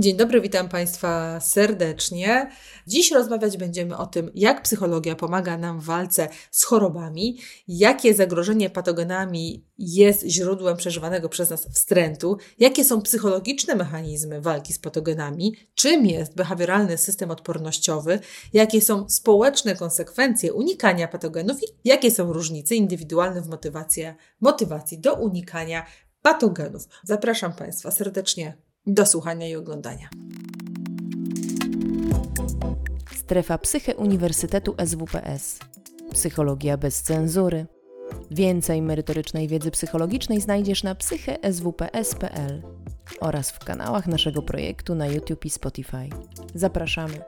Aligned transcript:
Dzień 0.00 0.16
dobry, 0.16 0.40
witam 0.40 0.68
Państwa 0.68 1.40
serdecznie. 1.40 2.50
Dziś 2.86 3.10
rozmawiać 3.10 3.56
będziemy 3.56 3.96
o 3.96 4.06
tym, 4.06 4.30
jak 4.34 4.62
psychologia 4.62 5.16
pomaga 5.16 5.58
nam 5.58 5.80
w 5.80 5.84
walce 5.84 6.28
z 6.50 6.64
chorobami, 6.64 7.38
jakie 7.68 8.14
zagrożenie 8.14 8.70
patogenami 8.70 9.64
jest 9.78 10.26
źródłem 10.26 10.76
przeżywanego 10.76 11.28
przez 11.28 11.50
nas 11.50 11.68
wstrętu, 11.74 12.36
jakie 12.58 12.84
są 12.84 13.02
psychologiczne 13.02 13.74
mechanizmy 13.76 14.40
walki 14.40 14.72
z 14.72 14.78
patogenami, 14.78 15.56
czym 15.74 16.06
jest 16.06 16.34
behawioralny 16.34 16.98
system 16.98 17.30
odpornościowy, 17.30 18.18
jakie 18.52 18.80
są 18.80 19.08
społeczne 19.08 19.76
konsekwencje 19.76 20.52
unikania 20.52 21.08
patogenów 21.08 21.62
i 21.62 21.66
jakie 21.84 22.10
są 22.10 22.32
różnice 22.32 22.74
indywidualne 22.74 23.42
w 23.42 23.48
motywacji, 24.40 24.98
do 24.98 25.14
unikania 25.14 25.86
patogenów. 26.22 26.88
Zapraszam 27.04 27.52
Państwa 27.52 27.90
serdecznie 27.90 28.69
do 28.94 29.06
słuchania 29.06 29.48
i 29.48 29.56
oglądania. 29.56 30.08
Strefa 33.14 33.58
Psyche 33.58 33.96
Uniwersytetu 33.96 34.74
SWPS. 34.86 35.58
Psychologia 36.12 36.76
bez 36.76 37.02
cenzury. 37.02 37.66
Więcej 38.30 38.82
merytorycznej 38.82 39.48
wiedzy 39.48 39.70
psychologicznej 39.70 40.40
znajdziesz 40.40 40.82
na 40.82 40.94
psycheswps.pl 40.94 42.62
oraz 43.20 43.50
w 43.50 43.58
kanałach 43.58 44.06
naszego 44.06 44.42
projektu 44.42 44.94
na 44.94 45.06
YouTube 45.06 45.44
i 45.44 45.50
Spotify. 45.50 46.08
Zapraszamy. 46.54 47.20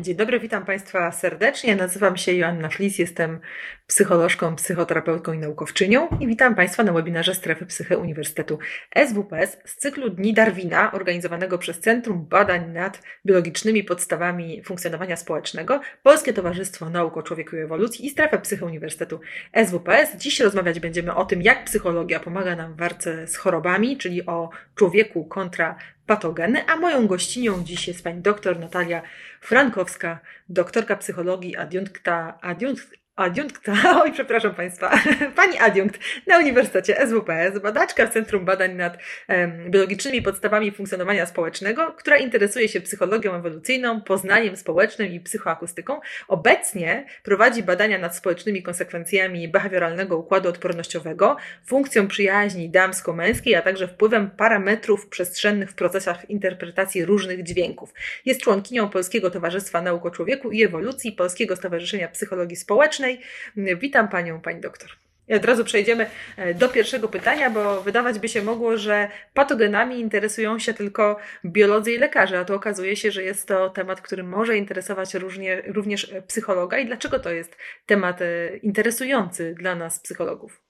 Dzień 0.00 0.16
dobry, 0.16 0.40
witam 0.40 0.64
Państwa 0.64 1.12
serdecznie. 1.12 1.76
Nazywam 1.76 2.16
się 2.16 2.32
Joanna 2.32 2.68
Flis, 2.68 2.98
jestem 2.98 3.40
psycholożką, 3.86 4.56
psychoterapeutką 4.56 5.32
i 5.32 5.38
naukowczynią 5.38 6.08
i 6.20 6.26
witam 6.26 6.54
Państwa 6.54 6.82
na 6.82 6.92
webinarze 6.92 7.34
Strefy 7.34 7.66
Psyche 7.66 7.98
Uniwersytetu 7.98 8.58
SWPS 9.06 9.56
z 9.64 9.76
cyklu 9.76 10.10
Dni 10.10 10.34
Darwina 10.34 10.92
organizowanego 10.92 11.58
przez 11.58 11.80
Centrum 11.80 12.26
Badań 12.26 12.72
nad 12.72 13.02
Biologicznymi 13.26 13.84
Podstawami 13.84 14.62
Funkcjonowania 14.64 15.16
Społecznego, 15.16 15.80
Polskie 16.02 16.32
Towarzystwo 16.32 16.90
Nauk 16.90 17.16
o 17.16 17.22
Człowieku 17.22 17.56
i 17.56 17.58
Ewolucji 17.58 18.06
i 18.06 18.10
Strefę 18.10 18.38
Psyche 18.38 18.66
Uniwersytetu 18.66 19.20
SWPS. 19.66 20.16
Dziś 20.16 20.40
rozmawiać 20.40 20.80
będziemy 20.80 21.14
o 21.14 21.24
tym, 21.24 21.42
jak 21.42 21.64
psychologia 21.64 22.20
pomaga 22.20 22.56
nam 22.56 22.74
w 22.74 22.76
walce 22.76 23.26
z 23.26 23.36
chorobami, 23.36 23.96
czyli 23.96 24.26
o 24.26 24.50
człowieku 24.74 25.24
kontra 25.24 25.76
patogeny, 26.06 26.66
a 26.66 26.76
moją 26.76 27.06
gościnią 27.06 27.64
dziś 27.64 27.88
jest 27.88 28.04
pani 28.04 28.22
doktor 28.22 28.58
Natalia 28.58 29.02
Frankowska, 29.40 30.18
doktorka 30.48 30.96
psychologii, 30.96 31.56
adiunkta, 31.56 32.38
adiunkt, 32.42 33.05
adiunkta, 33.16 33.72
oj 34.02 34.12
przepraszam 34.12 34.54
Państwa, 34.54 34.90
pani 35.36 35.58
adiunkt 35.58 36.00
na 36.26 36.38
Uniwersytecie 36.38 37.06
SWPS, 37.06 37.62
badaczka 37.62 38.06
w 38.06 38.12
Centrum 38.12 38.44
Badań 38.44 38.74
nad 38.74 38.98
um, 39.28 39.70
Biologicznymi 39.70 40.22
Podstawami 40.22 40.72
Funkcjonowania 40.72 41.26
Społecznego, 41.26 41.92
która 41.92 42.16
interesuje 42.16 42.68
się 42.68 42.80
psychologią 42.80 43.34
ewolucyjną, 43.34 44.00
poznaniem 44.00 44.56
społecznym 44.56 45.12
i 45.12 45.20
psychoakustyką. 45.20 46.00
Obecnie 46.28 47.06
prowadzi 47.22 47.62
badania 47.62 47.98
nad 47.98 48.16
społecznymi 48.16 48.62
konsekwencjami 48.62 49.48
behawioralnego 49.48 50.18
układu 50.18 50.48
odpornościowego, 50.48 51.36
funkcją 51.66 52.08
przyjaźni 52.08 52.70
damsko-męskiej, 52.70 53.54
a 53.54 53.62
także 53.62 53.88
wpływem 53.88 54.30
parametrów 54.30 55.08
przestrzennych 55.08 55.70
w 55.70 55.74
procesach 55.74 56.30
interpretacji 56.30 57.04
różnych 57.04 57.42
dźwięków. 57.42 57.94
Jest 58.24 58.40
członkinią 58.40 58.88
Polskiego 58.88 59.30
Towarzystwa 59.30 59.82
Nauk 59.82 60.06
o 60.06 60.10
Człowieku 60.10 60.50
i 60.50 60.64
Ewolucji, 60.64 61.12
Polskiego 61.12 61.56
Stowarzyszenia 61.56 62.08
Psychologii 62.08 62.56
Społecznej, 62.56 63.05
Witam 63.56 64.08
Panią, 64.08 64.40
Pani 64.40 64.60
doktor. 64.60 64.90
I 65.28 65.34
od 65.34 65.44
razu 65.44 65.64
przejdziemy 65.64 66.10
e, 66.36 66.54
do 66.54 66.68
pierwszego 66.68 67.08
pytania, 67.08 67.50
bo 67.50 67.82
wydawać 67.82 68.18
by 68.18 68.28
się 68.28 68.42
mogło, 68.42 68.76
że 68.76 69.08
patogenami 69.34 70.00
interesują 70.00 70.58
się 70.58 70.74
tylko 70.74 71.16
biolodzy 71.44 71.92
i 71.92 71.98
lekarze, 71.98 72.38
a 72.38 72.44
to 72.44 72.54
okazuje 72.54 72.96
się, 72.96 73.10
że 73.10 73.22
jest 73.22 73.48
to 73.48 73.70
temat, 73.70 74.00
który 74.00 74.22
może 74.22 74.56
interesować 74.56 75.14
różnie, 75.14 75.62
również 75.66 76.14
psychologa. 76.26 76.78
I 76.78 76.86
dlaczego 76.86 77.18
to 77.18 77.30
jest 77.30 77.56
temat 77.86 78.22
e, 78.22 78.56
interesujący 78.56 79.54
dla 79.58 79.74
nas, 79.74 80.00
psychologów? 80.00 80.65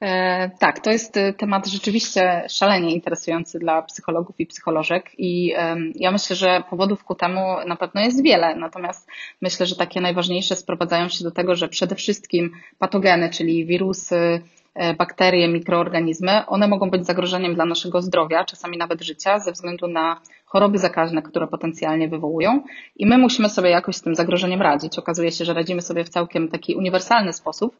E, 0.00 0.50
tak, 0.58 0.80
to 0.80 0.90
jest 0.90 1.16
e, 1.16 1.32
temat 1.32 1.66
rzeczywiście 1.66 2.44
szalenie 2.48 2.94
interesujący 2.94 3.58
dla 3.58 3.82
psychologów 3.82 4.40
i 4.40 4.46
psycholożek 4.46 5.10
i 5.18 5.54
ja 5.94 6.10
myślę, 6.10 6.36
że 6.36 6.62
powodów 6.70 7.04
ku 7.04 7.14
temu 7.14 7.56
na 7.66 7.76
pewno 7.76 8.00
jest 8.00 8.22
wiele, 8.22 8.56
natomiast 8.56 9.08
myślę, 9.42 9.66
że 9.66 9.76
takie 9.76 10.00
najważniejsze 10.00 10.56
sprowadzają 10.56 11.08
się 11.08 11.24
do 11.24 11.30
tego, 11.30 11.54
że 11.54 11.68
przede 11.68 11.94
wszystkim 11.94 12.50
patogeny, 12.78 13.30
czyli 13.30 13.66
wirusy, 13.66 14.42
e, 14.74 14.94
bakterie, 14.94 15.48
mikroorganizmy, 15.48 16.46
one 16.46 16.68
mogą 16.68 16.90
być 16.90 17.06
zagrożeniem 17.06 17.54
dla 17.54 17.64
naszego 17.64 18.02
zdrowia, 18.02 18.44
czasami 18.44 18.78
nawet 18.78 19.02
życia, 19.02 19.38
ze 19.38 19.52
względu 19.52 19.88
na 19.88 20.20
choroby 20.46 20.78
zakaźne, 20.78 21.22
które 21.22 21.46
potencjalnie 21.46 22.08
wywołują. 22.08 22.62
I 22.96 23.06
my 23.06 23.18
musimy 23.18 23.48
sobie 23.48 23.70
jakoś 23.70 23.96
z 23.96 24.02
tym 24.02 24.14
zagrożeniem 24.14 24.62
radzić. 24.62 24.98
Okazuje 24.98 25.32
się, 25.32 25.44
że 25.44 25.54
radzimy 25.54 25.82
sobie 25.82 26.04
w 26.04 26.08
całkiem 26.08 26.48
taki 26.48 26.74
uniwersalny 26.74 27.32
sposób, 27.32 27.76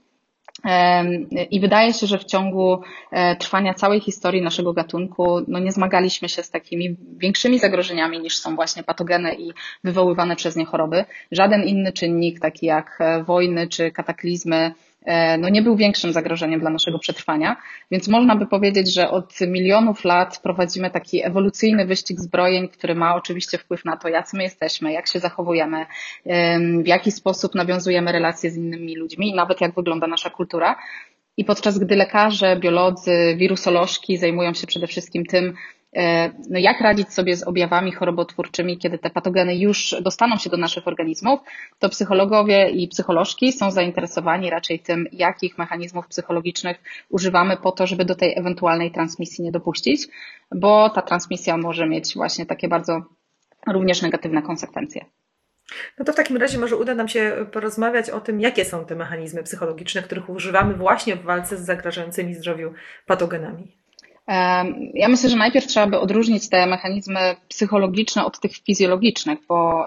i 1.51 1.61
wydaje 1.61 1.93
się, 1.93 2.07
że 2.07 2.19
w 2.19 2.25
ciągu 2.25 2.81
e, 3.11 3.37
trwania 3.37 3.75
całej 3.75 4.01
historii 4.01 4.43
naszego 4.43 4.73
gatunku 4.73 5.41
no 5.49 5.59
nie 5.59 5.73
zmagaliśmy 5.73 6.29
się 6.29 6.43
z 6.43 6.51
takimi 6.51 6.97
większymi 7.17 7.59
zagrożeniami 7.59 8.21
niż 8.21 8.39
są 8.39 8.57
właśnie 8.57 8.83
patogeny 8.83 9.35
i 9.35 9.53
wywoływane 9.85 10.37
przez 10.37 10.57
nie 10.57 10.65
choroby. 10.65 11.05
Żaden 11.33 11.63
inny 11.63 11.93
czynnik, 11.93 12.41
taki 12.41 12.67
jak 12.67 12.99
e, 13.01 13.25
wojny 13.25 13.69
czy 13.69 13.91
kataklizmy, 13.91 14.75
no 15.39 15.49
nie 15.49 15.63
był 15.63 15.77
większym 15.77 16.13
zagrożeniem 16.13 16.61
dla 16.61 16.71
naszego 16.71 16.99
przetrwania. 16.99 17.57
Więc 17.91 18.09
można 18.09 18.37
by 18.37 18.47
powiedzieć, 18.47 18.95
że 18.95 19.11
od 19.11 19.41
milionów 19.41 20.05
lat 20.05 20.41
prowadzimy 20.43 20.91
taki 20.91 21.25
ewolucyjny 21.25 21.87
wyścig 21.87 22.21
zbrojeń, 22.21 22.69
który 22.69 22.95
ma 22.95 23.15
oczywiście 23.15 23.59
wpływ 23.59 23.85
na 23.85 23.97
to, 23.97 24.09
jacy 24.09 24.37
my 24.37 24.43
jesteśmy, 24.43 24.93
jak 24.93 25.09
się 25.09 25.21
zachowujemy, 25.21 25.87
w 26.83 26.87
jaki 26.87 27.13
sposób 27.13 27.55
nawiązujemy 27.55 28.13
relacje 28.13 28.51
z 28.51 28.57
innymi 28.57 28.97
ludźmi 28.97 29.29
i 29.29 29.35
nawet 29.35 29.61
jak 29.61 29.75
wygląda 29.75 30.07
nasza 30.07 30.31
kultura. 30.31 30.77
I 31.37 31.45
podczas 31.45 31.79
gdy 31.79 31.97
lekarze, 31.97 32.57
biolodzy, 32.57 33.37
wirusolożki 33.37 34.17
zajmują 34.17 34.55
się 34.55 34.67
przede 34.67 34.87
wszystkim 34.87 35.27
tym, 35.27 35.55
E, 35.82 35.82
no 36.51 36.59
jak 36.59 36.81
radzić 36.81 37.13
sobie 37.13 37.37
z 37.37 37.43
objawami 37.43 37.93
chorobotwórczymi, 37.93 38.79
kiedy 38.79 38.99
te 38.99 39.11
patogeny 39.11 39.57
już 39.57 39.95
dostaną 40.03 40.37
się 40.37 40.51
do 40.51 40.57
naszych 40.57 40.89
organizmów, 40.89 41.41
to 41.79 41.89
psychologowie 41.89 42.71
i 42.71 42.89
psycholożki 42.89 43.53
są 43.53 43.71
zainteresowani 43.71 44.51
raczej 44.51 44.79
tym, 44.79 45.07
jakich 45.13 45.59
mechanizmów 45.59 46.07
psychologicznych 46.09 46.77
używamy 47.09 47.57
po 47.57 47.73
to, 47.73 47.87
żeby 47.87 48.05
do 48.05 48.15
tej 48.15 48.39
ewentualnej 48.39 48.91
transmisji 48.91 49.45
nie 49.45 49.53
dopuścić, 49.53 50.09
bo 50.55 50.91
ta 50.91 51.03
transmisja 51.03 51.57
może 51.57 51.87
mieć 51.87 52.15
właśnie 52.15 52.47
takie 52.47 52.69
bardzo 52.69 53.03
również 53.67 54.03
negatywne 54.03 54.43
konsekwencje. 54.43 55.05
No 55.99 56.05
to 56.05 56.13
w 56.13 56.17
takim 56.17 56.37
razie 56.37 56.59
może 56.59 56.77
uda 56.77 56.95
nam 56.95 57.09
się 57.09 57.47
porozmawiać 57.53 58.11
o 58.11 58.21
tym, 58.21 58.41
jakie 58.41 58.65
są 58.65 58.85
te 58.85 58.97
mechanizmy 58.97 59.43
psychologiczne, 59.43 60.03
których 60.03 60.29
używamy 60.29 60.75
właśnie 60.75 61.17
w 61.17 61.23
walce 61.23 61.57
z 61.57 61.61
zagrażającymi 61.61 62.35
zdrowiu 62.35 62.73
patogenami. 63.07 63.82
Ja 64.95 65.09
myślę, 65.09 65.31
że 65.31 65.37
najpierw 65.37 65.67
trzeba 65.67 65.87
by 65.87 65.99
odróżnić 66.01 66.49
te 66.49 66.67
mechanizmy 66.67 67.21
psychologiczne 67.49 68.25
od 68.25 68.41
tych 68.41 68.57
fizjologicznych, 68.57 69.39
bo 69.49 69.87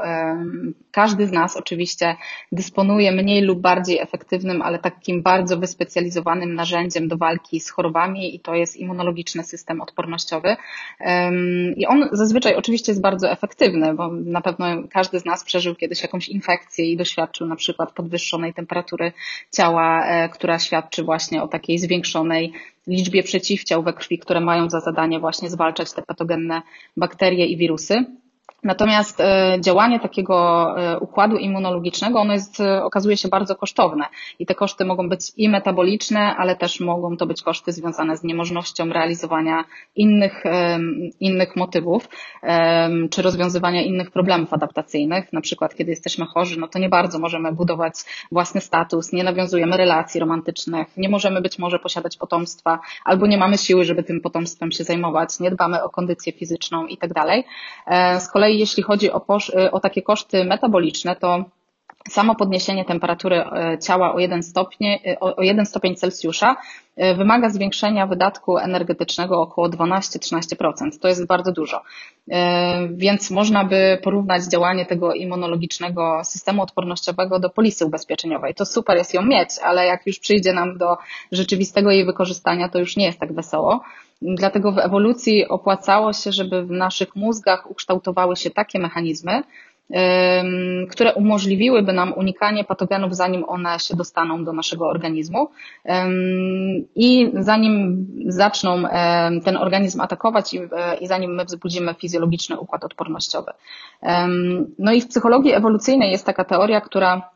każdy 0.92 1.28
z 1.28 1.32
nas 1.32 1.58
oczywiście 1.58 2.16
dysponuje 2.52 3.12
mniej 3.12 3.42
lub 3.42 3.60
bardziej 3.60 4.00
efektywnym, 4.00 4.62
ale 4.62 4.80
takim 4.80 5.22
bardzo 5.22 5.58
wyspecjalizowanym 5.58 6.56
narzędziem 6.56 7.08
do 7.08 7.18
walki 7.18 7.60
z 7.60 7.70
chorobami 7.70 8.36
i 8.36 8.40
to 8.40 8.56
jest 8.56 8.78
immunologiczny 8.78 9.44
system 9.44 9.82
odpornościowy. 9.82 10.56
I 11.78 11.86
on 11.86 12.10
zazwyczaj 12.12 12.56
oczywiście 12.56 12.92
jest 12.92 13.02
bardzo 13.02 13.32
efektywny, 13.32 13.94
bo 13.94 14.08
na 14.12 14.42
pewno 14.42 14.66
każdy 14.92 15.20
z 15.20 15.26
nas 15.26 15.44
przeżył 15.44 15.76
kiedyś 15.76 16.02
jakąś 16.02 16.30
infekcję 16.30 16.86
i 16.86 16.98
doświadczył 16.98 17.48
na 17.48 17.56
przykład 17.56 17.92
podwyższonej 17.92 18.54
temperatury 18.54 19.12
ciała, 19.52 20.06
e, 20.06 20.30
która 20.30 20.60
świadczy 20.60 21.04
właśnie 21.04 21.44
o 21.44 21.48
takiej 21.48 21.80
zwiększonej 21.80 22.54
liczbie 22.88 23.24
przeciwciał 23.24 23.84
we 23.84 23.94
krwi, 23.94 24.20
które 24.20 24.40
mają 24.40 24.70
za 24.70 24.80
zadanie 24.80 25.20
właśnie 25.20 25.50
zwalczać 25.50 25.94
te 25.94 26.02
patogenne 26.02 26.62
bakterie 26.98 27.46
i 27.46 27.58
wirusy. 27.58 28.06
Natomiast 28.66 29.20
e, 29.20 29.58
działanie 29.62 30.00
takiego 30.00 30.36
e, 30.78 31.00
układu 31.00 31.38
immunologicznego, 31.38 32.20
ono 32.20 32.34
jest, 32.34 32.60
e, 32.60 32.84
okazuje 32.84 33.18
się 33.18 33.28
bardzo 33.28 33.56
kosztowne 33.56 34.06
i 34.40 34.46
te 34.46 34.56
koszty 34.56 34.86
mogą 34.86 35.10
być 35.10 35.32
i 35.38 35.50
metaboliczne, 35.50 36.36
ale 36.36 36.56
też 36.56 36.80
mogą 36.80 37.18
to 37.18 37.26
być 37.26 37.42
koszty 37.42 37.72
związane 37.72 38.18
z 38.18 38.24
niemożnością 38.24 38.90
realizowania 38.90 39.64
innych, 39.96 40.44
innych 41.20 41.56
motywów, 41.56 42.10
czy 43.10 43.22
rozwiązywania 43.22 43.82
innych 43.82 44.12
problemów 44.12 44.54
adaptacyjnych. 44.54 45.34
Na 45.34 45.42
przykład, 45.42 45.76
kiedy 45.76 45.92
jesteśmy 45.92 46.26
chorzy, 46.26 46.60
no 46.60 46.68
to 46.68 46.80
nie 46.80 46.90
bardzo 46.90 47.20
możemy 47.20 47.52
budować 47.52 47.94
własny 48.32 48.62
status, 48.62 49.14
nie 49.14 49.24
nawiązujemy 49.24 49.78
relacji 49.78 50.20
romantycznych, 50.20 50.88
nie 50.98 51.10
możemy 51.10 51.42
być 51.42 51.60
może 51.60 51.80
posiadać 51.80 52.18
potomstwa, 52.18 52.80
albo 53.04 53.28
nie 53.28 53.38
mamy 53.38 53.58
siły, 53.58 53.84
żeby 53.84 54.04
tym 54.04 54.22
potomstwem 54.22 54.72
się 54.72 54.84
zajmować, 54.84 55.40
nie 55.40 55.52
dbamy 55.52 55.84
o 55.84 55.90
kondycję 55.90 56.34
fizyczną 56.34 56.86
i 56.86 56.98
tak 56.98 57.14
dalej. 57.14 57.44
Z 58.20 58.28
kolei 58.32 58.55
jeśli 58.60 58.84
chodzi 58.84 59.12
o, 59.12 59.26
o 59.72 59.80
takie 59.80 60.02
koszty 60.02 60.46
metaboliczne, 60.46 61.16
to 61.16 61.46
samo 62.10 62.36
podniesienie 62.36 62.86
temperatury 62.86 63.36
e, 63.36 63.78
ciała 63.80 64.14
o 64.14 64.20
1 64.20 64.44
stopień, 64.44 64.88
e, 64.88 65.20
o 65.20 65.42
1 65.42 65.66
stopień 65.66 65.96
Celsjusza 65.96 66.56
e, 66.96 67.16
wymaga 67.16 67.50
zwiększenia 67.50 68.08
wydatku 68.08 68.58
energetycznego 68.58 69.42
około 69.42 69.70
12-13%. 69.70 71.00
To 71.02 71.08
jest 71.08 71.28
bardzo 71.28 71.52
dużo. 71.52 71.82
Więc 72.92 73.32
można 73.32 73.64
by 73.64 74.00
porównać 74.04 74.44
działanie 74.44 74.86
tego 74.86 75.14
immunologicznego 75.14 76.22
systemu 76.24 76.62
odpornościowego 76.62 77.40
do 77.40 77.50
polisy 77.50 77.86
ubezpieczeniowej. 77.86 78.56
To 78.56 78.66
super 78.66 78.98
jest 78.98 79.14
ją 79.14 79.22
mieć, 79.22 79.50
ale 79.64 79.86
jak 79.86 80.08
już 80.08 80.20
przyjdzie 80.20 80.54
nam 80.54 80.78
do 80.78 80.98
rzeczywistego 81.32 81.92
jej 81.92 82.06
wykorzystania, 82.06 82.70
to 82.70 82.80
już 82.80 82.98
nie 82.98 83.06
jest 83.06 83.20
tak 83.20 83.34
wesoło. 83.34 83.84
Dlatego 84.34 84.72
w 84.72 84.78
ewolucji 84.78 85.48
opłacało 85.48 86.14
się, 86.14 86.32
żeby 86.32 86.66
w 86.66 86.72
naszych 86.72 87.16
mózgach 87.16 87.72
ukształtowały 87.72 88.36
się 88.36 88.50
takie 88.50 88.80
mechanizmy, 88.80 89.44
które 90.90 91.14
umożliwiłyby 91.14 91.94
nam 91.94 92.14
unikanie 92.14 92.64
patogenów, 92.64 93.16
zanim 93.16 93.44
one 93.48 93.80
się 93.80 93.96
dostaną 93.96 94.44
do 94.44 94.54
naszego 94.54 94.88
organizmu 94.88 95.50
i 96.96 97.32
zanim 97.34 98.08
zaczną 98.28 98.84
ten 99.44 99.58
organizm 99.58 100.02
atakować 100.02 100.54
i, 100.54 100.60
e, 100.60 100.96
i 101.02 101.08
zanim 101.08 101.36
my 101.36 101.46
wzbudzimy 101.46 101.94
fizjologiczny 101.94 102.60
układ 102.60 102.84
odpornościowy. 102.84 103.52
No 104.80 104.94
i 104.94 105.02
w 105.02 105.08
psychologii 105.08 105.54
ewolucyjnej 105.54 106.12
jest 106.12 106.26
taka 106.26 106.44
teoria, 106.44 106.82
która 106.82 107.30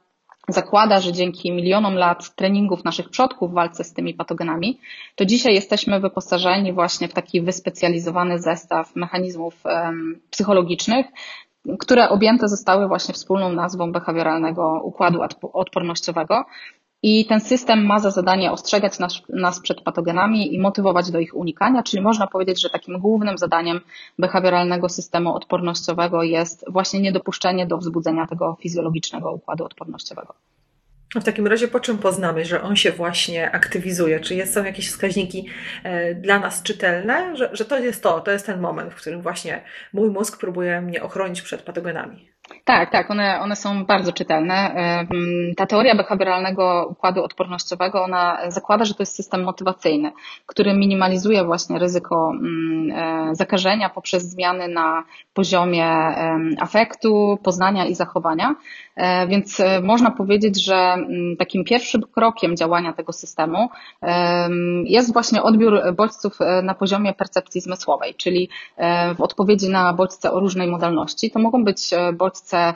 zakłada, 0.53 0.99
że 0.99 1.13
dzięki 1.13 1.51
milionom 1.51 1.95
lat 1.95 2.35
treningów 2.35 2.83
naszych 2.83 3.09
przodków 3.09 3.51
w 3.51 3.53
walce 3.53 3.83
z 3.83 3.93
tymi 3.93 4.13
patogenami, 4.13 4.79
to 5.15 5.25
dzisiaj 5.25 5.53
jesteśmy 5.53 5.99
wyposażeni 5.99 6.73
właśnie 6.73 7.07
w 7.07 7.13
taki 7.13 7.41
wyspecjalizowany 7.41 8.39
zestaw 8.39 8.95
mechanizmów 8.95 9.63
psychologicznych, 10.29 11.05
które 11.79 12.09
objęte 12.09 12.47
zostały 12.47 12.87
właśnie 12.87 13.13
wspólną 13.13 13.53
nazwą 13.53 13.91
behawioralnego 13.91 14.81
układu 14.83 15.19
odpornościowego. 15.53 16.45
I 17.03 17.25
ten 17.25 17.39
system 17.41 17.85
ma 17.85 17.99
za 17.99 18.11
zadanie 18.11 18.51
ostrzegać 18.51 18.99
nas, 18.99 19.21
nas, 19.29 19.59
przed 19.59 19.81
patogenami 19.81 20.55
i 20.55 20.59
motywować 20.59 21.11
do 21.11 21.19
ich 21.19 21.35
unikania, 21.35 21.83
czyli 21.83 22.03
można 22.03 22.27
powiedzieć, 22.27 22.61
że 22.61 22.69
takim 22.69 22.99
głównym 22.99 23.37
zadaniem 23.37 23.81
behawioralnego 24.19 24.89
systemu 24.89 25.33
odpornościowego 25.33 26.23
jest 26.23 26.65
właśnie 26.67 27.01
niedopuszczenie 27.01 27.67
do 27.67 27.77
wzbudzenia 27.77 28.27
tego 28.27 28.57
fizjologicznego 28.61 29.31
układu 29.31 29.65
odpornościowego. 29.65 30.33
W 31.15 31.23
takim 31.23 31.47
razie 31.47 31.67
po 31.67 31.79
czym 31.79 31.97
poznamy, 31.97 32.45
że 32.45 32.61
on 32.61 32.75
się 32.75 32.91
właśnie 32.91 33.51
aktywizuje? 33.51 34.19
Czy 34.19 34.45
są 34.45 34.63
jakieś 34.63 34.89
wskaźniki 34.89 35.45
e, 35.83 36.15
dla 36.15 36.39
nas 36.39 36.63
czytelne, 36.63 37.37
że, 37.37 37.49
że 37.53 37.65
to 37.65 37.79
jest 37.79 38.03
to, 38.03 38.21
to 38.21 38.31
jest 38.31 38.45
ten 38.45 38.59
moment, 38.59 38.93
w 38.93 38.95
którym 38.95 39.21
właśnie 39.21 39.61
mój 39.93 40.09
mózg 40.09 40.39
próbuje 40.39 40.81
mnie 40.81 41.03
ochronić 41.03 41.41
przed 41.41 41.61
patogenami? 41.61 42.29
Tak, 42.65 42.91
tak, 42.91 43.11
one, 43.11 43.39
one 43.41 43.55
są 43.55 43.85
bardzo 43.85 44.13
czytelne. 44.13 44.75
Ta 45.57 45.65
teoria 45.65 45.95
behawioralnego 45.95 46.87
układu 46.91 47.23
odpornościowego, 47.23 48.03
ona 48.03 48.37
zakłada, 48.47 48.85
że 48.85 48.93
to 48.93 49.03
jest 49.03 49.15
system 49.15 49.43
motywacyjny, 49.43 50.11
który 50.45 50.73
minimalizuje 50.73 51.43
właśnie 51.43 51.79
ryzyko 51.79 52.31
mm, 52.31 52.91
e, 53.31 53.35
zakażenia 53.35 53.89
poprzez 53.89 54.23
zmiany 54.23 54.67
na 54.67 55.03
poziomie 55.33 55.85
afektu, 56.59 57.37
poznania 57.43 57.85
i 57.85 57.95
zachowania. 57.95 58.55
E, 58.99 59.27
więc 59.27 59.59
e, 59.59 59.81
można 59.81 60.11
powiedzieć, 60.11 60.65
że 60.65 60.75
mm, 60.75 61.37
takim 61.37 61.63
pierwszym 61.63 62.01
krokiem 62.01 62.57
działania 62.57 62.93
tego 62.93 63.13
systemu 63.13 63.69
jest 64.83 65.13
właśnie 65.13 65.43
odbiór 65.43 65.81
bodźców 65.97 66.39
na 66.63 66.75
poziomie 66.75 67.13
percepcji 67.13 67.61
zmysłowej, 67.61 68.15
czyli 68.15 68.49
w 69.17 69.21
odpowiedzi 69.21 69.69
na 69.69 69.93
bodźce 69.93 70.31
o 70.31 70.39
różnej 70.39 70.67
modalności. 70.67 71.31
To 71.31 71.39
mogą 71.39 71.63
być 71.63 71.89
bodźce 72.13 72.73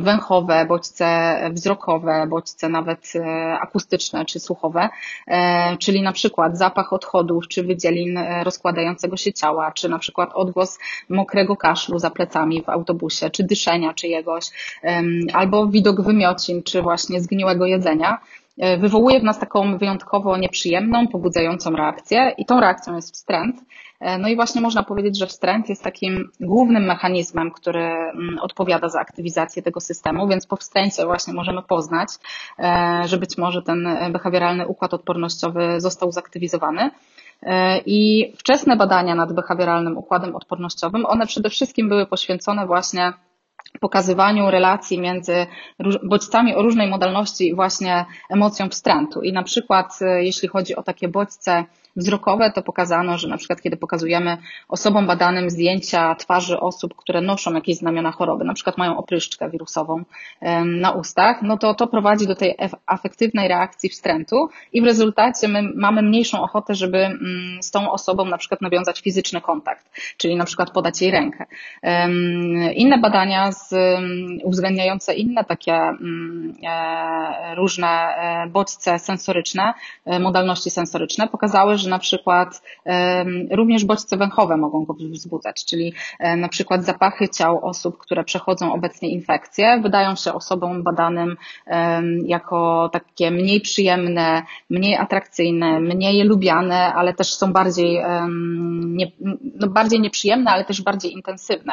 węchowe, 0.00 0.66
bodźce 0.68 1.40
wzrokowe, 1.52 2.26
bodźce 2.28 2.68
nawet 2.68 3.12
e, 3.14 3.58
akustyczne 3.60 4.24
czy 4.24 4.40
słuchowe, 4.40 4.88
e, 5.26 5.76
czyli 5.76 6.02
na 6.02 6.12
przykład 6.12 6.58
zapach 6.58 6.92
odchodów 6.92 7.48
czy 7.48 7.62
wydzielin 7.62 8.18
e, 8.18 8.44
rozkładającego 8.44 9.16
się 9.16 9.32
ciała, 9.32 9.72
czy 9.72 9.88
na 9.88 9.98
przykład 9.98 10.30
odgłos 10.34 10.78
mokrego 11.08 11.56
kaszlu 11.56 11.98
za 11.98 12.10
plecami 12.10 12.62
w 12.62 12.68
autobusie, 12.68 13.30
czy 13.30 13.44
dyszenia 13.44 13.94
czyjegoś, 13.94 14.44
albo 15.32 15.66
widok 15.66 16.02
wymiocin, 16.02 16.62
czy 16.62 16.82
właśnie 16.82 17.20
zgniłego 17.20 17.66
jedzenia 17.66 18.18
wywołuje 18.78 19.20
w 19.20 19.24
nas 19.24 19.38
taką 19.38 19.78
wyjątkowo 19.78 20.36
nieprzyjemną, 20.36 21.08
pobudzającą 21.08 21.70
reakcję 21.70 22.34
i 22.38 22.46
tą 22.46 22.60
reakcją 22.60 22.96
jest 22.96 23.14
wstręt. 23.14 23.56
E, 24.00 24.18
no 24.18 24.28
i 24.28 24.36
właśnie 24.36 24.60
można 24.60 24.82
powiedzieć, 24.82 25.18
że 25.18 25.26
wstręt 25.26 25.68
jest 25.68 25.84
takim 25.84 26.30
głównym 26.40 26.84
mechanizmem, 26.84 27.50
który 27.50 27.84
mm, 27.84 28.38
odpowiada 28.40 28.88
za 28.88 29.00
aktywizację 29.00 29.62
tego 29.62 29.80
systemu, 29.80 30.28
więc 30.28 30.46
po 30.46 30.56
wstręcie 30.56 31.04
właśnie 31.04 31.32
możemy 31.32 31.62
poznać, 31.62 32.08
e, 32.58 33.02
że 33.04 33.18
być 33.18 33.38
może 33.38 33.62
ten 33.62 33.88
behawioralny 34.12 34.66
układ 34.66 34.94
odpornościowy 34.94 35.80
został 35.80 36.12
zaktywizowany. 36.12 36.90
E, 37.42 37.78
I 37.78 38.32
wczesne 38.38 38.76
badania 38.76 39.14
nad 39.14 39.32
behawioralnym 39.32 39.98
układem 39.98 40.36
odpornościowym, 40.36 41.06
one 41.06 41.26
przede 41.26 41.50
wszystkim 41.50 41.88
były 41.88 42.06
poświęcone 42.06 42.66
właśnie 42.66 43.12
pokazywaniu 43.80 44.50
relacji 44.50 45.00
między 45.00 45.46
bodźcami 46.02 46.54
o 46.54 46.62
różnej 46.62 46.88
modalności 46.88 47.54
właśnie 47.54 48.04
emocją 48.30 48.68
wstrętu. 48.68 49.22
I 49.22 49.32
na 49.32 49.42
przykład, 49.42 49.98
jeśli 50.20 50.48
chodzi 50.48 50.76
o 50.76 50.82
takie 50.82 51.08
bodźce 51.08 51.64
wzrokowe, 51.96 52.52
to 52.52 52.62
pokazano, 52.62 53.18
że 53.18 53.28
na 53.28 53.36
przykład 53.36 53.62
kiedy 53.62 53.76
pokazujemy 53.76 54.38
osobom 54.68 55.06
badanym 55.06 55.50
zdjęcia 55.50 56.14
twarzy 56.14 56.60
osób, 56.60 56.94
które 56.96 57.20
noszą 57.20 57.54
jakieś 57.54 57.76
znamiona 57.76 58.12
choroby, 58.12 58.44
na 58.44 58.54
przykład 58.54 58.78
mają 58.78 58.96
opryszczkę 58.96 59.50
wirusową 59.50 60.04
na 60.64 60.90
ustach, 60.90 61.42
no 61.42 61.58
to 61.58 61.74
to 61.74 61.86
prowadzi 61.86 62.26
do 62.26 62.34
tej 62.34 62.54
afektywnej 62.86 63.48
reakcji 63.48 63.88
wstrętu 63.88 64.48
i 64.72 64.82
w 64.82 64.84
rezultacie 64.84 65.48
my 65.48 65.62
mamy 65.74 66.02
mniejszą 66.02 66.42
ochotę, 66.42 66.74
żeby 66.74 66.98
mm, 66.98 67.62
z 67.62 67.70
tą 67.70 67.92
osobą 67.92 68.24
na 68.24 68.38
przykład 68.38 68.60
nawiązać 68.60 69.00
fizyczny 69.00 69.40
kontakt, 69.40 69.90
czyli 70.16 70.36
na 70.36 70.44
przykład 70.44 70.70
podać 70.70 71.02
jej 71.02 71.10
rękę. 71.10 71.46
Inne 72.74 72.98
badania 72.98 73.52
z, 73.52 73.74
uwzględniające 74.44 75.14
inne 75.14 75.44
takie 75.44 75.74
mm, 75.74 76.54
e, 76.62 77.54
różne 77.54 77.88
e, 77.88 78.46
bodźce 78.48 78.98
sensoryczne, 78.98 79.74
e, 80.04 80.18
modalności 80.18 80.70
sensoryczne 80.70 81.28
pokazały, 81.28 81.78
że 81.80 81.90
na 81.90 81.98
przykład 81.98 82.62
również 83.50 83.84
bodźce 83.84 84.16
węchowe 84.16 84.56
mogą 84.56 84.84
go 84.84 84.94
wzbudzać, 84.94 85.64
czyli 85.64 85.92
na 86.36 86.48
przykład 86.48 86.84
zapachy 86.84 87.28
ciał 87.28 87.66
osób, 87.66 87.98
które 87.98 88.24
przechodzą 88.24 88.72
obecnie 88.72 89.10
infekcje, 89.10 89.80
wydają 89.82 90.16
się 90.16 90.32
osobom 90.32 90.82
badanym 90.82 91.36
jako 92.26 92.90
takie 92.92 93.30
mniej 93.30 93.60
przyjemne, 93.60 94.42
mniej 94.70 94.96
atrakcyjne, 94.96 95.80
mniej 95.80 96.24
lubiane, 96.24 96.94
ale 96.94 97.14
też 97.14 97.34
są 97.34 97.52
bardziej, 97.52 98.00
nie, 98.84 99.06
no 99.54 99.68
bardziej 99.68 100.00
nieprzyjemne, 100.00 100.50
ale 100.50 100.64
też 100.64 100.82
bardziej 100.82 101.12
intensywne. 101.12 101.72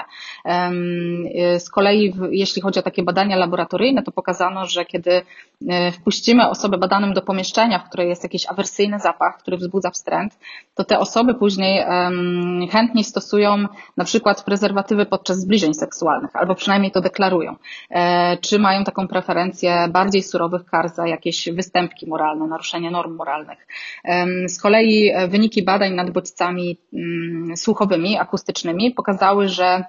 Z 1.60 1.70
kolei, 1.70 2.14
jeśli 2.32 2.62
chodzi 2.62 2.80
o 2.80 2.84
takie 2.84 3.04
badania 3.04 3.36
laboratoryjne, 3.36 4.04
to 4.04 4.12
pokazano, 4.12 4.66
że 4.66 4.86
kiedy 4.86 5.22
e, 5.70 5.92
wpuścimy 5.92 6.50
osobę 6.50 6.78
badanym 6.78 7.14
do 7.14 7.22
pomieszczenia, 7.22 7.80
w 7.80 7.88
której 7.90 8.10
jest 8.10 8.24
jakiś 8.24 8.46
awersyjny 8.48 9.00
zapach, 9.00 9.38
który 9.38 9.58
wzbudza 9.58 9.92
wstręt, 9.98 10.38
to 10.76 10.84
te 10.84 11.00
osoby 11.00 11.34
później 11.34 11.86
chętniej 12.72 13.04
stosują 13.04 13.66
na 13.98 14.06
przykład 14.06 14.44
prezerwatywy 14.44 15.06
podczas 15.06 15.38
zbliżeń 15.38 15.74
seksualnych, 15.74 16.36
albo 16.36 16.56
przynajmniej 16.56 16.92
to 16.92 17.02
deklarują. 17.02 17.56
E, 17.90 18.38
czy 18.38 18.60
mają 18.60 18.84
taką 18.84 19.08
preferencję 19.08 19.88
bardziej 19.92 20.24
surowych 20.24 20.66
kar 20.66 20.90
za 20.90 21.08
jakieś 21.08 21.50
występki 21.50 22.10
moralne, 22.10 22.48
naruszenie 22.48 22.92
norm 22.92 23.16
moralnych. 23.16 23.68
Z 24.48 24.62
kolei 24.62 25.10
e, 25.10 25.28
wyniki 25.28 25.64
badań 25.64 25.94
nad 25.94 26.10
bodźcami 26.10 26.78
mm, 26.94 27.58
słuchowymi, 27.58 28.18
akustycznymi 28.18 28.92
pokazały, 28.92 29.48
że 29.48 29.84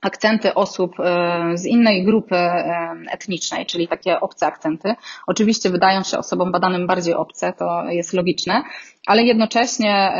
akcenty 0.00 0.54
osób 0.54 1.00
e, 1.00 1.52
z 1.54 1.66
innej 1.66 2.04
grupy 2.04 2.36
e, 2.36 2.96
etnicznej, 3.10 3.66
czyli 3.66 3.88
takie 3.88 4.20
obce 4.20 4.46
akcenty. 4.46 4.94
Oczywiście 5.26 5.70
wydają 5.70 6.02
się 6.02 6.18
osobom 6.18 6.52
badanym 6.52 6.86
bardziej 6.86 7.14
obce, 7.14 7.52
to 7.52 7.84
jest 7.88 8.12
logiczne, 8.12 8.62
ale 9.06 9.22
jednocześnie 9.22 10.12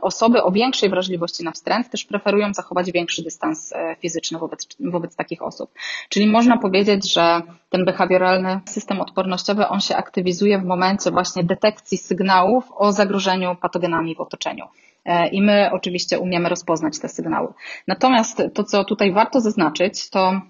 osoby 0.00 0.42
o 0.42 0.50
większej 0.50 0.90
wrażliwości 0.90 1.44
na 1.44 1.52
wstręt 1.52 1.90
też 1.90 2.04
preferują 2.04 2.54
zachować 2.54 2.92
większy 2.92 3.22
dystans 3.22 3.72
e, 3.72 3.96
fizyczny 4.00 4.38
wobec, 4.38 4.66
wobec 4.80 5.16
takich 5.16 5.42
osób. 5.42 5.70
Czyli 6.08 6.26
można 6.26 6.58
powiedzieć, 6.58 7.12
że 7.12 7.42
ten 7.70 7.84
behawioralny 7.84 8.60
system 8.68 9.00
odpornościowy, 9.00 9.68
on 9.68 9.80
się 9.80 9.96
aktywizuje 9.96 10.58
w 10.58 10.64
momencie 10.64 11.10
właśnie 11.10 11.44
detekcji 11.44 11.98
sygnałów 11.98 12.64
o 12.76 12.92
zagrożeniu 12.92 13.56
patogenami 13.56 14.14
w 14.14 14.20
otoczeniu. 14.20 14.64
E, 15.04 15.28
i 15.28 15.42
my 15.42 15.70
oczywiście 15.72 16.18
umiemy 16.18 16.48
rozpoznać 16.48 16.98
te 16.98 17.08
sygnały. 17.08 17.52
Natomiast 17.88 18.42
to, 18.54 18.64
co 18.64 18.84
tutaj 18.84 19.12
warto 19.12 19.40
zaznaczyć, 19.40 20.10
to 20.10 20.40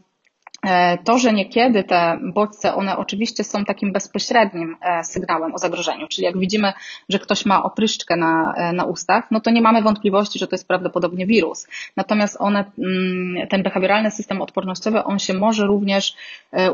to, 1.04 1.18
że 1.18 1.32
niekiedy 1.32 1.84
te 1.84 2.18
bodźce, 2.22 2.74
one 2.74 2.96
oczywiście 2.96 3.44
są 3.44 3.64
takim 3.64 3.92
bezpośrednim 3.92 4.76
e, 4.80 5.04
sygnałem 5.04 5.54
o 5.54 5.58
zagrożeniu, 5.58 6.08
czyli 6.08 6.24
jak 6.24 6.38
widzimy, 6.38 6.72
że 7.08 7.18
ktoś 7.18 7.46
ma 7.46 7.62
opryszczkę 7.62 8.16
na, 8.16 8.54
e, 8.56 8.72
na 8.72 8.84
ustach, 8.84 9.24
no 9.30 9.40
to 9.40 9.50
nie 9.50 9.62
mamy 9.62 9.82
wątpliwości, 9.82 10.38
że 10.38 10.46
to 10.46 10.54
jest 10.54 10.68
prawdopodobnie 10.68 11.26
wirus. 11.26 11.66
Natomiast 11.96 12.36
one, 12.40 12.64
mm, 12.78 13.48
ten 13.48 13.62
behawioralny 13.62 14.10
system 14.10 14.42
odpornościowy, 14.42 15.04
on 15.04 15.18
się 15.18 15.34
może 15.34 15.66
również 15.66 16.16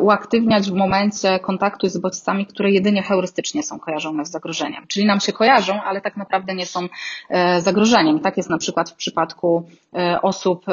uaktywniać 0.00 0.70
w 0.70 0.74
momencie 0.74 1.38
kontaktu 1.38 1.88
z 1.88 1.98
bodźcami, 1.98 2.46
które 2.46 2.70
jedynie 2.70 3.02
heurystycznie 3.02 3.62
są 3.62 3.78
kojarzone 3.78 4.24
z 4.24 4.30
zagrożeniem. 4.30 4.86
Czyli 4.88 5.06
nam 5.06 5.20
się 5.20 5.32
kojarzą, 5.32 5.82
ale 5.82 6.00
tak 6.00 6.16
naprawdę 6.16 6.54
nie 6.54 6.66
są 6.66 6.88
zagrożeniem. 7.58 8.20
Tak 8.20 8.36
jest 8.36 8.50
na 8.50 8.58
przykład 8.58 8.90
w 8.90 8.94
przypadku 8.94 9.68
osób 10.22 10.64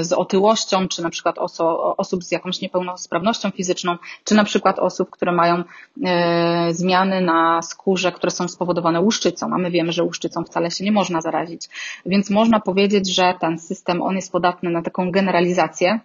z 0.00 0.12
otyłością, 0.12 0.88
czy 0.88 1.02
na 1.02 1.10
przykład 1.10 1.38
osób 1.38 2.00
osób 2.10 2.24
z 2.24 2.32
jakąś 2.32 2.60
niepełnosprawnością 2.60 3.50
fizyczną, 3.50 3.96
czy 4.24 4.34
na 4.34 4.44
przykład 4.44 4.78
osób, 4.78 5.10
które 5.10 5.32
mają 5.32 5.64
e, 6.04 6.68
zmiany 6.74 7.20
na 7.20 7.62
skórze, 7.62 8.12
które 8.12 8.30
są 8.30 8.48
spowodowane 8.48 9.00
łuszczycą, 9.00 9.54
a 9.54 9.58
my 9.58 9.70
wiemy, 9.70 9.92
że 9.92 10.04
łuszczycą 10.04 10.44
wcale 10.44 10.70
się 10.70 10.84
nie 10.84 10.92
można 10.92 11.20
zarazić. 11.20 11.68
Więc 12.06 12.30
można 12.30 12.60
powiedzieć, 12.60 13.14
że 13.14 13.34
ten 13.40 13.58
system, 13.58 14.02
on 14.02 14.16
jest 14.16 14.32
podatny 14.32 14.70
na 14.70 14.82
taką 14.82 15.10
generalizację, 15.10 16.00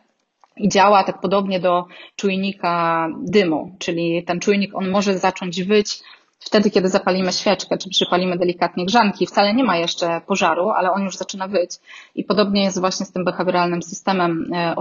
i 0.58 0.70
działa 0.70 1.04
tak 1.04 1.22
podobnie 1.22 1.60
do 1.60 1.86
czujnika 2.16 3.08
dymu, 3.22 3.76
czyli 3.80 4.24
ten 4.24 4.40
czujnik 4.40 4.76
on 4.76 4.90
może 4.90 5.18
zacząć 5.18 5.64
wyć 5.64 6.00
wtedy, 6.39 6.72
kiedy 6.72 6.89
zapalimy 6.89 7.34
świeczkę, 7.34 7.77
czy 7.77 7.89
przypalimy 7.89 8.38
delikatnie 8.38 8.86
grzanki, 8.86 9.27
wcale 9.27 9.54
nie 9.54 9.63
ma 9.63 9.77
jeszcze 9.77 10.22
pożaru, 10.27 10.70
ale 10.70 10.92
on 10.92 11.04
już 11.04 11.18
zaczyna 11.18 11.48
wyć. 11.48 11.72
I 12.15 12.24
podobnie 12.24 12.63
jest 12.63 12.80
właśnie 12.80 13.06
z 13.06 13.12
tym 13.12 13.25
behawioralnym 13.25 13.84
systemem 13.84 14.54
e, 14.54 14.75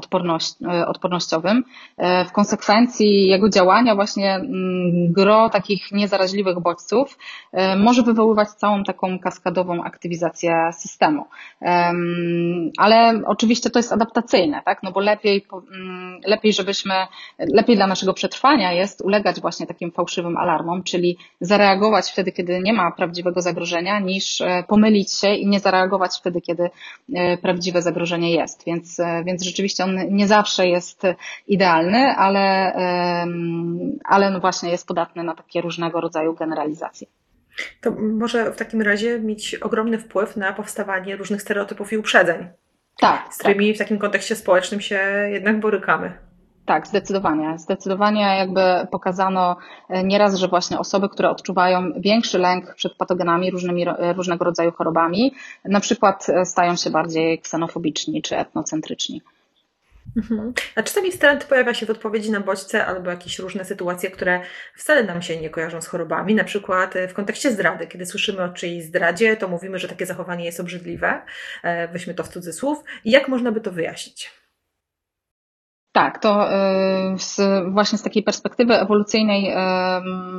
e, 0.69 0.87
odpornościowym. 0.87 1.65
E, 1.97 2.25
w 2.25 2.33
konsekwencji 2.33 3.27
jego 3.27 3.49
działania 3.49 3.95
właśnie 3.95 4.35
mm, 4.35 5.13
gro 5.13 5.51
takich 5.51 5.93
niezaraźliwych 5.93 6.61
bodźców 6.61 7.19
może 7.77 8.03
wywoływać 8.03 8.49
całą 8.49 8.85
taką 8.85 9.19
kaskadową 9.19 9.85
aktywizację 9.85 10.71
systemu. 10.73 11.25
Ale 12.79 13.21
oczywiście 13.27 13.71
to 13.71 13.79
jest 13.79 13.93
adaptacyjne, 13.93 14.63
tak? 14.65 14.83
No 14.83 14.93
bo 14.93 15.01
lepiej, 15.01 15.47
mm, 15.53 16.21
lepiej 16.27 16.53
żebyśmy, 16.53 16.95
lepiej 17.39 17.77
dla 17.77 17.87
naszego 17.87 18.15
przetrwania 18.15 18.73
jest 18.73 19.01
ulegać 19.01 19.41
właśnie 19.41 19.67
takim 19.67 19.91
fałszywym 19.91 20.37
alarmom, 20.37 20.83
czyli 20.83 21.19
zareagować 21.47 22.11
wtedy, 22.11 22.33
kiedy 22.33 22.61
nie 22.61 22.73
ma 22.73 22.91
prawdziwego 22.91 23.43
zagrożenia, 23.43 24.01
niż 24.01 24.41
e, 24.41 24.65
pomylić 24.69 25.13
się 25.13 25.35
i 25.35 25.47
nie 25.47 25.61
zareagować 25.61 26.17
wtedy, 26.19 26.41
kiedy 26.41 26.71
e, 27.15 27.39
prawdziwe 27.39 27.83
zagrożenie 27.83 28.35
jest. 28.35 28.65
Więc, 28.67 29.01
e, 29.01 29.25
więc 29.25 29.43
rzeczywiście 29.43 29.85
on 29.85 29.99
nie 30.11 30.27
zawsze 30.29 30.67
jest 30.67 31.03
idealny, 31.47 31.99
ale, 31.99 32.73
ale 34.05 34.31
no 34.31 34.41
właśnie 34.41 34.71
jest 34.71 34.87
podatny 34.87 35.25
na 35.25 35.35
takie 35.35 35.61
różnego 35.61 36.01
rodzaju 36.01 36.35
generalizacje. 36.35 37.07
To 37.81 37.91
może 38.01 38.53
w 38.53 38.57
takim 38.57 38.83
razie 38.83 39.19
mieć 39.19 39.55
ogromny 39.55 39.99
wpływ 39.99 40.37
na 40.37 40.53
powstawanie 40.53 41.17
różnych 41.17 41.43
stereotypów 41.43 41.93
i 41.93 41.99
uprzedzeń. 41.99 42.49
Tak. 43.01 43.35
Z 43.35 43.39
którymi 43.39 43.69
tak. 43.69 43.77
w 43.77 43.79
takim 43.79 43.99
kontekście 43.99 44.37
społecznym 44.37 44.81
się 44.81 45.29
jednak 45.33 45.61
borykamy. 45.61 46.13
Tak, 46.67 46.87
zdecydowanie. 46.87 47.59
Zdecydowanie 47.59 48.23
jakby 48.23 48.61
pokazano 48.91 49.57
e, 49.89 50.05
nieraz, 50.05 50.35
że 50.35 50.49
właśnie 50.49 50.79
osoby, 50.79 51.09
które 51.09 51.31
odczuwają 51.31 51.93
większy 51.97 52.39
lęk 52.39 52.75
przed 52.75 52.95
patogenami, 52.95 53.51
różnymi, 53.51 53.89
e, 53.89 54.13
różnego 54.13 54.45
rodzaju 54.45 54.73
chorobami, 54.73 55.35
na 55.65 55.81
przykład 55.81 56.27
e, 56.29 56.47
stają 56.47 56.77
się 56.77 56.91
bardziej 56.91 57.39
ksenofobiczni 57.39 58.23
czy 58.23 58.37
etnocentryczni. 58.37 59.23
Mhm. 60.17 60.53
A 60.75 60.83
czasami 60.83 61.13
trend 61.13 61.45
pojawia 61.45 61.75
się 61.75 61.87
w 61.87 61.91
odpowiedzi 61.91 62.31
na 62.31 62.41
bodźce 62.41 62.87
albo 62.87 63.11
jakieś 63.11 63.39
różne 63.39 63.65
sytuacje, 63.65 64.11
które 64.11 64.41
wcale 64.75 65.05
nam 65.05 65.23
się 65.23 65.41
nie 65.41 65.51
kojarzą 65.51 65.83
z 65.83 65.87
chorobami. 65.87 66.35
Na 66.35 66.45
przykład 66.45 66.95
w 67.09 67.15
kontekście 67.15 67.53
zdrady. 67.53 67.87
Kiedy 67.87 68.07
słyszymy 68.07 68.43
o 68.43 68.49
czyjejś 68.49 68.85
zdradzie, 68.85 69.37
to 69.37 69.49
mówimy, 69.49 69.79
że 69.79 69.89
takie 69.89 70.07
zachowanie 70.07 70.45
jest 70.45 70.61
obrzydliwe. 70.61 71.23
Weźmy 71.93 72.15
to 72.15 72.25
w 72.25 72.29
cudzysłów. 72.29 72.79
Jak 73.05 73.29
można 73.29 73.53
by 73.53 73.61
to 73.61 73.73
wyjaśnić? 73.73 74.44
Tak, 75.95 76.19
to 76.19 76.49
y, 76.49 77.19
z, 77.19 77.41
właśnie 77.73 77.99
z 77.99 78.03
takiej 78.03 78.23
perspektywy 78.23 78.81
ewolucyjnej 78.81 79.53
y, 79.53 79.57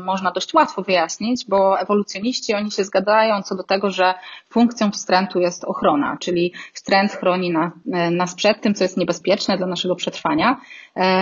można 0.03 0.31
dość 0.31 0.53
łatwo 0.53 0.81
wyjaśnić, 0.81 1.45
bo 1.47 1.79
ewolucjoniści 1.79 2.53
oni 2.53 2.71
się 2.71 2.83
zgadzają 2.83 3.41
co 3.41 3.55
do 3.55 3.63
tego, 3.63 3.91
że 3.91 4.13
funkcją 4.49 4.91
wstrętu 4.91 5.39
jest 5.39 5.63
ochrona, 5.63 6.17
czyli 6.19 6.53
wstręt 6.73 7.11
chroni 7.11 7.53
y, 7.55 8.11
nas 8.11 8.35
przed 8.35 8.61
tym, 8.61 8.73
co 8.73 8.83
jest 8.83 8.97
niebezpieczne 8.97 9.57
dla 9.57 9.67
naszego 9.67 9.95
przetrwania, 9.95 10.57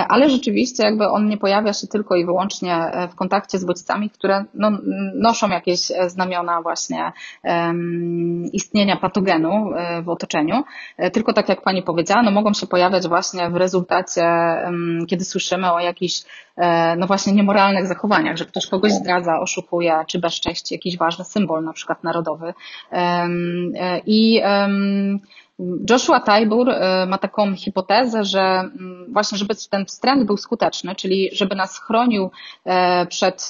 ale 0.07 0.29
rzeczywiście 0.29 0.83
jakby 0.83 1.07
on 1.07 1.29
nie 1.29 1.37
pojawia 1.37 1.73
się 1.73 1.87
tylko 1.87 2.15
i 2.15 2.25
wyłącznie 2.25 2.91
w 3.11 3.15
kontakcie 3.15 3.59
z 3.59 3.65
bodźcami, 3.65 4.09
które 4.09 4.45
no, 4.53 4.71
noszą 5.15 5.49
jakieś 5.49 5.79
znamiona 6.07 6.61
właśnie 6.61 7.11
um, 7.43 8.45
istnienia 8.53 8.97
patogenu 8.97 9.71
w 10.03 10.09
otoczeniu, 10.09 10.63
tylko 11.13 11.33
tak 11.33 11.49
jak 11.49 11.61
Pani 11.61 11.83
powiedziała, 11.83 12.23
no 12.23 12.31
mogą 12.31 12.53
się 12.53 12.67
pojawiać 12.67 13.07
właśnie 13.07 13.49
w 13.49 13.55
rezultacie 13.55 14.23
kiedy 15.07 15.25
słyszymy 15.25 15.71
o 15.71 15.79
jakichś, 15.79 16.21
e, 16.52 16.52
no 16.97 17.07
właśnie, 17.07 17.33
niemoralnych 17.33 17.87
zachowaniach, 17.87 18.37
że 18.37 18.45
ktoś 18.45 18.67
kogoś 18.67 18.91
zdradza, 18.91 19.39
oszukuje, 19.39 20.03
czy 20.07 20.19
bezcześci 20.19 20.73
jakiś 20.73 20.97
ważny 20.97 21.25
symbol, 21.25 21.63
na 21.63 21.73
przykład 21.73 22.03
narodowy. 22.03 22.53
E, 22.91 23.27
I 24.05 24.41
Joshua 25.89 26.19
Taibur 26.19 26.69
e, 26.69 27.05
ma 27.09 27.17
taką 27.17 27.55
hipotezę, 27.55 28.23
że 28.23 28.41
mm, 28.41 29.13
właśnie, 29.13 29.37
żeby 29.37 29.53
ten 29.69 29.85
wstręt 29.85 30.23
był 30.23 30.37
skuteczny, 30.37 30.95
czyli 30.95 31.29
żeby 31.33 31.55
nas 31.55 31.79
chronił 31.79 32.31
przed, 33.09 33.49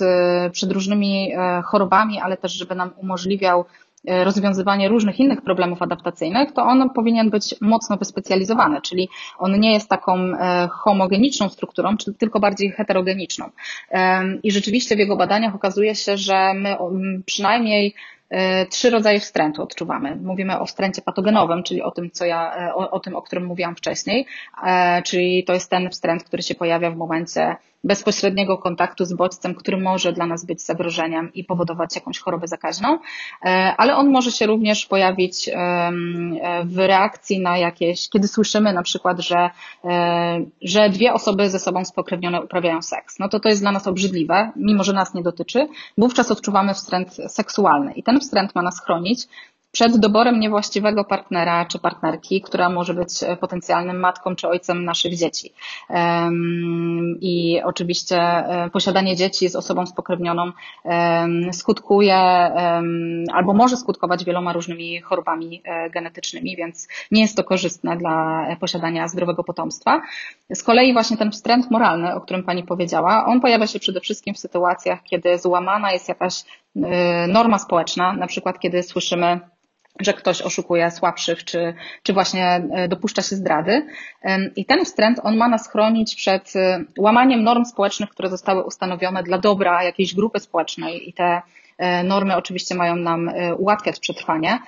przed 0.51 0.72
różnymi 0.72 1.31
chorobami, 1.65 2.19
ale 2.19 2.38
też 2.38 2.51
żeby 2.51 2.75
nam 2.75 2.91
umożliwiał 2.98 3.65
E, 3.92 3.92
rozwiązywanie 4.07 4.89
różnych 4.89 5.19
innych 5.19 5.41
problemów 5.41 5.81
adaptacyjnych, 5.81 6.51
to 6.51 6.63
on 6.63 6.89
powinien 6.89 7.29
być 7.29 7.55
mocno 7.62 7.98
wyspecjalizowany, 7.98 8.81
czyli 8.81 9.10
on 9.38 9.60
nie 9.60 9.74
jest 9.74 9.89
taką 9.89 10.17
e, 10.17 10.67
homogeniczną 10.72 11.50
strukturą, 11.50 11.95
tylko 12.17 12.39
bardziej 12.39 12.72
heterogeniczną. 12.72 13.50
I 14.43 14.51
rzeczywiście 14.51 14.95
w 14.95 15.00
jego 15.00 15.17
badaniach 15.17 15.55
okazuje 15.55 15.95
się, 15.95 16.17
że 16.17 16.53
my 16.53 16.77
przynajmniej 17.25 17.95
E, 18.33 18.65
trzy 18.65 18.89
rodzaje 18.89 19.19
wstrętu 19.19 19.63
odczuwamy. 19.63 20.15
Mówimy 20.15 20.60
o 20.60 20.65
wstręcie 20.65 21.01
patogenowym, 21.01 21.63
czyli 21.63 21.81
o 21.81 21.91
tym, 21.91 22.12
co 22.12 22.25
ja, 22.25 22.55
e, 22.55 22.74
o, 22.75 22.91
o, 22.91 23.00
tym, 23.00 23.15
o 23.15 23.22
którym 23.22 23.45
mówiłam 23.45 23.75
wcześniej, 23.75 24.25
e, 24.63 25.01
czyli 25.01 25.43
to 25.43 25.53
jest 25.53 25.69
ten 25.69 25.89
wstręt, 25.89 26.24
który 26.24 26.43
się 26.43 26.55
pojawia 26.55 26.91
w 26.91 26.98
momencie 26.98 27.55
bezpośredniego 27.83 28.57
kontaktu 28.57 29.05
z 29.05 29.13
bodźcem, 29.13 29.55
który 29.55 29.77
może 29.77 30.13
dla 30.13 30.25
nas 30.25 30.45
być 30.45 30.61
zagrożeniem 30.61 31.33
i 31.33 31.43
powodować 31.43 31.95
jakąś 31.95 32.19
chorobę 32.19 32.47
zakaźną, 32.47 32.99
ale 33.77 33.95
on 33.95 34.11
może 34.11 34.31
się 34.31 34.45
również 34.45 34.85
pojawić 34.85 35.49
w 36.65 36.77
reakcji 36.77 37.39
na 37.39 37.57
jakieś, 37.57 38.09
kiedy 38.09 38.27
słyszymy 38.27 38.73
na 38.73 38.83
przykład, 38.83 39.19
że, 39.19 39.49
że 40.61 40.89
dwie 40.89 41.13
osoby 41.13 41.49
ze 41.49 41.59
sobą 41.59 41.85
spokrewnione 41.85 42.41
uprawiają 42.41 42.81
seks. 42.81 43.19
No 43.19 43.29
to 43.29 43.39
to 43.39 43.49
jest 43.49 43.61
dla 43.61 43.71
nas 43.71 43.87
obrzydliwe, 43.87 44.51
mimo 44.55 44.83
że 44.83 44.93
nas 44.93 45.13
nie 45.13 45.23
dotyczy. 45.23 45.67
Wówczas 45.97 46.31
odczuwamy 46.31 46.73
wstręt 46.73 47.17
seksualny 47.27 47.93
i 47.93 48.03
ten 48.03 48.19
wstręt 48.19 48.55
ma 48.55 48.61
nas 48.61 48.81
chronić 48.85 49.27
przed 49.73 49.97
doborem 49.97 50.39
niewłaściwego 50.39 51.03
partnera 51.03 51.65
czy 51.65 51.79
partnerki, 51.79 52.41
która 52.41 52.69
może 52.69 52.93
być 52.93 53.09
potencjalnym 53.39 53.99
matką 53.99 54.35
czy 54.35 54.47
ojcem 54.47 54.85
naszych 54.85 55.17
dzieci. 55.17 55.53
I 57.21 57.61
oczywiście 57.63 58.17
e, 58.19 58.69
posiadanie 58.69 59.15
dzieci 59.15 59.49
z 59.49 59.55
osobą 59.55 59.85
spokrewnioną 59.85 60.51
skutkuje 61.51 62.15
albo 63.33 63.53
może 63.53 63.77
skutkować 63.77 64.25
wieloma 64.25 64.53
różnymi 64.53 65.01
chorobami 65.01 65.61
e, 65.65 65.89
genetycznymi, 65.89 66.55
więc 66.55 66.87
nie 67.11 67.21
jest 67.21 67.37
to 67.37 67.43
korzystne 67.43 67.97
dla 67.97 68.45
posiadania 68.59 69.07
zdrowego 69.07 69.43
potomstwa. 69.43 70.01
Z 70.53 70.63
kolei 70.63 70.93
właśnie 70.93 71.17
ten 71.17 71.31
wstręt 71.31 71.71
moralny, 71.71 72.15
o 72.15 72.21
którym 72.21 72.43
Pani 72.43 72.63
powiedziała, 72.63 73.25
on 73.25 73.41
pojawia 73.41 73.67
się 73.67 73.79
przede 73.79 73.99
wszystkim 73.99 74.33
w 74.33 74.39
sytuacjach, 74.39 75.03
kiedy 75.03 75.37
złamana 75.37 75.91
jest 75.91 76.09
jakaś 76.09 76.43
e, 76.75 77.27
norma 77.27 77.59
społeczna, 77.59 78.13
na 78.13 78.27
przykład 78.27 78.59
kiedy 78.59 78.83
słyszymy 78.83 79.39
że 80.00 80.13
ktoś 80.13 80.41
oszukuje 80.41 80.91
słabszych, 80.91 81.43
czy, 81.43 81.73
czy 82.03 82.13
właśnie 82.13 82.62
e, 82.71 82.88
dopuszcza 82.88 83.21
się 83.21 83.35
zdrady. 83.35 83.88
I 84.55 84.65
ten 84.65 84.85
wstręt, 84.85 85.19
on 85.23 85.38
ma 85.38 85.47
nas 85.47 85.71
chronić 85.71 86.15
przed 86.15 86.55
e, 86.55 86.83
łamaniem 86.97 87.43
norm 87.43 87.65
społecznych, 87.65 88.09
które 88.09 88.29
zostały 88.29 88.63
ustanowione 88.63 89.23
dla 89.23 89.38
dobra 89.38 89.83
jakiejś 89.83 90.15
grupy 90.15 90.39
społecznej 90.39 91.09
i 91.09 91.13
te 91.13 91.41
e, 91.77 92.03
normy 92.03 92.35
oczywiście 92.35 92.75
mają 92.75 92.95
nam 92.95 93.31
ułatwiać 93.57 94.00
przetrwanie. 94.00 94.59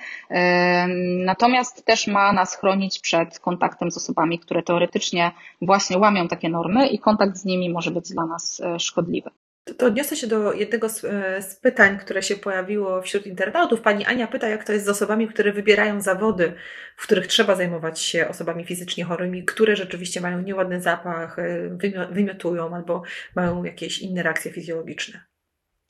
Natomiast 1.24 1.84
też 1.84 2.06
ma 2.06 2.32
nas 2.32 2.56
chronić 2.56 3.00
przed 3.00 3.38
kontaktem 3.38 3.90
z 3.90 3.96
osobami, 3.96 4.38
które 4.38 4.62
teoretycznie 4.62 5.30
właśnie 5.62 5.98
łamią 5.98 6.28
takie 6.28 6.48
normy 6.48 6.88
i 6.88 6.98
kontakt 6.98 7.36
z 7.36 7.44
nimi 7.44 7.70
może 7.70 7.90
być 7.90 8.08
dla 8.08 8.26
nas 8.26 8.62
szkodliwy. 8.78 9.30
To 9.74 9.86
odniosę 9.86 10.16
się 10.16 10.26
do 10.26 10.52
jednego 10.52 10.88
z, 10.88 11.04
e, 11.04 11.42
z, 11.42 11.54
pytań, 11.54 11.98
które 11.98 12.22
się 12.22 12.36
pojawiło 12.36 13.02
wśród 13.02 13.26
internautów. 13.26 13.80
Pani 13.80 14.04
Ania 14.04 14.26
pyta, 14.26 14.48
jak 14.48 14.64
to 14.64 14.72
jest 14.72 14.84
z 14.84 14.88
osobami, 14.88 15.28
które 15.28 15.52
wybierają 15.52 16.00
zawody, 16.00 16.52
w 16.96 17.02
których 17.02 17.26
trzeba 17.26 17.54
zajmować 17.54 18.00
się 18.00 18.28
osobami 18.28 18.64
fizycznie 18.64 19.04
chorymi, 19.04 19.44
które 19.44 19.76
rzeczywiście 19.76 20.20
mają 20.20 20.42
nieładny 20.42 20.80
zapach, 20.80 21.38
e, 21.38 21.78
wymiotują 22.10 22.74
albo 22.74 23.02
mają 23.34 23.64
jakieś 23.64 23.98
inne 23.98 24.22
reakcje 24.22 24.52
fizjologiczne. 24.52 25.35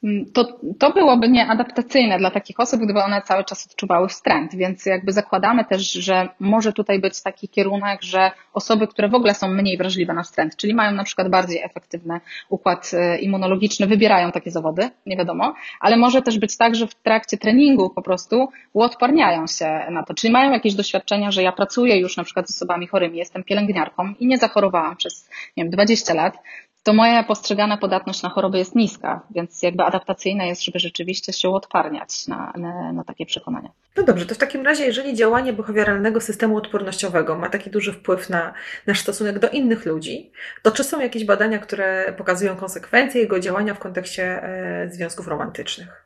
Mm, 0.06 0.26
to, 0.32 0.58
to 0.78 0.92
byłoby 0.92 1.28
nieadaptacyjne 1.28 2.18
dla 2.18 2.30
takich 2.30 2.60
osób, 2.60 2.80
gdyby 2.80 3.02
one 3.02 3.22
cały 3.22 3.44
czas 3.44 3.66
odczuwały 3.66 4.08
wstręt, 4.08 4.54
więc 4.54 4.86
jakby 4.86 5.12
zakładamy 5.12 5.64
też, 5.64 5.92
że 5.92 6.28
może 6.40 6.72
tutaj 6.72 7.00
być 7.00 7.22
taki 7.22 7.48
kierunek, 7.48 8.02
że 8.02 8.30
osoby, 8.54 8.86
które 8.86 9.08
w 9.08 9.14
ogóle 9.14 9.34
są 9.34 9.48
mniej 9.48 9.78
wrażliwe 9.78 10.14
na 10.14 10.22
wstręt, 10.22 10.56
czyli 10.56 10.74
mają 10.74 10.92
na 10.92 11.04
przykład 11.04 11.28
bardziej 11.28 11.62
efektywny 11.62 12.20
układ 12.48 12.90
e, 12.94 13.18
immunologiczny, 13.18 13.86
wybierają 13.86 14.32
takie 14.32 14.50
zawody, 14.50 14.90
nie 15.06 15.16
wiadomo, 15.16 15.54
ale 15.80 15.96
może 15.96 16.22
też 16.22 16.38
być 16.38 16.56
tak, 16.56 16.74
że 16.74 16.86
w 16.86 16.94
trakcie 16.94 17.38
treningu 17.38 17.90
po 17.90 18.02
prostu 18.02 18.48
uodparniają 18.72 19.46
się 19.46 19.86
na 19.90 20.02
to, 20.02 20.14
czyli 20.14 20.32
mają 20.32 20.52
jakieś 20.52 20.74
doświadczenia, 20.74 21.30
że 21.30 21.42
ja 21.42 21.52
pracuję 21.52 22.00
już 22.00 22.16
na 22.16 22.24
przykład 22.24 22.48
z 22.48 22.56
osobami 22.56 22.86
chorymi, 22.86 23.18
jestem 23.18 23.44
pielęgniarką 23.44 24.14
i 24.20 24.26
nie 24.26 24.38
zachorowałam 24.38 24.96
przez, 24.96 25.28
nie 25.56 25.64
wiem, 25.64 25.70
20 25.70 26.14
lat, 26.14 26.38
to 26.86 26.92
moja 26.92 27.22
postrzegana 27.22 27.76
podatność 27.76 28.22
na 28.22 28.28
choroby 28.28 28.58
jest 28.58 28.74
niska, 28.74 29.20
więc 29.30 29.62
jakby 29.62 29.84
adaptacyjna 29.84 30.44
jest, 30.44 30.64
żeby 30.64 30.78
rzeczywiście 30.78 31.32
się 31.32 31.48
odparniać 31.48 32.28
na, 32.28 32.52
na, 32.56 32.92
na, 32.92 33.04
takie 33.04 33.26
przekonania. 33.26 33.70
No 33.96 34.02
dobrze, 34.02 34.26
to 34.26 34.34
w 34.34 34.38
takim 34.38 34.64
razie, 34.66 34.84
jeżeli 34.84 35.14
działanie 35.14 35.52
behawioralnego 35.52 36.20
systemu 36.20 36.56
odpornościowego 36.56 37.38
ma 37.38 37.48
taki 37.48 37.70
duży 37.70 37.92
wpływ 37.92 38.30
na 38.30 38.54
nasz 38.86 39.00
stosunek 39.00 39.38
do 39.38 39.48
innych 39.48 39.86
ludzi, 39.86 40.30
to 40.62 40.70
czy 40.70 40.84
są 40.84 41.00
jakieś 41.00 41.24
badania, 41.24 41.58
które 41.58 42.14
pokazują 42.18 42.56
konsekwencje 42.56 43.20
jego 43.20 43.40
działania 43.40 43.74
w 43.74 43.78
kontekście 43.78 44.42
e, 44.42 44.90
związków 44.90 45.28
romantycznych? 45.28 46.05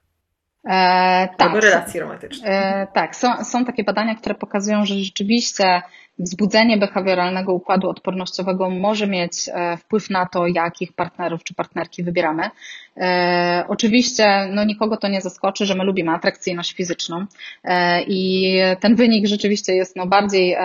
E, 0.64 1.28
tak. 1.28 1.48
Albo 1.48 1.60
relacji 1.60 2.00
romantycznych. 2.00 2.50
E, 2.50 2.86
tak, 2.94 3.16
są, 3.16 3.44
są 3.44 3.64
takie 3.64 3.84
badania, 3.84 4.14
które 4.14 4.34
pokazują, 4.34 4.86
że 4.86 4.94
rzeczywiście 4.94 5.82
wzbudzenie 6.18 6.78
behawioralnego 6.78 7.52
układu 7.52 7.88
odpornościowego 7.88 8.70
może 8.70 9.06
mieć 9.06 9.48
e, 9.48 9.76
wpływ 9.76 10.10
na 10.10 10.26
to, 10.26 10.46
jakich 10.46 10.92
partnerów 10.92 11.44
czy 11.44 11.54
partnerki 11.54 12.02
wybieramy. 12.02 12.50
E, 12.96 13.64
oczywiście 13.68 14.48
no, 14.52 14.64
nikogo 14.64 14.96
to 14.96 15.08
nie 15.08 15.20
zaskoczy, 15.20 15.66
że 15.66 15.74
my 15.74 15.84
lubimy 15.84 16.10
atrakcyjność 16.10 16.74
fizyczną 16.74 17.26
e, 17.64 18.02
i 18.02 18.52
ten 18.80 18.94
wynik 18.96 19.26
rzeczywiście 19.26 19.74
jest 19.74 19.96
no, 19.96 20.06
bardziej 20.06 20.56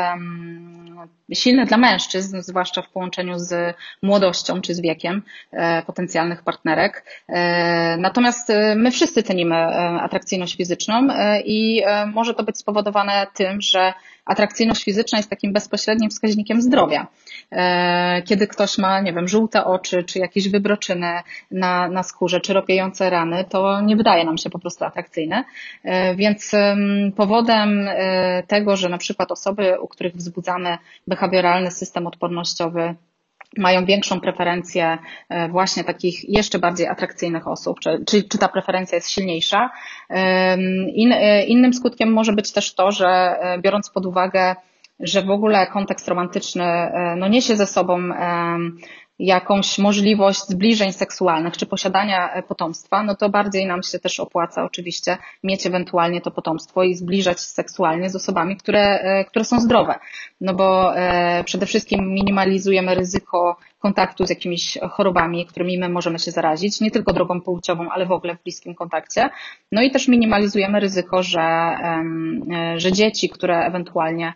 silny 1.34 1.66
dla 1.66 1.78
mężczyzn, 1.78 2.42
zwłaszcza 2.42 2.82
w 2.82 2.90
połączeniu 2.90 3.40
z 3.40 3.76
młodością 4.02 4.62
czy 4.62 4.74
z 4.74 4.82
wiekiem 4.82 5.22
potencjalnych 5.88 6.44
partnerek. 6.44 7.06
Natomiast 7.98 8.52
my 8.76 8.92
wszyscy 8.92 9.24
cenimy 9.24 9.56
atrakcyjność 10.02 10.58
fizyczną 10.58 11.08
i 11.46 11.84
może 12.14 12.34
to 12.34 12.44
być 12.44 12.58
spowodowane 12.58 13.28
tym, 13.34 13.62
że 13.62 13.94
atrakcyjność 14.26 14.84
fizyczna 14.84 15.18
jest 15.18 15.30
takim 15.30 15.54
bezpośrednim 15.54 16.10
wskaźnikiem 16.10 16.62
zdrowia. 16.62 17.08
E, 17.52 18.22
kiedy 18.22 18.48
ktoś 18.48 18.78
ma, 18.78 19.02
nie 19.02 19.14
wiem, 19.14 19.28
żółte 19.28 19.66
oczy, 19.66 20.04
czy 20.04 20.20
jakieś 20.20 20.50
wybroczyny 20.50 21.20
na, 21.52 21.88
na 21.88 22.04
skórze, 22.04 22.42
czy 22.42 22.54
ropiejące 22.54 23.10
rany, 23.10 23.46
to 23.50 23.82
nie 23.82 23.96
wydaje 23.96 24.26
nam 24.26 24.38
się 24.38 24.50
po 24.50 24.60
prostu 24.60 24.86
atrakcyjne. 24.86 25.44
E, 25.84 26.16
więc 26.16 26.52
powodem 27.16 27.88
e, 27.88 28.44
tego, 28.48 28.76
że 28.78 28.90
na 28.90 28.98
przykład 28.98 29.32
osoby, 29.32 29.80
u 29.80 29.88
których 29.88 30.16
wzbudzamy 30.16 30.78
behawioralny 31.16 31.72
system 31.72 32.08
odpornościowy, 32.08 32.96
mają 33.58 33.86
większą 33.86 34.20
preferencję 34.20 34.98
e, 35.30 35.50
właśnie 35.50 35.84
takich 35.84 36.30
jeszcze 36.30 36.60
bardziej 36.60 36.88
atrakcyjnych 36.88 37.48
osób, 37.48 37.80
czy, 37.80 38.04
czy, 38.08 38.24
czy 38.24 38.38
ta 38.38 38.48
preferencja 38.48 38.96
jest 38.96 39.10
silniejsza. 39.10 39.70
In, 40.94 41.12
e, 41.12 41.46
innym 41.46 41.74
skutkiem 41.74 42.14
może 42.14 42.34
być 42.34 42.52
też 42.52 42.76
to, 42.76 42.92
że 42.92 43.08
e, 43.08 43.60
biorąc 43.60 43.90
pod 43.90 44.06
uwagę, 44.06 44.56
że 45.00 45.22
w 45.22 45.30
ogóle 45.30 45.68
kontekst 45.68 46.08
romantyczny 46.08 46.92
no, 47.18 47.28
niesie 47.28 47.56
ze 47.56 47.68
sobą 47.68 48.10
jakąś 49.20 49.78
możliwość 49.78 50.40
zbliżeń 50.48 50.94
seksualnych 50.94 51.58
czy 51.58 51.66
posiadania 51.66 52.34
e, 52.34 52.44
potomstwa, 52.44 53.04
no 53.04 53.16
to 53.16 53.30
bardziej 53.30 53.66
nam 53.66 53.84
się 53.84 54.00
też 54.00 54.20
opłaca 54.20 54.64
oczywiście 54.64 55.18
mieć 55.44 55.68
ewentualnie 55.68 56.22
to 56.22 56.32
potomstwo 56.32 56.84
i 56.84 56.96
zbliżać 56.96 57.40
seksualnie 57.40 58.10
z 58.10 58.16
osobami, 58.16 58.58
które, 58.58 59.00
e, 59.00 59.26
które 59.26 59.46
są 59.46 59.60
zdrowe. 59.60 60.00
No 60.42 60.54
bo 60.54 60.98
e, 60.98 61.44
przede 61.44 61.66
wszystkim 61.66 62.14
minimalizujemy 62.14 62.96
ryzyko 62.96 63.58
kontaktu 63.86 64.26
z 64.26 64.30
jakimiś 64.30 64.78
chorobami, 64.92 65.46
którymi 65.46 65.78
my 65.78 65.90
możemy 65.90 66.20
się 66.20 66.32
zarazić, 66.32 66.82
nie 66.82 66.92
tylko 66.92 67.14
drogą 67.14 67.42
płciową, 67.42 67.90
ale 67.92 68.06
w 68.06 68.12
ogóle 68.12 68.36
w 68.36 68.44
bliskim 68.44 68.76
kontakcie. 68.76 69.30
No 69.72 69.82
i 69.82 69.92
też 69.92 70.08
minimalizujemy 70.08 70.80
ryzyko, 70.80 71.24
że, 71.24 71.78
że 72.78 72.92
dzieci, 72.92 73.30
które 73.30 73.66
ewentualnie 73.66 74.34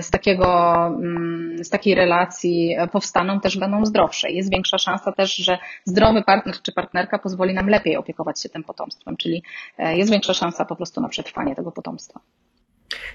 z, 0.00 0.10
takiego, 0.10 0.76
mm, 0.86 1.64
z 1.64 1.70
takiej 1.70 1.94
relacji 1.94 2.76
powstaną, 2.92 3.40
też 3.40 3.58
będą 3.58 3.84
zdrowsze. 3.84 4.30
Jest 4.30 4.50
większa 4.50 4.78
szansa 4.78 5.12
też, 5.12 5.36
że 5.36 5.58
zdrowy 5.84 6.22
partner 6.22 6.54
czy 6.62 6.72
partnerka 6.72 7.18
pozwoli 7.18 7.54
nam 7.54 7.68
lepiej 7.68 7.96
opiekować 7.96 8.42
się 8.42 8.48
tym 8.48 8.64
potomstwem, 8.64 9.16
czyli 9.16 9.42
e, 9.78 9.96
jest 9.96 10.10
większa 10.10 10.34
szansa 10.34 10.64
po 10.64 10.76
prostu 10.76 11.00
na 11.00 11.08
przetrwanie 11.08 11.54
tego 11.54 11.72
potomstwa. 11.72 12.20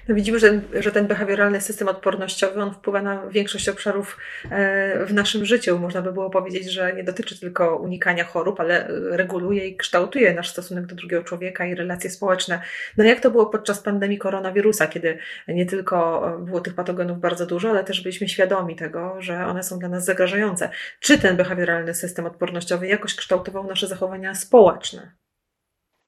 No 0.08 0.14
widzimy, 0.14 0.38
że, 0.38 0.60
że 0.80 0.92
ten 0.92 1.06
behawioralny 1.06 1.60
system 1.60 1.88
odpornościowy 1.88 2.62
on 2.62 2.74
wpływa 2.74 3.02
na 3.02 3.26
większość 3.26 3.68
obszarów 3.68 4.18
e, 4.50 5.06
w 5.06 5.14
naszym 5.14 5.44
życiu. 5.44 5.78
Można 5.78 6.02
by 6.02 6.12
było 6.12 6.30
powiedzieć, 6.30 6.72
że 6.72 6.92
nie 6.92 7.04
dotyczy 7.04 7.40
tylko 7.40 7.76
unikania 7.76 8.24
chorób, 8.24 8.60
ale 8.60 8.88
reguluje 9.10 9.68
i 9.68 9.76
kształtuje 9.76 10.34
nasz 10.34 10.50
stosunek 10.50 10.86
do 10.86 10.94
drugiego 10.94 11.24
człowieka 11.24 11.66
i 11.66 11.74
relacje 11.74 12.10
społeczne. 12.10 12.60
No 12.96 13.04
jak 13.04 13.20
to 13.20 13.30
było 13.30 13.46
podczas 13.46 13.80
pandemii 13.80 14.18
koronawirusa, 14.18 14.86
kiedy 14.86 15.18
nie 15.48 15.66
tylko 15.66 16.22
było 16.40 16.60
tych 16.60 16.74
patogenów 16.74 17.20
bardzo 17.20 17.46
dużo, 17.46 17.70
ale 17.70 17.84
też 17.84 18.02
byliśmy 18.02 18.28
świadomi 18.28 18.76
tego, 18.76 19.16
że 19.18 19.46
one 19.46 19.62
są 19.62 19.78
dla 19.78 19.88
nas 19.88 20.04
zagrażające. 20.04 20.70
Czy 21.00 21.18
ten 21.18 21.36
behawioralny 21.36 21.94
system 21.94 22.26
odpornościowy 22.26 22.86
jakoś 22.86 23.14
kształtował 23.14 23.66
nasze 23.66 23.86
zachowania 23.86 24.34
społeczne? 24.34 25.23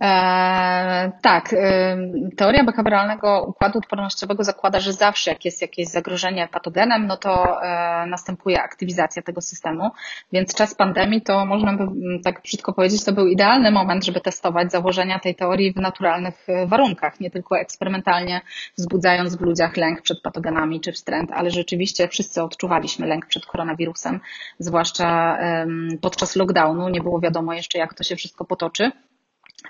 E, 0.01 1.13
tak, 1.23 1.53
e, 1.53 1.97
teoria 2.37 2.65
behawioralnego 2.65 3.45
układu 3.49 3.79
odpornościowego 3.79 4.45
zakłada, 4.45 4.81
że 4.81 4.93
zawsze 4.93 5.31
jak 5.31 5.45
jest 5.45 5.63
jakieś 5.63 5.87
zagrożenie 5.89 6.49
patogenem, 6.53 7.07
no 7.07 7.17
to 7.17 7.63
e, 7.63 8.07
następuje 8.07 8.63
aktywizacja 8.63 9.23
tego 9.23 9.41
systemu, 9.41 9.91
więc 10.33 10.55
czas 10.55 10.75
pandemii 10.75 11.23
to 11.23 11.47
można 11.47 11.73
by 11.73 11.87
tak 12.25 12.43
brzydko 12.43 12.73
powiedzieć, 12.73 13.05
to 13.05 13.13
był 13.13 13.27
idealny 13.27 13.71
moment, 13.71 14.05
żeby 14.05 14.21
testować 14.21 14.73
założenia 14.73 15.19
tej 15.19 15.35
teorii 15.35 15.73
w 15.73 15.77
naturalnych 15.77 16.47
warunkach, 16.67 17.21
nie 17.21 17.31
tylko 17.31 17.59
eksperymentalnie 17.59 18.41
wzbudzając 18.79 19.37
w 19.37 19.41
ludziach 19.41 19.77
lęk 19.77 20.03
przed 20.03 20.23
patogenami 20.23 20.81
czy 20.81 20.93
wstręt, 20.93 21.33
ale 21.33 21.51
rzeczywiście 21.51 22.09
wszyscy 22.09 22.43
odczuwaliśmy 22.43 23.07
lęk 23.07 23.27
przed 23.27 23.47
koronawirusem, 23.47 24.21
zwłaszcza 24.59 25.39
podczas 26.01 26.37
lockdownu, 26.37 26.89
nie 26.89 27.01
było 27.01 27.21
wiadomo 27.21 27.55
jeszcze 27.55 27.79
jak 27.79 27.95
to 27.95 28.05
się 28.05 28.17
wszystko 28.17 28.45
potoczy. 28.45 28.93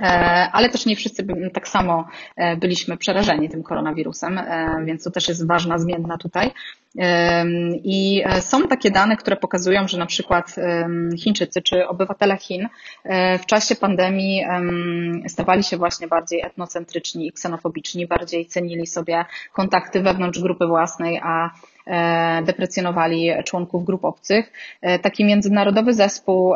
E, 0.01 0.05
ale 0.53 0.69
też 0.69 0.87
nie 0.87 0.97
wszyscy 0.97 1.27
tak 1.55 1.69
samo 1.69 2.09
e, 2.37 2.57
byliśmy 2.57 2.97
przerażeni 2.97 3.49
tym 3.49 3.63
koronawirusem, 3.63 4.39
e, 4.39 4.85
więc 4.85 5.05
to 5.05 5.11
też 5.11 5.29
jest 5.29 5.47
ważna 5.47 5.79
zmienna 5.79 6.19
tutaj. 6.19 6.51
I 7.85 8.23
są 8.41 8.69
takie 8.69 8.91
dane, 8.91 9.17
które 9.17 9.37
pokazują, 9.37 9.89
że 9.89 9.99
na 9.99 10.07
przykład 10.07 10.55
Chińczycy 11.19 11.63
czy 11.63 11.89
obywatele 11.89 12.37
Chin 12.37 12.69
w 13.43 13.47
czasie 13.47 13.75
pandemii 13.75 14.45
stawali 15.29 15.63
się 15.63 15.77
właśnie 15.77 16.09
bardziej 16.09 16.41
etnocentryczni 16.41 17.27
i 17.27 17.33
ksenofobiczni, 17.33 18.07
bardziej 18.07 18.47
cenili 18.47 18.87
sobie 18.87 19.25
kontakty 19.53 20.01
wewnątrz 20.01 20.41
grupy 20.41 20.67
własnej, 20.67 21.21
a 21.23 21.51
E, 21.87 22.43
deprecjonowali 22.43 23.31
członków 23.45 23.85
grup 23.85 24.05
obcych. 24.05 24.53
E, 24.83 24.99
taki 24.99 25.25
międzynarodowy 25.25 25.95
zespół 25.95 26.55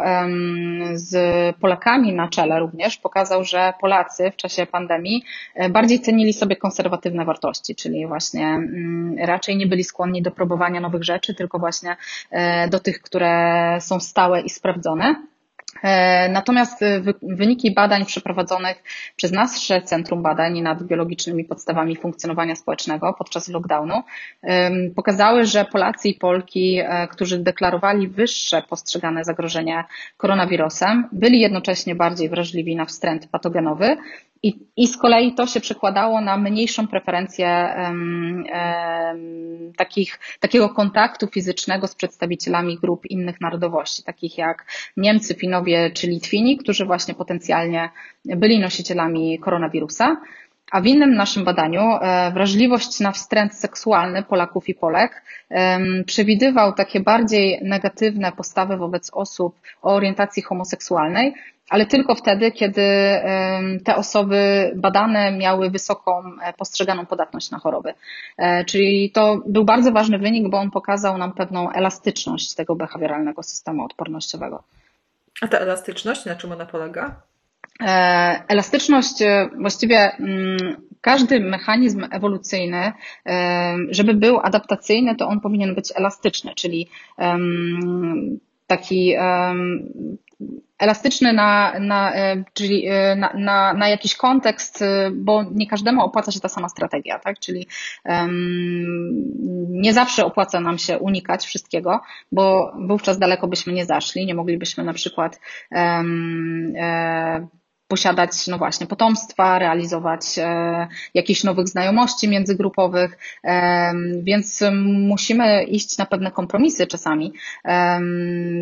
z 0.92 1.16
Polakami 1.56 2.12
na 2.12 2.28
czele 2.28 2.60
również 2.60 2.96
pokazał, 2.96 3.44
że 3.44 3.72
Polacy 3.80 4.30
w 4.30 4.36
czasie 4.36 4.66
pandemii 4.66 5.24
e, 5.54 5.68
bardziej 5.68 6.00
cenili 6.00 6.32
sobie 6.32 6.56
konserwatywne 6.56 7.24
wartości, 7.24 7.74
czyli 7.74 8.06
właśnie 8.06 8.46
mm, 8.46 9.16
raczej 9.18 9.56
nie 9.56 9.66
byli 9.66 9.84
skłonni 9.84 10.22
do 10.22 10.29
próbowania 10.30 10.80
nowych 10.80 11.04
rzeczy, 11.04 11.34
tylko 11.34 11.58
właśnie 11.58 11.96
do 12.70 12.80
tych, 12.80 13.02
które 13.02 13.76
są 13.80 14.00
stałe 14.00 14.40
i 14.40 14.50
sprawdzone. 14.50 15.14
E, 15.82 16.28
natomiast 16.28 16.82
e, 16.82 17.02
wyniki 17.22 17.74
badań 17.74 18.04
przeprowadzonych 18.04 18.82
przez 19.16 19.32
nasze 19.32 19.82
Centrum 19.82 20.22
Badań 20.22 20.60
nad 20.60 20.82
biologicznymi 20.82 21.44
podstawami 21.44 21.96
funkcjonowania 21.96 22.56
społecznego 22.56 23.14
podczas 23.18 23.48
lockdownu 23.48 24.02
pokazały, 24.96 25.44
że 25.44 25.64
Polacy 25.64 26.08
i 26.08 26.14
Polki, 26.14 26.78
e, 26.78 27.08
którzy 27.08 27.38
deklarowali 27.38 28.08
wyższe 28.08 28.62
postrzegane 28.62 29.24
zagrożenie 29.24 29.84
koronawirusem, 30.16 31.08
byli 31.12 31.40
jednocześnie 31.40 31.94
bardziej 31.94 32.28
wrażliwi 32.28 32.76
na 32.76 32.84
wstręt 32.84 33.28
patogenowy 33.28 33.96
I, 34.42 34.58
I 34.76 34.86
z 34.86 34.96
kolei 34.96 35.34
to 35.34 35.46
się 35.46 35.60
przekładało 35.60 36.20
na 36.20 36.36
mniejszą 36.36 36.88
preferencję 36.88 37.74
um, 37.78 38.44
um, 38.52 39.72
takich, 39.76 40.18
takiego 40.40 40.68
kontaktu 40.68 41.26
fizycznego 41.26 41.86
z 41.86 41.94
przedstawicielami 41.94 42.78
grup 42.78 43.06
innych 43.06 43.40
narodowości, 43.40 44.02
takich 44.02 44.38
jak 44.38 44.66
Niemcy, 44.96 45.34
Finowie 45.34 45.90
czy 45.90 46.06
Litwini, 46.06 46.56
którzy 46.56 46.84
właśnie 46.86 47.14
potencjalnie 47.14 47.90
byli 48.24 48.58
nosicielami 48.58 49.38
koronawirusa. 49.38 50.16
A 50.70 50.80
w 50.80 50.86
innym 50.86 51.14
naszym 51.14 51.44
badaniu 51.44 51.80
e, 51.80 52.30
wrażliwość 52.34 53.00
na 53.00 53.12
wstręt 53.12 53.54
seksualny 53.54 54.22
Polaków 54.22 54.68
i 54.68 54.74
Polek 54.74 55.22
przewidywał 56.06 56.72
takie 56.72 57.00
bardziej 57.00 57.58
negatywne 57.62 58.32
postawy 58.32 58.76
wobec 58.76 59.10
osób 59.12 59.60
o 59.82 59.94
orientacji 59.94 60.42
homoseksualnej, 60.42 61.34
ale 61.70 61.86
tylko 61.86 62.14
wtedy, 62.14 62.52
kiedy 62.52 62.82
te 63.84 63.96
osoby 63.96 64.72
badane 64.76 65.32
miały 65.32 65.70
wysoką 65.70 66.22
e, 66.42 66.52
postrzeganą 66.52 67.06
podatność 67.06 67.50
na 67.50 67.58
choroby. 67.58 67.94
E, 68.38 68.64
czyli 68.64 69.10
to 69.10 69.42
był 69.46 69.64
bardzo 69.64 69.92
ważny 69.92 70.18
wynik, 70.18 70.48
bo 70.48 70.58
on 70.58 70.70
pokazał 70.70 71.18
nam 71.18 71.32
pewną 71.32 71.70
elastyczność 71.72 72.54
tego 72.54 72.76
behawioralnego 72.76 73.42
systemu 73.42 73.84
odpornościowego. 73.84 74.62
A 75.42 75.48
ta 75.48 75.58
elastyczność, 75.58 76.24
na 76.24 76.36
czym 76.36 76.52
ona 76.52 76.66
polega? 76.66 77.20
E, 77.80 77.86
elastyczność, 78.48 79.14
właściwie 79.60 79.98
mm, 79.98 80.76
każdy 81.00 81.40
mechanizm 81.40 82.06
ewolucyjny, 82.10 82.92
żeby 83.90 84.14
był 84.14 84.40
adaptacyjny, 84.40 85.16
to 85.16 85.28
on 85.28 85.40
powinien 85.40 85.74
być 85.74 85.92
elastyczny, 85.96 86.54
czyli 86.54 86.88
taki 88.66 89.14
elastyczny 90.78 91.32
na, 91.32 91.78
na, 91.80 92.14
e, 92.14 92.44
czyli 92.54 92.86
e, 92.88 93.16
na, 93.16 93.32
na, 93.34 93.74
na, 93.74 93.88
jakiś 93.88 94.14
kontekst, 94.14 94.82
e, 94.82 95.10
bo 95.14 95.42
nie 95.42 95.66
każdemu 95.66 96.04
opłaca 96.04 96.32
się 96.32 96.40
ta 96.40 96.48
sama 96.48 96.68
strategia, 96.68 97.18
tak? 97.18 97.38
Czyli 97.38 97.66
um, 98.04 99.06
nie 99.68 99.92
zawsze 99.92 100.24
opłaca 100.24 100.60
nam 100.60 100.78
się 100.78 100.98
unikać 100.98 101.46
wszystkiego, 101.46 102.00
bo 102.32 102.72
wówczas 102.88 103.18
daleko 103.18 103.48
byśmy 103.48 103.72
nie 103.72 103.84
zaszli, 103.84 104.26
nie 104.26 104.34
moglibyśmy 104.34 104.84
na 104.84 104.92
przykład 104.92 105.40
um, 105.70 106.74
posiadać, 107.90 108.46
no 108.46 108.58
właśnie, 108.58 108.86
potomstwa, 108.86 109.58
realizować 109.58 110.38
e, 110.38 110.88
jakieś 111.14 111.44
nowych 111.44 111.68
znajomości 111.68 112.28
międzygrupowych, 112.28 113.18
e, 113.44 113.92
więc 114.22 114.62
musimy 114.84 115.64
iść 115.64 115.98
na 115.98 116.06
pewne 116.06 116.30
kompromisy 116.30 116.86
czasami. 116.86 117.32
E, 117.64 118.00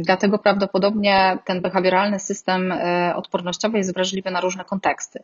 dlatego 0.03 0.39
prawdopodobnie 0.39 1.39
ten 1.45 1.61
behawioralny 1.61 2.19
system 2.19 2.75
odpornościowy 3.15 3.79
jest 3.79 3.95
wrażliwy 3.95 4.31
na 4.31 4.41
różne 4.41 4.65
konteksty. 4.65 5.23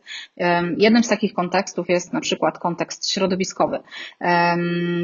Jednym 0.77 1.03
z 1.03 1.07
takich 1.07 1.33
kontekstów 1.33 1.89
jest 1.89 2.13
na 2.13 2.21
przykład 2.21 2.59
kontekst 2.59 3.11
środowiskowy, 3.11 3.79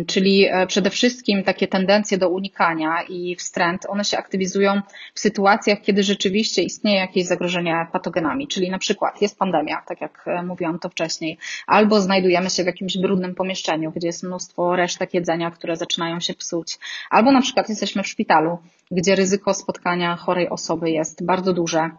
czyli 0.07 0.47
przede 0.67 0.89
wszystkim 0.89 1.43
takie 1.43 1.67
tendencje 1.67 2.17
do 2.17 2.29
unikania 2.29 3.01
i 3.09 3.35
wstręt, 3.35 3.85
one 3.89 4.03
się 4.03 4.17
aktywizują 4.17 4.81
w 5.13 5.19
sytuacjach, 5.19 5.81
kiedy 5.81 6.03
rzeczywiście 6.03 6.61
istnieje 6.63 6.97
jakieś 6.97 7.25
zagrożenie 7.25 7.87
patogenami, 7.91 8.47
czyli 8.47 8.69
na 8.69 8.77
przykład 8.77 8.90
przykład. 8.91 9.21
Jest 9.21 9.38
pandemia, 9.39 9.82
tak 9.88 10.01
jak 10.01 10.23
e, 10.27 10.43
mówiłam 10.43 10.80
to 10.80 10.89
wcześniej, 10.89 11.38
albo 11.67 12.01
znajdujemy 12.01 12.49
się 12.49 12.63
w 12.63 12.65
jakimś 12.65 12.97
brudnym 12.97 13.36
pomieszczeniu, 13.36 13.91
gdzie 13.91 14.08
jest 14.08 14.23
mnóstwo 14.23 14.75
resztek 14.75 15.13
jedzenia, 15.13 15.51
które 15.51 15.75
zaczynają 15.75 16.19
się 16.19 16.34
psuć, 16.34 16.80
albo 17.10 17.32
na 17.32 17.41
przykład 17.41 17.69
jesteśmy 17.69 18.04
w 18.04 18.08
szpitalu, 18.08 18.58
gdzie 18.91 19.15
ryzyko 19.15 19.54
spotkania 19.54 20.15
chorej 20.15 20.49
osoby 20.49 20.91
jest 20.91 21.25
bardzo 21.25 21.54
duże 21.54 21.89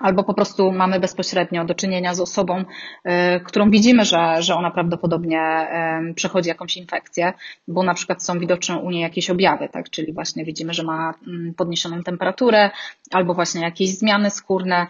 albo 0.00 0.24
po 0.24 0.34
prostu 0.34 0.72
mamy 0.72 1.00
bezpośrednio 1.00 1.64
do 1.64 1.74
czynienia 1.74 2.14
z 2.14 2.20
osobą, 2.20 2.58
y, 2.58 3.40
którą 3.40 3.70
widzimy, 3.70 4.04
że, 4.04 4.42
że 4.42 4.54
ona 4.54 4.70
prawdopodobnie 4.70 5.68
przechodzi 6.14 6.48
jakąś 6.48 6.76
infekcję, 6.76 7.32
bo 7.68 7.82
na 7.82 7.94
przykład 7.94 8.24
są 8.24 8.38
widoczne 8.38 8.76
u 8.76 8.90
niej 8.90 9.02
jakieś 9.02 9.30
objawy, 9.30 9.68
tak? 9.68 9.90
czyli 9.90 10.12
właśnie 10.12 10.44
widzimy, 10.44 10.74
że 10.74 10.82
ma 10.82 11.14
mm, 11.26 11.54
podniesioną 11.54 12.02
temperaturę, 12.02 12.70
albo 13.10 13.34
właśnie 13.34 13.62
jakieś 13.62 13.98
zmiany 13.98 14.30
skórne, 14.30 14.86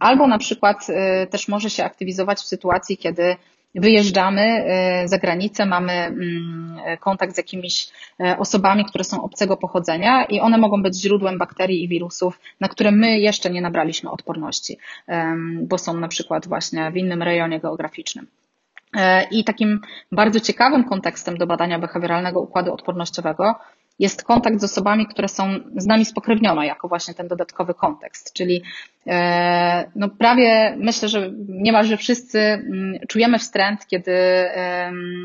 albo 0.00 0.26
na 0.26 0.38
przykład 0.38 0.86
y, 0.90 1.26
też 1.26 1.48
może 1.48 1.70
się 1.70 1.84
aktywizować 1.84 2.38
w 2.38 2.46
sytuacji, 2.46 2.96
kiedy 2.96 3.36
wyjeżdżamy 3.74 4.42
e, 4.42 5.08
za 5.08 5.18
granicę, 5.18 5.66
mamy 5.66 5.92
mm, 5.92 6.76
kontakt 7.00 7.34
z 7.34 7.36
jakimiś 7.36 7.88
e, 8.20 8.38
osobami, 8.38 8.84
które 8.84 9.04
są 9.04 9.22
obcego 9.22 9.56
pochodzenia 9.56 10.24
i 10.24 10.40
one 10.40 10.58
mogą 10.58 10.82
być 10.82 11.00
źródłem 11.00 11.38
bakterii 11.38 11.84
i 11.84 11.88
wirusów, 11.88 12.40
na 12.60 12.68
które 12.68 12.90
my 12.90 13.18
jeszcze 13.18 13.50
nie 13.50 13.62
nabraliśmy 13.62 14.10
odporności, 14.10 14.78
bo 15.62 15.78
są 15.78 15.94
na 15.94 16.08
przykład 16.08 16.48
właśnie 16.48 16.90
w 16.90 16.96
innym 16.96 17.22
rejonie 17.22 17.60
geograficznym. 17.60 18.26
E, 18.96 19.28
I 19.30 19.44
takim 19.44 19.80
bardzo 20.12 20.40
ciekawym 20.40 20.84
kontekstem 20.84 21.38
do 21.38 21.46
badania 21.46 21.78
behawioralnego 21.78 22.40
układu 22.40 22.72
odpornościowego 22.72 23.54
jest 23.98 24.24
kontakt 24.24 24.60
z 24.60 24.64
osobami, 24.64 25.06
które 25.06 25.28
są 25.28 25.60
z 25.76 25.86
nami 25.86 26.04
spokrewnione, 26.04 26.66
jako 26.66 26.88
właśnie 26.88 27.14
ten 27.14 27.28
dodatkowy 27.28 27.74
kontekst. 27.74 28.32
Czyli 28.32 28.62
no 29.96 30.08
prawie 30.08 30.76
myślę, 30.78 31.08
że 31.08 31.30
niemalże 31.48 31.96
wszyscy 31.96 32.38
mm, 32.40 32.98
czujemy 33.08 33.38
wstręt, 33.38 33.86
kiedy 33.86 34.12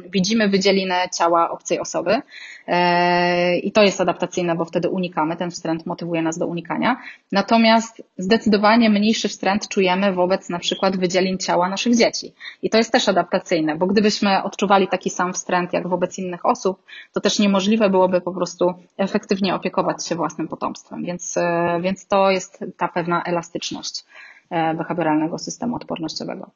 widzimy 0.09 0.49
wydzielinę 0.49 0.95
ciała 1.17 1.49
obcej 1.49 1.79
osoby. 1.79 2.21
E, 2.67 3.57
I 3.57 3.71
to 3.71 3.83
jest 3.83 4.01
adaptacyjne, 4.01 4.55
bo 4.55 4.65
wtedy 4.65 4.89
unikamy, 4.89 5.37
ten 5.37 5.51
wstręt 5.51 5.85
motywuje 5.85 6.21
nas 6.21 6.37
do 6.37 6.47
unikania. 6.47 6.97
Natomiast 7.31 8.03
zdecydowanie 8.17 8.89
mniejszy 8.89 9.29
wstręt 9.29 9.67
czujemy 9.67 10.13
wobec 10.13 10.49
na 10.49 10.59
przykład 10.59 10.97
wydzielin 10.97 11.37
ciała 11.37 11.69
naszych 11.69 11.95
dzieci. 11.95 12.33
I 12.61 12.69
to 12.69 12.77
jest 12.77 12.91
też 12.91 13.09
adaptacyjne, 13.09 13.75
bo 13.75 13.87
gdybyśmy 13.87 14.43
odczuwali 14.43 14.87
taki 14.87 15.09
sam 15.09 15.33
wstręt 15.33 15.73
jak 15.73 15.87
wobec 15.87 16.17
innych 16.17 16.45
osób, 16.45 16.83
to 17.13 17.21
też 17.21 17.39
niemożliwe 17.39 17.89
byłoby 17.89 18.21
po 18.21 18.31
prostu 18.31 18.73
efektywnie 18.97 19.55
opiekować 19.55 20.07
się 20.07 20.15
własnym 20.15 20.47
potomstwem. 20.47 21.03
Więc, 21.03 21.37
e, 21.37 21.79
więc 21.81 22.07
to 22.07 22.31
jest 22.31 22.65
ta 22.77 22.87
pewna 22.87 23.23
elastyczność 23.23 23.64
e, 23.71 24.73
behawioralnego 24.73 25.37
systemu 25.37 25.75
odpornościowego. 25.75 26.51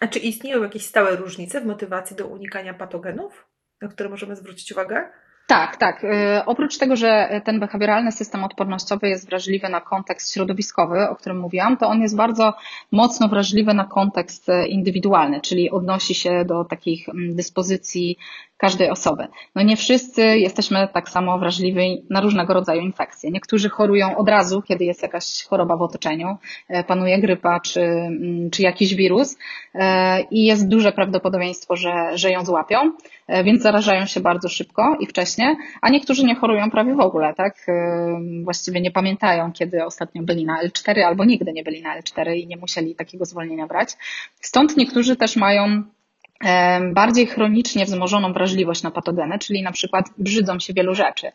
A 0.00 0.06
czy 0.06 0.18
istnieją 0.18 0.62
jakieś 0.62 0.86
stałe 0.86 1.16
różnice 1.16 1.60
w 1.60 1.66
motywacji 1.66 2.16
do 2.16 2.26
unikania 2.26 2.74
patogenów? 2.74 3.50
na 3.82 3.88
które 3.88 4.08
możemy 4.08 4.36
zwrócić 4.36 4.72
uwagę? 4.72 5.04
Tak, 5.46 5.76
tak. 5.76 6.04
Y, 6.04 6.08
oprócz 6.46 6.78
tego, 6.78 6.96
że 6.96 7.40
ten 7.44 7.60
behawioralny 7.60 8.12
system 8.12 8.44
odpornościowy 8.44 9.08
jest 9.08 9.28
wrażliwy 9.28 9.68
na 9.68 9.80
kontekst 9.80 10.34
środowiskowy, 10.34 11.08
o 11.08 11.16
którym 11.16 11.40
mówiłam, 11.40 11.76
to 11.76 11.86
on 11.86 12.02
jest 12.02 12.16
bardzo 12.16 12.54
mocno 12.92 13.28
wrażliwy 13.28 13.74
na 13.74 13.84
kontekst 13.84 14.46
indywidualny, 14.68 15.40
czyli 15.40 15.70
odnosi 15.70 16.14
się 16.14 16.44
do 16.44 16.64
takich 16.64 17.08
mm, 17.08 17.36
dyspozycji 17.36 18.18
każdej 18.60 18.90
osoby. 18.90 19.26
No 19.54 19.62
nie 19.62 19.76
wszyscy 19.76 20.22
jesteśmy 20.22 20.88
tak 20.92 21.08
samo 21.08 21.38
wrażliwi 21.38 22.02
na 22.10 22.20
różnego 22.20 22.54
rodzaju 22.54 22.80
infekcje. 22.80 23.30
Niektórzy 23.30 23.68
chorują 23.68 24.16
od 24.16 24.28
razu, 24.28 24.62
kiedy 24.62 24.84
jest 24.84 25.02
jakaś 25.02 25.44
choroba 25.44 25.76
w 25.76 25.82
otoczeniu, 25.82 26.36
e, 26.68 26.84
panuje 26.84 27.18
grypa 27.18 27.60
czy, 27.60 27.80
mm, 27.80 28.50
czy 28.50 28.62
jakiś 28.62 28.94
wirus 28.94 29.38
e, 29.74 30.20
i 30.20 30.44
jest 30.44 30.68
duże 30.68 30.92
prawdopodobieństwo, 30.92 31.76
że, 31.76 31.92
że 32.14 32.30
ją 32.30 32.44
złapią, 32.44 32.92
e, 33.26 33.44
więc 33.44 33.62
zarażają 33.62 34.06
się 34.06 34.20
bardzo 34.20 34.48
szybko 34.48 34.96
i 35.00 35.06
wcześnie, 35.06 35.56
a 35.80 35.90
niektórzy 35.90 36.24
nie 36.24 36.34
chorują 36.34 36.70
prawie 36.70 36.94
w 36.94 37.00
ogóle, 37.00 37.34
tak? 37.34 37.66
Właściwie 38.44 38.80
nie 38.80 38.90
pamiętają, 38.90 39.52
kiedy 39.52 39.84
ostatnio 39.84 40.22
byli 40.22 40.44
na 40.44 40.64
L4 40.64 41.00
albo 41.00 41.24
nigdy 41.24 41.52
nie 41.52 41.62
byli 41.62 41.82
na 41.82 42.00
L4 42.00 42.36
i 42.36 42.46
nie 42.46 42.56
musieli 42.56 42.94
takiego 42.94 43.24
zwolnienia 43.24 43.66
brać. 43.66 43.96
Stąd 44.40 44.76
niektórzy 44.76 45.16
też 45.16 45.36
mają 45.36 45.82
bardziej 46.92 47.26
chronicznie 47.26 47.84
wzmożoną 47.84 48.32
wrażliwość 48.32 48.82
na 48.82 48.90
patogeny, 48.90 49.38
czyli 49.38 49.62
na 49.62 49.72
przykład 49.72 50.06
brzydzą 50.18 50.58
się 50.58 50.72
wielu 50.72 50.94
rzeczy. 50.94 51.32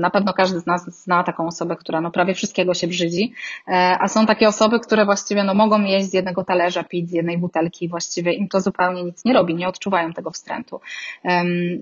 Na 0.00 0.10
pewno 0.10 0.32
każdy 0.32 0.60
z 0.60 0.66
nas 0.66 1.02
zna 1.02 1.24
taką 1.24 1.46
osobę, 1.46 1.76
która 1.76 2.00
no 2.00 2.10
prawie 2.10 2.34
wszystkiego 2.34 2.74
się 2.74 2.86
brzydzi, 2.86 3.32
e, 3.68 3.96
a 4.00 4.08
są 4.08 4.26
takie 4.26 4.48
osoby, 4.48 4.80
które 4.80 5.04
właściwie 5.04 5.44
no 5.44 5.54
mogą 5.54 5.82
jeść 5.82 6.10
z 6.10 6.14
jednego 6.14 6.44
talerza, 6.44 6.84
pić 6.84 7.10
z 7.10 7.12
jednej 7.12 7.38
butelki, 7.38 7.88
właściwie 7.88 8.32
im 8.32 8.48
to 8.48 8.60
zupełnie 8.60 9.04
nic 9.04 9.24
nie 9.24 9.32
robi, 9.32 9.54
nie 9.54 9.68
odczuwają 9.68 10.12
tego 10.12 10.30
wstrętu. 10.30 10.80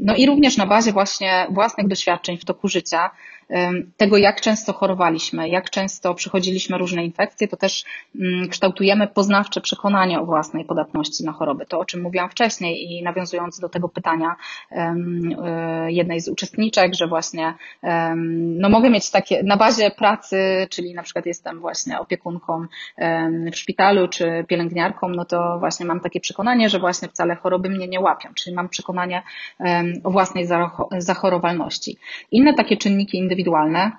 No 0.01 0.17
i 0.17 0.27
również 0.27 0.57
na 0.57 0.67
bazie 0.67 0.93
właśnie 0.93 1.47
własnych 1.51 1.89
doświadczeń 1.89 2.39
w 2.39 2.45
toku 2.45 2.69
życia, 2.69 3.11
tego, 3.97 4.17
jak 4.17 4.41
często 4.41 4.73
chorowaliśmy, 4.73 5.49
jak 5.49 5.71
często 5.71 6.15
przychodziliśmy 6.15 6.79
różne 6.79 7.05
infekcje, 7.05 7.49
to 7.49 7.57
też 7.57 7.85
mm, 8.21 8.49
kształtujemy 8.49 9.07
poznawcze 9.07 9.61
przekonanie 9.61 10.21
o 10.21 10.25
własnej 10.25 10.65
podatności 10.65 11.25
na 11.25 11.33
choroby. 11.33 11.67
To, 11.67 11.79
o 11.79 11.85
czym 11.85 12.03
mówiłam 12.03 12.31
wcześniej 12.31 12.93
i 12.93 13.03
nawiązując 13.03 13.61
do 13.61 13.69
tego 13.69 13.89
pytania 13.89 14.37
e, 14.71 14.95
jednej 15.89 16.21
z 16.21 16.29
uczestniczek, 16.29 16.95
że 16.95 17.07
właśnie 17.07 17.55
no 18.35 18.69
mogę 18.69 18.91
mieć 18.91 19.11
takie, 19.11 19.43
na 19.43 19.57
bazie 19.57 19.91
pracy, 19.91 20.67
czyli 20.71 20.95
na 20.95 21.03
przykład 21.03 21.27
jestem 21.27 21.61
właśnie 21.61 22.01
opiekunką 22.01 22.67
w 23.53 23.57
szpitalu 23.57 24.09
czy 24.09 24.45
pielęgniarką, 24.49 25.09
no 25.09 25.25
to 25.25 25.57
właśnie 25.59 25.87
mam 25.87 26.01
takie 26.01 26.21
przekonanie, 26.21 26.69
że 26.69 26.79
właśnie 26.79 27.09
wcale 27.09 27.37
choroby 27.37 27.69
mnie 27.69 27.89
nie 27.89 28.01
łapią, 28.01 28.29
czyli 28.35 28.57
mam 28.57 28.69
przekonanie 28.69 29.23
o 30.05 30.11
własnej 30.11 30.47
zachorowalności. 30.99 31.97
Inne 32.31 32.55
takie 32.55 32.77
czynniki 32.77 33.19
indywidualne 33.19 33.34
indywidualne 33.35 33.93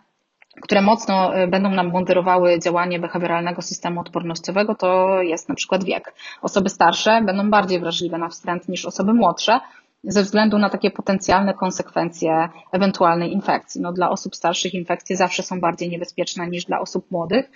które 0.62 0.82
mocno 0.82 1.32
będą 1.48 1.69
nam 1.69 1.91
moderowały 1.91 2.60
działanie 2.60 3.00
behawioralnego 3.00 3.62
systemu 3.62 4.02
odpornościowego, 4.02 4.76
to 4.76 5.21
jest 5.21 5.50
na 5.50 5.56
przykład 5.56 5.84
wiek. 5.84 6.13
Osoby 6.41 6.69
starsze 6.69 7.21
będą 7.26 7.50
bardziej 7.50 7.80
wrażliwe 7.80 8.17
na 8.17 8.30
wstręt 8.30 8.69
niż 8.69 8.86
osoby 8.86 9.13
młodsze, 9.13 9.60
ze 10.04 10.24
względu 10.24 10.58
na 10.58 10.69
takie 10.69 10.91
potencjalne 10.91 11.54
konsekwencje 11.54 12.50
ewentualnej 12.71 13.34
infekcji. 13.34 13.82
No, 13.82 13.93
dla 13.93 14.10
osób 14.10 14.36
starszych 14.36 14.74
infekcje 14.74 15.17
zawsze 15.17 15.43
są 15.43 15.60
bardziej 15.60 15.89
niebezpieczne 15.89 16.48
niż 16.48 16.65
dla 16.65 16.80
osób 16.80 17.12
młodych. 17.12 17.52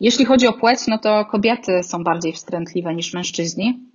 Jeśli 0.00 0.24
chodzi 0.24 0.46
o 0.46 0.52
płeć, 0.52 0.86
no 0.86 0.98
to 0.98 1.24
kobiety 1.24 1.82
są 1.82 2.04
bardziej 2.04 2.32
wstrętliwe 2.32 2.94
niż 2.94 3.14
mężczyźni. 3.14 3.93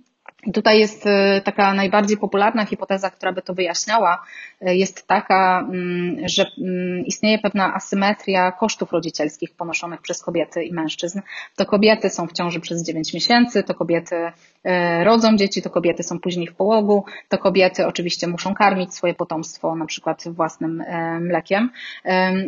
Tutaj 0.54 0.78
jest 0.78 1.06
y, 1.06 1.10
taka 1.44 1.74
najbardziej 1.74 2.16
popularna 2.16 2.64
hipoteza, 2.64 3.10
która 3.10 3.32
by 3.32 3.42
to 3.42 3.54
wyjaśniała, 3.54 4.24
y, 4.68 4.76
jest 4.76 5.06
taka, 5.06 5.60
mm, 5.60 6.28
że 6.28 6.46
mm, 6.58 7.06
istnieje 7.06 7.38
pewna 7.38 7.74
asymetria 7.74 8.52
kosztów 8.52 8.92
rodzicielskich 8.92 9.54
ponoszonych 9.54 10.00
przez 10.00 10.22
kobiety 10.22 10.64
i 10.64 10.72
mężczyzn. 10.72 11.20
To 11.56 11.66
kobiety 11.66 12.10
są 12.10 12.26
w 12.26 12.32
ciąży 12.32 12.60
przez 12.60 12.82
9 12.82 13.14
miesięcy, 13.14 13.62
to 13.62 13.74
kobiety 13.74 14.16
y, 14.16 15.04
rodzą 15.04 15.36
dzieci, 15.36 15.62
to 15.62 15.70
kobiety 15.70 16.02
są 16.02 16.18
później 16.20 16.46
w 16.46 16.54
połogu, 16.54 17.04
to 17.28 17.38
kobiety 17.38 17.86
oczywiście 17.86 18.26
muszą 18.26 18.54
karmić 18.54 18.94
swoje 18.94 19.14
potomstwo 19.14 19.76
na 19.76 19.86
przykład 19.86 20.24
własnym 20.28 20.84
mlekiem, 21.20 21.70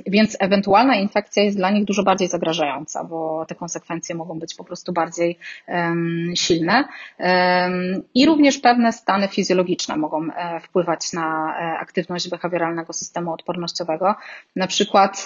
więc 0.06 0.36
ewentualna 0.40 0.96
infekcja 0.96 1.42
jest 1.42 1.56
dla 1.56 1.70
nich 1.70 1.84
dużo 1.84 2.02
bardziej 2.02 2.28
zagrażająca, 2.28 3.04
bo 3.04 3.44
te 3.48 3.54
konsekwencje 3.54 4.14
mogą 4.14 4.38
być 4.38 4.54
po 4.54 4.64
prostu 4.64 4.92
bardziej 4.92 5.38
silne. 6.34 6.84
I 8.14 8.26
również 8.26 8.58
pewne 8.58 8.92
stany 8.92 9.28
fizjologiczne 9.28 9.96
mogą 9.96 10.28
e, 10.32 10.60
wpływać 10.60 11.12
na 11.12 11.56
e, 11.58 11.78
aktywność 11.78 12.28
behawioralnego 12.28 12.92
systemu 12.92 13.32
odpornościowego. 13.32 14.14
Na 14.56 14.66
przykład 14.66 15.24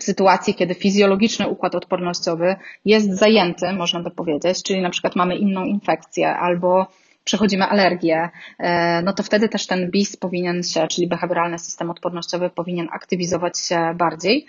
w 0.00 0.04
sytuacji, 0.04 0.54
kiedy 0.54 0.74
fizjologiczny 0.74 1.48
układ 1.48 1.74
odpornościowy 1.74 2.56
jest 2.84 3.12
zajęty, 3.12 3.72
można 3.72 4.00
by 4.00 4.10
powiedzieć, 4.10 4.62
czyli 4.62 4.80
na 4.80 4.90
przykład 4.90 5.16
mamy 5.16 5.36
inną 5.36 5.64
infekcję 5.64 6.36
albo 6.36 6.86
przechodzimy 7.24 7.64
alergię, 7.64 8.30
e, 8.58 9.02
no 9.02 9.12
to 9.12 9.22
wtedy 9.22 9.48
też 9.48 9.66
ten 9.66 9.90
BIS 9.90 10.16
powinien 10.16 10.62
się, 10.62 10.88
czyli 10.88 11.06
behawioralny 11.06 11.58
system 11.58 11.90
odpornościowy 11.90 12.50
powinien 12.50 12.88
aktywizować 12.92 13.58
się 13.58 13.94
bardziej. 13.94 14.46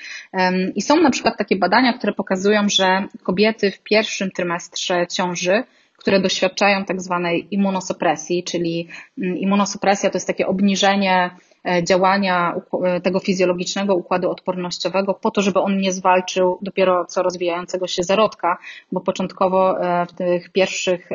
I 0.75 0.81
są 0.81 1.01
na 1.01 1.10
przykład 1.10 1.38
takie 1.38 1.55
badania, 1.55 1.93
które 1.93 2.13
pokazują, 2.13 2.69
że 2.69 3.03
kobiety 3.23 3.71
w 3.71 3.79
pierwszym 3.79 4.31
trymestrze 4.31 5.07
ciąży 5.07 5.63
które 5.97 6.19
doświadczają 6.19 6.86
tak 6.86 7.01
zwanej 7.01 7.47
immunosupresji, 7.51 8.43
czyli 8.43 8.88
mm, 9.17 9.38
immunosupresja 9.38 10.10
to 10.10 10.17
jest 10.17 10.27
takie 10.27 10.47
obniżenie 10.47 11.29
e, 11.65 11.83
działania 11.83 12.55
e, 12.83 13.01
tego 13.01 13.19
fizjologicznego 13.19 13.95
układu 13.95 14.29
odpornościowego 14.29 15.13
po 15.13 15.31
to, 15.31 15.41
żeby 15.41 15.60
on 15.60 15.77
nie 15.77 15.91
zwalczył 15.91 16.60
dopiero 16.62 17.05
co 17.05 17.23
rozwijającego 17.23 17.88
się 17.88 18.03
zarodka, 18.03 18.57
bo 18.91 19.01
początkowo 19.01 19.81
e, 19.81 20.05
w 20.05 20.13
tych 20.13 20.49
pierwszych 20.49 21.10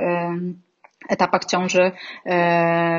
etapach 1.08 1.44
ciąży, 1.44 1.92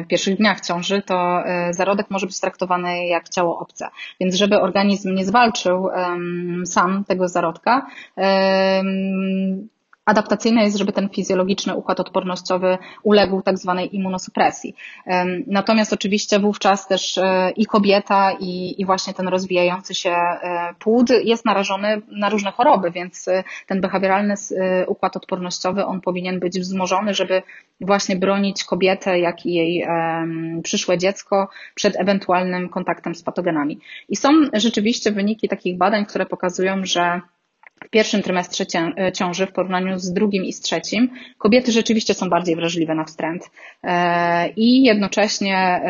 pierwszych 0.07 0.37
dniach 0.37 0.61
ciąży, 0.61 1.01
to 1.01 1.43
zarodek 1.71 2.09
może 2.09 2.27
być 2.27 2.39
traktowany 2.39 3.07
jak 3.07 3.29
ciało 3.29 3.59
obce. 3.59 3.87
Więc 4.19 4.35
żeby 4.35 4.61
organizm 4.61 5.15
nie 5.15 5.25
zwalczył 5.25 5.89
sam 6.65 7.03
tego 7.03 7.27
zarodka, 7.27 7.87
adaptacyjne 10.05 10.63
jest, 10.63 10.77
żeby 10.77 10.91
ten 10.91 11.09
fizjologiczny 11.09 11.75
układ 11.75 11.99
odpornościowy 11.99 12.77
uległ 13.03 13.41
tak 13.41 13.57
zwanej 13.57 13.95
immunosupresji. 13.95 14.75
Natomiast 15.47 15.93
oczywiście 15.93 16.39
wówczas 16.39 16.87
też 16.87 17.17
e, 17.17 17.51
i 17.55 17.65
kobieta, 17.65 18.31
i, 18.39 18.81
i 18.81 18.85
właśnie 18.85 19.13
ten 19.13 19.27
rozwijający 19.27 19.95
się 19.95 20.09
e, 20.09 20.73
płód 20.79 21.09
jest 21.23 21.45
narażony 21.45 22.01
na 22.07 22.29
różne 22.29 22.51
choroby, 22.51 22.91
więc 22.91 23.27
e, 23.27 23.43
ten 23.67 23.81
behawioralny 23.81 24.33
układ 24.87 25.17
odpornościowy, 25.17 25.85
on 25.85 26.01
powinien 26.01 26.39
być 26.39 26.59
wzmożony, 26.59 27.13
żeby 27.13 27.41
właśnie 27.81 28.15
bronić 28.15 28.63
kobietę, 28.63 29.19
jak 29.19 29.45
i 29.45 29.53
jej 29.53 29.85
przyszłe 30.63 30.97
dziecko 30.97 31.49
przed 31.75 31.95
ewentualnym 31.99 32.69
kontaktem 32.69 33.15
z 33.15 33.23
patogenami. 33.23 33.79
I 34.09 34.15
są 34.15 34.29
rzeczywiście 34.53 35.11
wyniki 35.11 35.49
takich 35.49 35.77
badań, 35.77 36.05
które 36.05 36.25
pokazują, 36.25 36.85
że 36.85 37.21
w 37.85 37.89
pierwszym 37.89 38.21
trymestrze 38.21 38.65
e, 38.97 39.11
ciąży 39.11 39.45
w 39.47 39.51
porównaniu 39.51 39.99
z 39.99 40.13
drugim 40.13 40.43
i 40.43 40.53
z 40.53 40.61
trzecim, 40.61 41.09
kobiety 41.37 41.71
rzeczywiście 41.71 42.13
są 42.13 42.29
bardziej 42.29 42.55
wrażliwe 42.55 42.95
na 42.95 43.03
wstręt. 43.03 43.51
E, 43.83 44.49
I 44.49 44.83
jednocześnie 44.83 45.81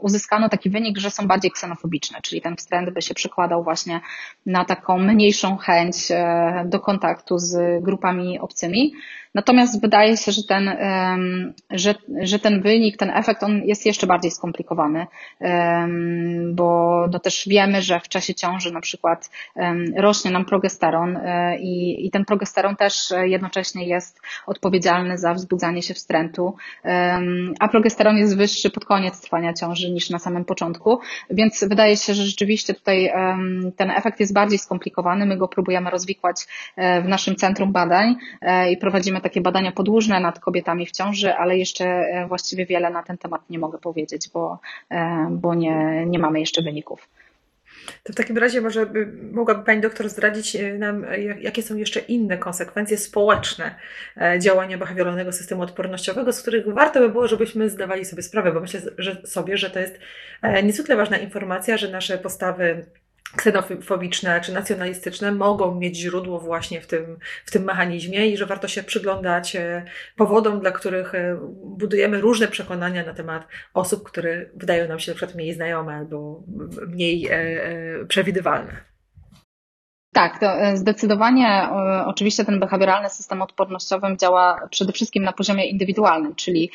uzyskano 0.00 0.48
taki 0.48 0.70
wynik, 0.70 0.98
że 0.98 1.10
są 1.10 1.26
bardziej 1.26 1.50
ksenofobiczne, 1.50 2.18
czyli 2.22 2.40
ten 2.40 2.56
wstręt 2.56 2.90
by 2.90 3.02
się 3.02 3.14
przekładał 3.14 3.64
właśnie 3.64 4.00
na 4.46 4.64
taką 4.64 4.98
mniejszą 4.98 5.56
chęć 5.56 5.96
e, 6.10 6.64
do 6.66 6.80
kontaktu 6.80 7.38
z 7.38 7.82
grupami 7.84 8.38
obcymi. 8.38 8.92
Natomiast 9.34 9.80
wydaje 9.80 10.16
się, 10.16 10.32
że 10.32 10.42
ten, 10.48 10.76
że, 11.70 11.94
że 12.20 12.38
ten 12.38 12.62
wynik, 12.62 12.96
ten 12.96 13.10
efekt, 13.10 13.42
on 13.42 13.62
jest 13.64 13.86
jeszcze 13.86 14.06
bardziej 14.06 14.30
skomplikowany, 14.30 15.06
bo 16.52 16.94
no 17.12 17.18
też 17.18 17.48
wiemy, 17.48 17.82
że 17.82 18.00
w 18.00 18.08
czasie 18.08 18.34
ciąży 18.34 18.72
na 18.72 18.80
przykład 18.80 19.30
rośnie 19.96 20.30
nam 20.30 20.44
progesteron 20.44 21.16
e, 21.16 21.58
i, 21.58 22.06
i 22.06 22.10
ten 22.10 22.24
progesteron 22.24 22.76
też 22.76 23.12
jednocześnie 23.24 23.86
jest 23.86 24.20
odpowiedzialny 24.46 25.18
za 25.18 25.34
wzbudzanie 25.34 25.82
się 25.82 25.94
wstrętu, 25.94 26.56
a 27.60 27.68
progesteron 27.68 28.16
jest 28.16 28.36
wyższy 28.36 28.70
pod 28.70 28.84
koniec 28.84 29.20
trwania 29.20 29.52
ciąży 29.52 29.90
niż 29.90 30.10
na 30.10 30.18
samym 30.18 30.44
początku, 30.44 31.00
więc 31.30 31.64
wydaje 31.68 31.96
się, 31.96 32.14
że 32.14 32.22
rzeczywiście 32.22 32.74
tutaj 32.74 33.12
ten 33.76 33.90
efekt 33.90 34.20
jest 34.20 34.32
bardziej 34.32 34.58
skomplikowany. 34.58 35.26
My 35.26 35.36
go 35.36 35.48
próbujemy 35.48 35.90
rozwikłać 35.90 36.46
e, 36.76 37.02
w 37.02 37.08
naszym 37.08 37.36
centrum 37.36 37.72
badań 37.72 38.16
e, 38.40 38.72
i 38.72 38.76
prowadzimy 38.76 39.20
takie 39.24 39.40
badania 39.40 39.72
podłużne 39.72 40.20
nad 40.20 40.40
kobietami 40.40 40.86
w 40.86 40.90
ciąży, 40.90 41.34
ale 41.34 41.58
jeszcze 41.58 41.84
e, 41.84 42.26
właściwie 42.28 42.66
wiele 42.66 42.90
na 42.90 43.02
ten 43.02 43.18
temat 43.18 43.50
nie 43.50 43.58
mogę 43.58 43.78
powiedzieć, 43.78 44.30
bo, 44.34 44.58
e, 44.90 45.28
bo 45.30 45.54
nie, 45.54 46.06
nie 46.06 46.18
mamy 46.18 46.40
jeszcze 46.40 46.62
wyników. 46.62 47.08
To 48.02 48.12
w 48.12 48.16
takim 48.16 48.38
razie 48.38 48.60
może 48.60 48.86
by, 48.86 49.12
mogłaby 49.32 49.64
Pani 49.64 49.80
doktor 49.80 50.08
zdradzić 50.08 50.56
e, 50.56 50.78
nam, 50.78 51.06
jakie 51.40 51.62
są 51.62 51.76
jeszcze 51.76 52.00
inne 52.00 52.38
konsekwencje 52.38 52.98
społeczne 52.98 53.74
działania 54.38 54.78
behawioralnego 54.78 55.32
systemu 55.32 55.62
odpornościowego, 55.62 56.32
z 56.32 56.42
których 56.42 56.74
warto 56.74 57.00
by 57.00 57.08
było, 57.08 57.28
żebyśmy 57.28 57.70
zdawali 57.70 58.04
sobie 58.04 58.22
sprawę, 58.22 58.52
bo 58.52 58.60
myślę 58.60 58.80
że 58.98 59.22
sobie, 59.26 59.56
że 59.58 59.70
to 59.70 59.80
jest 59.80 59.98
niezwykle 60.62 60.96
ważna 60.96 61.18
informacja, 61.18 61.76
że 61.76 61.88
nasze 61.88 62.18
postawy 62.18 62.86
ksenofobiczne 63.36 64.40
czy 64.40 64.52
nacjonalistyczne 64.52 65.32
mogą 65.32 65.74
mieć 65.74 65.96
źródło 65.96 66.40
właśnie 66.40 66.80
w 66.80 66.86
tym, 66.86 67.18
w 67.44 67.50
tym 67.50 67.64
mechanizmie 67.64 68.26
i 68.26 68.36
że 68.36 68.46
warto 68.46 68.68
się 68.68 68.82
przyglądać 68.82 69.56
e, 69.56 69.84
powodom, 70.16 70.60
dla 70.60 70.70
których 70.70 71.14
e, 71.14 71.38
budujemy 71.64 72.20
różne 72.20 72.48
przekonania 72.48 73.06
na 73.06 73.14
temat 73.14 73.46
osób, 73.74 74.08
które 74.08 74.46
wydają 74.54 74.88
nam 74.88 74.98
się 74.98 75.12
na 75.12 75.16
przykład 75.16 75.36
mniej 75.36 75.54
znajome 75.54 75.94
albo 75.94 76.42
mniej 76.86 77.28
e, 77.30 78.06
przewidywalne. 78.08 78.93
Tak, 80.14 80.38
to 80.38 80.46
e, 80.46 80.76
zdecydowanie 80.76 81.48
e, 81.48 82.04
oczywiście 82.06 82.44
ten 82.44 82.60
behawioralny 82.60 83.10
system 83.10 83.42
odpornościowy 83.42 84.16
działa 84.16 84.68
przede 84.70 84.92
wszystkim 84.92 85.22
na 85.22 85.32
poziomie 85.32 85.66
indywidualnym, 85.66 86.34
czyli, 86.34 86.70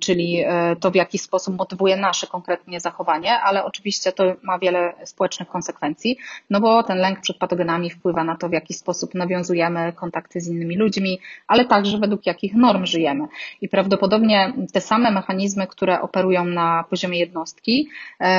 czyli 0.00 0.42
e, 0.46 0.76
to 0.80 0.90
w 0.90 0.94
jaki 0.94 1.18
sposób 1.18 1.56
motywuje 1.56 1.96
nasze 1.96 2.26
konkretnie 2.26 2.80
zachowanie, 2.80 3.40
ale 3.40 3.64
oczywiście 3.64 4.12
to 4.12 4.24
ma 4.42 4.58
wiele 4.58 4.92
społecznych 5.04 5.48
konsekwencji, 5.48 6.16
no 6.50 6.60
bo 6.60 6.82
ten 6.82 6.98
lęk 6.98 7.20
przed 7.20 7.36
patogenami 7.38 7.90
wpływa 7.90 8.24
na 8.24 8.36
to, 8.36 8.48
w 8.48 8.52
jaki 8.52 8.74
sposób 8.74 9.14
nawiązujemy 9.14 9.92
kontakty 9.92 10.40
z 10.40 10.48
innymi 10.48 10.76
ludźmi, 10.76 11.20
ale 11.46 11.64
także 11.64 11.98
według 11.98 12.26
jakich 12.26 12.54
norm 12.54 12.86
żyjemy. 12.86 13.24
I 13.60 13.68
prawdopodobnie 13.68 14.52
te 14.72 14.80
same 14.80 15.10
mechanizmy, 15.10 15.66
które 15.66 16.00
operują 16.00 16.44
na 16.44 16.84
poziomie 16.90 17.18
jednostki, 17.18 17.88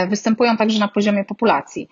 występują 0.10 0.58
także 0.58 0.80
na 0.80 0.88
poziomie 0.88 1.26
populacji, 1.26 1.89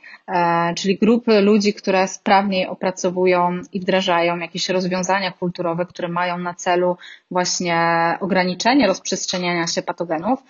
czyli 0.75 1.00
grupy 1.01 1.41
ludzi, 1.41 1.73
które 1.73 2.07
sprawniej 2.07 2.67
opracowują 2.67 3.61
i 3.73 3.79
wdrażają 3.79 4.37
jakieś 4.37 4.69
rozwiązania 4.69 5.31
kulturowe, 5.31 5.85
które 5.85 6.07
mają 6.07 6.37
na 6.37 6.53
celu 6.53 6.97
właśnie 7.31 7.77
ograniczenie 8.19 8.87
rozprzestrzeniania 8.87 9.67
się 9.67 9.81
patogenów, 9.81 10.43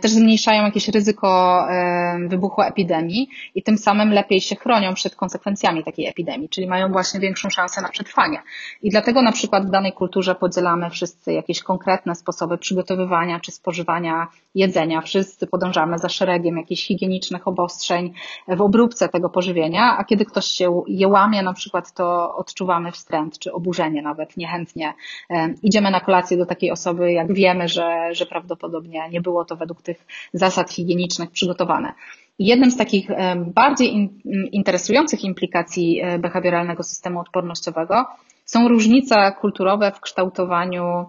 też 0.00 0.10
zmniejszają 0.10 0.64
jakieś 0.64 0.88
ryzyko 0.88 1.60
e, 1.70 2.28
wybuchu 2.28 2.62
epidemii 2.62 3.28
i 3.54 3.62
tym 3.62 3.78
samym 3.78 4.12
lepiej 4.12 4.40
się 4.40 4.56
chronią 4.56 4.94
przed 4.94 5.16
konsekwencjami 5.16 5.84
takiej 5.84 6.06
epidemii, 6.06 6.48
czyli 6.48 6.66
mają 6.66 6.92
właśnie 6.92 7.20
większą 7.20 7.50
szansę 7.50 7.82
na 7.82 7.88
przetrwanie. 7.88 8.42
I 8.82 8.90
dlatego 8.90 9.22
na 9.22 9.32
przykład 9.32 9.66
w 9.66 9.70
danej 9.70 9.92
kulturze 9.92 10.34
podzielamy 10.34 10.90
wszyscy 10.90 11.32
jakieś 11.32 11.62
konkretne 11.62 12.14
sposoby 12.14 12.58
przygotowywania 12.58 13.40
czy 13.40 13.52
spożywania 13.52 14.26
jedzenia. 14.54 15.00
Wszyscy 15.00 15.46
podążamy 15.46 15.98
za 15.98 16.08
szeregiem 16.08 16.56
jakichś 16.56 16.86
higienicznych 16.86 17.48
obostrzeń 17.48 18.12
w 18.48 18.60
obróbce 18.60 19.08
tego 19.08 19.30
pożywienia, 19.30 19.96
a 19.98 20.04
kiedy 20.04 20.24
ktoś 20.24 20.46
się 20.46 20.82
je 20.86 21.08
łamie 21.08 21.42
na 21.42 21.52
przykład, 21.52 21.92
to 21.92 22.36
odczuwamy 22.36 22.92
wstręt 22.92 23.38
czy 23.38 23.52
oburzenie 23.52 24.02
nawet 24.02 24.36
niechętnie. 24.36 24.94
E, 25.30 25.54
idziemy 25.62 25.90
na 25.90 26.00
kolację 26.00 26.36
do 26.36 26.46
takiej 26.46 26.70
osoby, 26.70 27.12
jak 27.12 27.32
wiemy, 27.32 27.68
że, 27.68 28.14
że 28.14 28.26
prawdopodobnie 28.26 29.08
nie 29.10 29.20
było 29.20 29.43
to 29.44 29.56
według 29.56 29.82
tych 29.82 30.06
zasad 30.32 30.70
higienicznych 30.70 31.30
przygotowane. 31.30 31.92
Jednym 32.38 32.70
z 32.70 32.76
takich 32.76 33.08
bardziej 33.36 34.10
interesujących 34.52 35.24
implikacji 35.24 36.02
behawioralnego 36.18 36.82
systemu 36.82 37.20
odpornościowego 37.20 38.06
są 38.44 38.68
różnice 38.68 39.32
kulturowe 39.40 39.92
w 39.92 40.00
kształtowaniu 40.00 41.04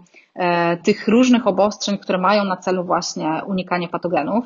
tych 0.84 1.08
różnych 1.08 1.48
obostrzeń, 1.48 1.98
które 1.98 2.17
mają 2.17 2.43
na 2.43 2.58
celu 2.58 2.84
właśnie 2.84 3.41
unikanie 3.48 3.88
patogenów. 3.89 4.45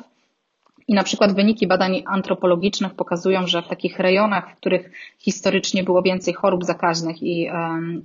I 0.90 0.94
na 0.94 1.02
przykład 1.02 1.32
wyniki 1.32 1.66
badań 1.66 2.02
antropologicznych 2.06 2.94
pokazują, 2.94 3.46
że 3.46 3.62
w 3.62 3.68
takich 3.68 3.98
rejonach, 3.98 4.50
w 4.50 4.56
których 4.56 4.90
historycznie 5.18 5.84
było 5.84 6.02
więcej 6.02 6.34
chorób 6.34 6.64
zakaźnych 6.64 7.22
i, 7.22 7.50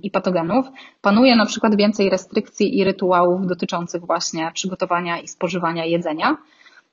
i 0.02 0.10
patogenów, 0.10 0.66
panuje 1.02 1.36
na 1.36 1.46
przykład 1.46 1.76
więcej 1.76 2.10
restrykcji 2.10 2.78
i 2.78 2.84
rytuałów 2.84 3.46
dotyczących 3.46 4.06
właśnie 4.06 4.50
przygotowania 4.54 5.18
i 5.18 5.28
spożywania 5.28 5.84
jedzenia. 5.84 6.36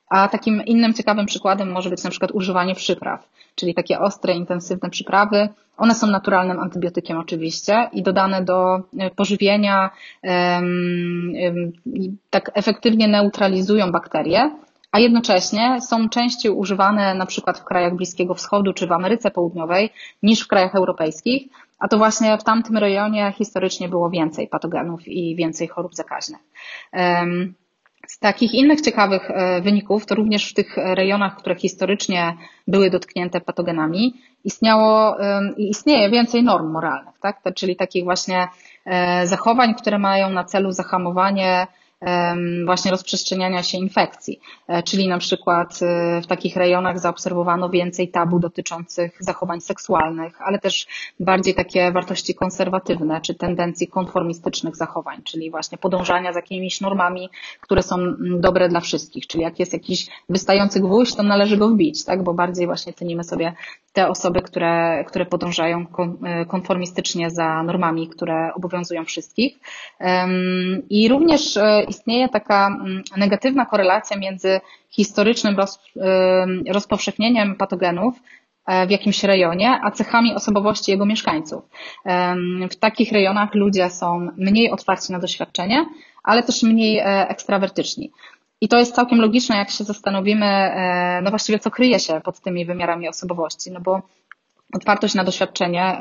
A 0.10 0.28
takim 0.28 0.66
innym 0.66 0.94
ciekawym 0.94 1.26
przykładem 1.26 1.72
może 1.72 1.90
być 1.90 2.04
na 2.04 2.10
przykład 2.10 2.32
używanie 2.32 2.76
przypraw, 2.76 3.30
czyli 3.56 3.74
takie 3.74 4.00
ostre, 4.00 4.34
intensywne 4.34 4.90
przyprawy. 4.90 5.50
One 5.78 5.96
są 5.96 6.08
naturalnym 6.08 6.60
antybiotykiem 6.60 7.18
oczywiście 7.18 7.90
i 7.92 8.04
dodane 8.04 8.44
do 8.44 8.76
e, 9.00 9.10
pożywienia 9.10 9.90
tak 12.30 12.52
efektywnie 12.54 13.08
neutralizują 13.08 13.92
bakterie, 13.92 14.52
a 14.94 15.00
jednocześnie 15.00 15.82
są 15.82 16.10
częściej 16.10 16.52
używane 16.52 17.16
na 17.16 17.26
przykład 17.26 17.60
w 17.60 17.64
krajach 17.64 17.96
Bliskiego 17.96 18.34
Wschodu 18.34 18.74
czy 18.74 18.88
w 18.88 18.92
Ameryce 18.92 19.32
Południowej 19.32 19.90
niż 20.24 20.42
w 20.42 20.48
krajach 20.48 20.76
europejskich, 20.76 21.48
a 21.80 21.88
to 21.88 21.98
właśnie 21.98 22.38
w 22.38 22.44
tamtym 22.44 22.78
rejonie 22.78 23.34
historycznie 23.38 23.90
było 23.90 24.10
więcej 24.10 24.48
patogenów 24.48 25.08
i 25.08 25.36
więcej 25.36 25.68
chorób 25.68 25.96
zakaźnych. 25.96 26.42
Z 28.08 28.20
takich 28.20 28.54
innych 28.54 28.82
ciekawych 28.82 29.32
e, 29.32 29.62
wyników, 29.62 30.06
to 30.06 30.16
również 30.16 30.50
w 30.50 30.54
tych 30.54 30.78
rejonach, 30.78 31.38
które 31.38 31.56
historycznie 31.56 32.38
były 32.68 32.90
dotknięte 32.90 33.42
patogenami, 33.42 34.14
istniało 34.44 35.16
i 35.58 35.70
istnieje 35.70 36.10
więcej 36.10 36.44
norm 36.44 36.72
moralnych, 36.72 37.20
tak? 37.22 37.42
czyli 37.56 37.76
takich 37.76 38.04
właśnie 38.04 38.48
e, 38.86 39.28
zachowań, 39.28 39.76
które 39.76 40.00
mają 40.00 40.30
na 40.30 40.44
celu 40.44 40.72
zahamowanie 40.72 41.68
właśnie 42.66 42.92
rozprzestrzeniania 42.92 43.64
się 43.64 43.78
infekcji. 43.78 44.40
E, 44.68 44.84
czyli 44.84 45.08
na 45.08 45.18
przykład 45.18 45.80
e, 45.82 46.22
w 46.22 46.28
takich 46.28 46.56
rejonach 46.56 47.00
zaobserwowano 47.00 47.70
więcej 47.70 48.08
tabu 48.08 48.40
dotyczących 48.40 49.18
zachowań 49.20 49.62
seksualnych, 49.62 50.42
ale 50.42 50.60
też 50.60 50.88
bardziej 51.20 51.54
takie 51.54 51.92
wartości 51.92 52.36
konserwatywne 52.36 53.22
czy 53.22 53.36
tendencji 53.36 53.88
konformistycznych 53.88 54.76
zachowań, 54.76 55.22
czyli 55.24 55.52
właśnie 55.52 55.78
podążania 55.78 56.34
za 56.34 56.40
jakimiś 56.40 56.82
normami, 56.82 57.30
które 57.62 57.84
są 57.84 57.98
dobre 58.40 58.70
dla 58.70 58.80
wszystkich. 58.80 59.28
Czyli 59.28 59.44
jak 59.44 59.60
jest 59.60 59.74
jakiś 59.74 60.08
wystający 60.30 60.80
gwóźdź, 60.80 61.16
to 61.16 61.24
należy 61.24 61.58
go 61.58 61.70
wbić, 61.70 62.06
tak? 62.06 62.24
bo 62.24 62.34
bardziej 62.34 62.66
właśnie 62.66 62.94
cenimy 62.94 63.24
sobie 63.24 63.54
te 63.94 64.08
osoby, 64.08 64.42
które, 64.42 65.04
które 65.08 65.26
podążają 65.26 65.86
e, 66.24 66.46
konformistycznie 66.46 67.30
za 67.30 67.64
normami, 67.64 68.08
które 68.08 68.54
obowiązują 68.54 69.06
wszystkich. 69.06 69.60
I 70.90 71.08
również 71.08 71.58
istnieje 71.94 72.30
taka 72.30 72.68
mm, 72.68 73.04
negatywna 73.18 73.66
korelacja 73.66 74.18
między 74.18 74.62
historycznym 74.90 75.58
roz, 75.58 75.80
rozpowszechnieniem 76.70 77.56
patogenów 77.56 78.16
e, 78.66 78.88
w 78.88 78.92
jakimś 78.92 79.24
rejonie, 79.24 79.80
a 79.84 79.92
cechami 79.92 80.36
osobowości 80.36 80.92
jego 80.92 81.06
mieszkańców. 81.06 81.64
W 82.72 82.76
takich 82.76 83.12
rejonach 83.12 83.56
ludzie 83.56 83.90
są 83.90 84.28
mniej 84.38 84.72
otwarci 84.72 85.12
na 85.12 85.20
doświadczenie, 85.20 85.86
ale 86.24 86.44
też 86.44 86.64
mniej 86.64 86.98
e, 86.98 87.30
ekstrawertyczni. 87.30 88.12
I 88.62 88.68
to 88.68 88.78
jest 88.80 88.96
całkiem 88.96 89.22
logiczne, 89.22 89.58
jak 89.58 89.70
się 89.70 89.84
zastanowimy, 89.84 90.46
e, 90.46 91.22
no 91.24 91.30
właściwie 91.30 91.60
co 91.60 91.72
kryje 91.72 92.00
się 92.00 92.22
pod 92.22 92.40
tymi 92.40 92.66
wymiarami 92.66 93.10
osobowości, 93.10 93.72
no 93.72 93.80
bo 93.82 94.02
otwartość 94.74 95.16
na 95.16 95.24
doświadczenie 95.24 95.98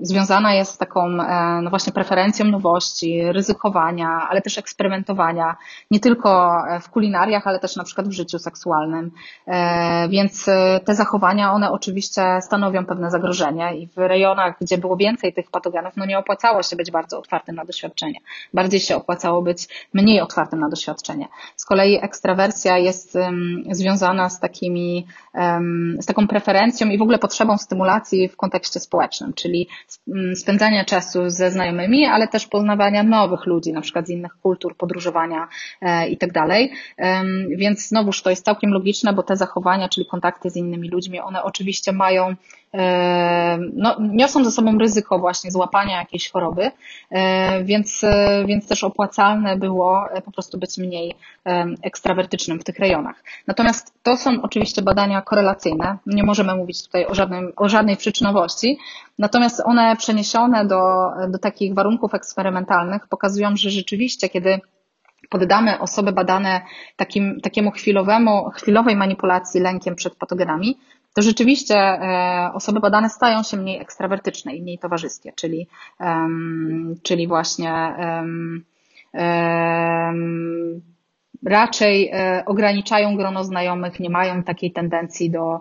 związana 0.00 0.54
jest 0.54 0.74
z 0.74 0.78
taką 0.78 1.00
e, 1.06 1.60
no 1.62 1.70
właśnie 1.70 1.92
preferencją 1.92 2.46
nowości, 2.46 3.32
ryzykowania, 3.32 4.26
ale 4.30 4.42
też 4.42 4.58
eksperymentowania, 4.58 5.56
nie 5.90 6.00
tylko 6.00 6.62
w 6.82 6.90
kulinariach, 6.90 7.46
ale 7.46 7.58
też 7.58 7.76
na 7.76 7.84
przykład 7.84 8.08
w 8.08 8.12
życiu 8.12 8.38
seksualnym. 8.38 9.10
E, 9.46 10.08
więc 10.08 10.48
e, 10.48 10.80
te 10.84 10.94
zachowania, 10.94 11.52
one 11.52 11.70
oczywiście 11.70 12.38
stanowią 12.40 12.86
pewne 12.86 13.10
zagrożenie 13.10 13.76
i 13.76 13.86
w 13.86 13.96
rejonach, 13.96 14.54
gdzie 14.60 14.78
było 14.78 14.96
więcej 14.96 15.32
tych 15.32 15.50
patogenów, 15.50 15.96
no 15.96 16.06
nie 16.06 16.18
opłacało 16.18 16.62
się 16.62 16.76
być 16.76 16.90
bardzo 16.90 17.18
otwartym 17.18 17.54
na 17.54 17.64
doświadczenie. 17.64 18.18
Bardziej 18.54 18.80
się 18.80 18.96
opłacało 18.96 19.42
być 19.42 19.88
mniej 19.92 20.20
otwartym 20.20 20.60
na 20.60 20.68
doświadczenie. 20.68 21.28
Z 21.56 21.64
kolei 21.64 21.98
ekstrawersja 22.02 22.78
jest 22.78 23.18
związana 23.70 24.30
z 24.30 24.40
takimi, 24.40 25.06
z 25.98 26.06
taką 26.06 26.28
preferencją 26.28 26.88
i 26.88 26.98
w 26.98 27.02
ogóle 27.02 27.18
potrzebą 27.24 27.58
stymulacji 27.58 28.28
w 28.28 28.36
kontekście 28.36 28.80
społecznym, 28.80 29.32
czyli 29.32 29.68
mm, 30.08 30.36
spędzania 30.36 30.84
czasu 30.84 31.30
ze 31.30 31.50
znajomymi, 31.50 32.06
ale 32.06 32.28
też 32.28 32.46
poznawania 32.46 33.02
nowych 33.02 33.46
ludzi, 33.46 33.72
na 33.72 33.80
przykład 33.80 34.06
z 34.06 34.10
innych 34.10 34.32
kultur, 34.42 34.76
podróżowania 34.76 35.48
e, 35.80 36.08
i 36.08 36.16
tak 36.16 36.32
dalej. 36.32 36.72
Więc 37.56 37.88
znowuż 37.88 38.22
to 38.22 38.30
jest 38.30 38.44
całkiem 38.44 38.70
logiczne, 38.70 39.12
bo 39.12 39.22
te 39.22 39.36
zachowania, 39.36 39.88
czyli 39.88 40.06
kontakty 40.06 40.50
z 40.50 40.56
innymi 40.56 40.88
ludźmi, 40.88 41.20
one 41.20 41.42
oczywiście 41.42 41.92
mają 41.92 42.34
no, 43.72 43.96
niosą 44.00 44.44
ze 44.44 44.50
sobą 44.50 44.78
ryzyko 44.78 45.18
właśnie 45.18 45.50
złapania 45.50 45.98
jakiejś 45.98 46.30
choroby, 46.30 46.70
e, 47.10 47.64
więc, 47.64 48.04
e, 48.04 48.44
więc 48.46 48.68
też 48.68 48.84
opłacalne 48.84 49.56
było 49.56 50.04
po 50.24 50.32
prostu 50.32 50.58
być 50.58 50.78
mniej 50.78 51.14
ekstrawertycznym 51.82 52.60
w 52.60 52.64
tych 52.64 52.78
rejonach. 52.78 53.24
Natomiast 53.46 53.94
to 54.02 54.16
są 54.16 54.42
oczywiście 54.42 54.82
badania 54.82 55.22
korelacyjne. 55.22 55.98
Nie 56.06 56.22
możemy 56.22 56.54
mówić 56.54 56.82
tutaj 56.84 57.06
o, 57.06 57.14
żadnym, 57.14 57.52
o 57.56 57.68
żadnej 57.68 57.96
przyczynowości, 57.96 58.78
natomiast 59.18 59.62
one 59.64 59.96
przeniesione 59.96 60.64
do, 60.64 61.10
do 61.28 61.38
takich 61.38 61.74
warunków 61.74 62.14
eksperymentalnych 62.14 63.08
pokazują, 63.08 63.56
że 63.56 63.70
rzeczywiście, 63.70 64.28
kiedy 64.28 64.60
poddamy 65.30 65.78
osoby 65.78 66.12
badane 66.12 66.60
takim, 66.96 67.40
takiemu 67.40 67.70
chwilowemu, 67.70 68.50
chwilowej 68.50 68.96
manipulacji 68.96 69.60
lękiem 69.60 69.94
przed 69.94 70.16
patogenami, 70.16 70.78
to 71.14 71.22
rzeczywiście 71.22 71.74
e, 71.76 72.50
osoby 72.54 72.80
badane 72.80 73.10
stają 73.10 73.42
się 73.42 73.56
mniej 73.56 73.80
ekstrawertyczne 73.80 74.54
i 74.54 74.62
mniej 74.62 74.78
towarzyskie, 74.78 75.32
czyli, 75.32 75.68
czyli 77.02 77.26
właśnie 77.26 77.94
raczej 81.46 82.10
e, 82.12 82.42
ograniczają 82.46 83.16
grono 83.16 83.44
znajomych, 83.44 84.00
nie 84.00 84.10
mają 84.10 84.42
takiej 84.42 84.72
tendencji 84.72 85.30
do, 85.30 85.60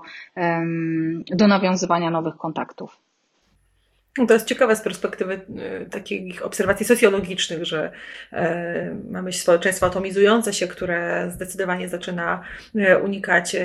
do 1.31 1.47
nawiązywania 1.47 2.09
nowych 2.11 2.37
kontaktów. 2.37 3.02
No 4.17 4.27
to 4.27 4.33
jest 4.33 4.45
ciekawe 4.45 4.75
z 4.75 4.81
perspektywy 4.81 5.33
y, 5.33 5.89
takich 5.89 6.45
obserwacji 6.45 6.85
socjologicznych, 6.85 7.65
że 7.65 7.91
y, 8.33 8.37
mamy 9.09 9.33
społeczeństwo 9.33 9.85
atomizujące 9.85 10.53
się, 10.53 10.67
które 10.67 11.31
zdecydowanie 11.31 11.89
zaczyna 11.89 12.43
y, 12.75 12.97
unikać 12.97 13.55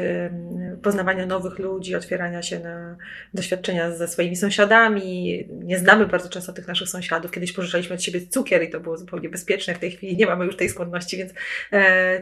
poznawania 0.82 1.26
nowych 1.26 1.58
ludzi, 1.58 1.94
otwierania 1.94 2.42
się 2.42 2.60
na 2.60 2.96
doświadczenia 3.34 3.90
ze 3.90 4.08
swoimi 4.08 4.36
sąsiadami. 4.36 5.44
Nie 5.50 5.78
znamy 5.78 6.06
bardzo 6.06 6.28
często 6.28 6.52
tych 6.52 6.68
naszych 6.68 6.88
sąsiadów. 6.88 7.30
Kiedyś 7.30 7.52
pożyczaliśmy 7.52 7.94
od 7.94 8.02
siebie 8.02 8.20
cukier 8.26 8.62
i 8.62 8.70
to 8.70 8.80
było 8.80 8.96
zupełnie 8.96 9.28
bezpieczne. 9.28 9.74
W 9.74 9.78
tej 9.78 9.90
chwili 9.90 10.16
nie 10.16 10.26
mamy 10.26 10.44
już 10.44 10.56
tej 10.56 10.68
skłonności, 10.68 11.16
więc 11.16 11.32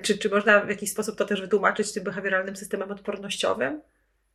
czy, 0.02 0.18
czy 0.18 0.30
można 0.30 0.60
w 0.60 0.68
jakiś 0.68 0.90
sposób 0.90 1.18
to 1.18 1.24
też 1.24 1.40
wytłumaczyć 1.40 1.92
tym 1.92 2.04
behawioralnym 2.04 2.56
systemem 2.56 2.90
odpornościowym? 2.90 3.80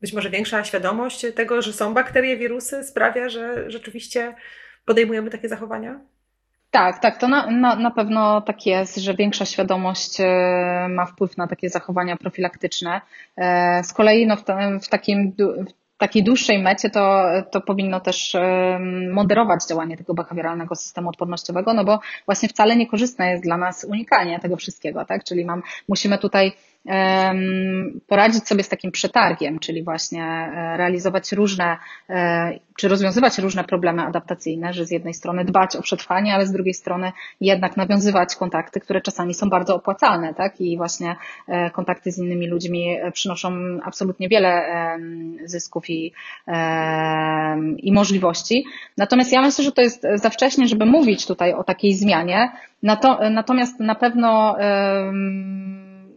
Być 0.02 0.14
może 0.14 0.30
większa 0.30 0.64
świadomość 0.64 1.26
tego, 1.36 1.62
że 1.62 1.74
są 1.74 1.94
bakterie, 1.94 2.38
wirusy, 2.38 2.84
sprawia, 2.84 3.30
że 3.30 3.72
rzeczywiście 3.72 4.36
podejmujemy 4.86 5.30
takie 5.30 5.50
zachowania? 5.50 6.00
Tak, 6.72 7.00
tak, 7.00 7.18
to 7.18 7.28
na, 7.28 7.52
na, 7.52 7.76
na 7.76 7.92
pewno 7.92 8.42
tak 8.42 8.66
jest, 8.66 8.98
że 8.98 9.14
większa 9.14 9.46
świadomość 9.46 10.20
e, 10.20 10.88
ma 10.90 11.06
wpływ 11.06 11.38
na 11.38 11.48
takie 11.48 11.70
zachowania 11.70 12.18
profilaktyczne. 12.18 13.02
E, 13.38 13.84
z 13.84 13.94
kolei 13.94 14.28
no, 14.28 14.36
w, 14.36 14.44
w 14.82 14.88
takim 14.90 15.34
w 15.96 15.98
takiej 15.98 16.24
dłuższej 16.24 16.60
mecie 16.60 16.90
to, 16.90 17.28
to 17.52 17.62
powinno 17.62 18.00
też 18.00 18.36
moderować 19.12 19.68
działanie 19.68 19.98
tego 19.98 20.14
behawioralnego 20.14 20.76
systemu 20.76 21.10
odpornościowego, 21.10 21.74
no 21.74 21.84
bo 21.84 22.00
właśnie 22.26 22.50
wcale 22.50 22.76
niekorzystne 22.76 23.32
jest 23.32 23.44
dla 23.44 23.58
nas 23.58 23.84
unikanie 23.84 24.40
tego 24.40 24.56
wszystkiego, 24.56 25.06
tak? 25.06 25.24
Czyli 25.24 25.46
mam, 25.46 25.64
musimy 25.88 26.18
tutaj 26.18 26.54
poradzić 28.08 28.48
sobie 28.48 28.64
z 28.64 28.70
takim 28.70 28.92
przetargiem, 28.92 29.60
czyli 29.60 29.84
właśnie 29.84 30.24
e, 30.24 30.78
realizować 30.78 31.32
różne, 31.32 31.78
e, 32.10 32.60
czy 32.76 32.88
rozwiązywać 32.88 33.38
różne 33.38 33.64
problemy 33.64 34.02
adaptacyjne, 34.02 34.74
że 34.74 34.86
z 34.86 34.92
jednej 34.92 35.14
strony 35.14 35.46
dbać 35.46 35.76
o 35.76 35.82
przetrwanie, 35.82 36.34
ale 36.34 36.46
z 36.46 36.52
drugiej 36.52 36.74
strony 36.74 37.12
jednak 37.42 37.78
nawiązywać 37.78 38.36
kontakty, 38.36 38.80
które 38.80 39.02
czasami 39.02 39.34
są 39.34 39.50
bardzo 39.50 39.76
opłacalne, 39.76 40.34
tak? 40.34 40.62
I 40.62 40.78
właśnie 40.78 41.16
e, 41.48 41.70
kontakty 41.70 42.12
z 42.12 42.18
innymi 42.18 42.48
ludźmi 42.48 42.98
przynoszą 43.14 43.52
absolutnie 43.84 44.30
wiele 44.30 44.66
zysków 45.46 45.90
i, 45.90 46.14
i 47.78 47.94
możliwości. 47.94 48.66
Natomiast 48.98 49.32
ja 49.32 49.42
myślę, 49.42 49.64
że 49.64 49.72
to 49.72 49.82
jest 49.82 50.08
za 50.16 50.30
wcześnie, 50.30 50.68
żeby 50.68 50.86
mówić 50.86 51.26
tutaj 51.28 51.54
o 51.54 51.64
takiej 51.64 51.94
zmianie. 51.94 52.52
Natomiast 53.30 53.80
na 53.80 53.96
pewno 53.96 54.56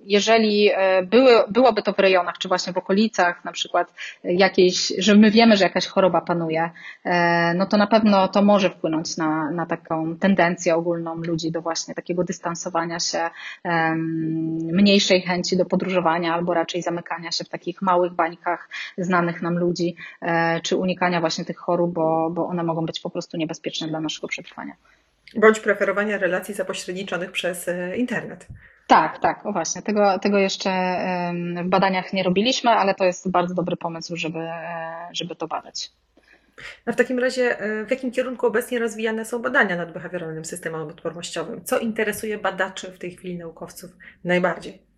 jeżeli 0.07 0.71
były, 1.07 1.33
byłoby 1.49 1.83
to 1.83 1.93
w 1.93 1.99
rejonach, 1.99 2.39
czy 2.39 2.49
właśnie 2.49 2.73
w 2.73 2.79
okolicach, 2.79 3.45
na 3.45 3.53
przykład 3.53 3.95
jakiejś, 4.25 4.93
że 4.99 5.15
my 5.15 5.31
wiemy, 5.31 5.57
że 5.57 5.65
jakaś 5.65 5.87
choroba 5.87 6.21
panuje, 6.21 6.71
no 7.55 7.67
to 7.67 7.77
na 7.77 7.87
pewno 7.87 8.29
to 8.29 8.43
może 8.43 8.71
wpłynąć 8.71 9.17
na, 9.17 9.51
na 9.51 9.67
taką 9.67 10.17
tendencję 10.17 10.75
ogólną 10.75 11.17
ludzi 11.17 11.53
do 11.53 11.61
właśnie 11.61 11.95
takiego 11.95 12.25
dystansowania 12.25 13.01
się, 13.01 13.31
mniejszej 14.73 15.21
chęci 15.21 15.57
do 15.57 15.65
podróżowania 15.65 16.35
albo 16.35 16.55
raczej 16.55 16.83
zamykania 16.83 17.31
się 17.31 17.45
w 17.45 17.49
takich 17.49 17.83
małych 17.83 18.13
bańkach 18.13 18.69
znanych 18.99 19.43
nam 19.43 19.59
ludzi, 19.59 19.97
czy 20.63 20.77
unikania 20.77 21.21
właśnie 21.21 21.45
tych 21.45 21.59
chorób, 21.59 21.93
bo, 21.93 22.31
bo 22.31 22.47
one 22.47 22.63
mogą 22.63 22.87
być 22.87 23.01
po 23.01 23.11
prostu 23.11 23.37
niebezpieczne 23.37 23.89
dla 23.89 24.01
naszego 24.01 24.29
przetrwania. 24.29 24.77
Bądź 25.37 25.61
preferowania 25.61 26.19
relacji 26.19 26.55
zapośredniczonych 26.55 27.33
przez 27.33 27.69
e, 27.69 27.97
internet. 27.97 28.47
Tak, 28.87 29.19
tak, 29.19 29.47
o 29.47 29.53
właśnie. 29.53 29.83
Tego, 29.83 30.19
tego 30.19 30.39
jeszcze 30.39 30.71
w 31.65 31.69
badaniach 31.69 32.13
nie 32.13 32.23
robiliśmy, 32.23 32.71
ale 32.71 32.95
to 32.95 33.05
jest 33.05 33.31
bardzo 33.31 33.55
dobry 33.55 33.77
pomysł, 33.77 34.17
żeby, 34.17 34.39
e, 34.39 35.09
żeby 35.13 35.37
to 35.37 35.47
badać. 35.47 35.93
A 36.87 36.93
w 36.93 36.97
takim 36.97 37.19
razie, 37.19 37.61
e, 37.61 37.85
w 37.85 37.91
jakim 37.91 38.11
kierunku 38.11 38.47
obecnie 38.47 38.79
rozwijane 38.79 39.25
są 39.25 39.43
badania 39.43 39.77
nad 39.77 39.93
behawioralnym 39.93 40.45
systemem 40.45 40.81
odpornościowym? 40.83 41.65
Co 41.65 41.79
interesuje 41.79 42.39
badaczy 42.39 42.93
w 42.93 42.99
tej 42.99 43.11
chwili 43.11 43.39
naukowców 43.39 43.91
najbardziej? 44.25 44.94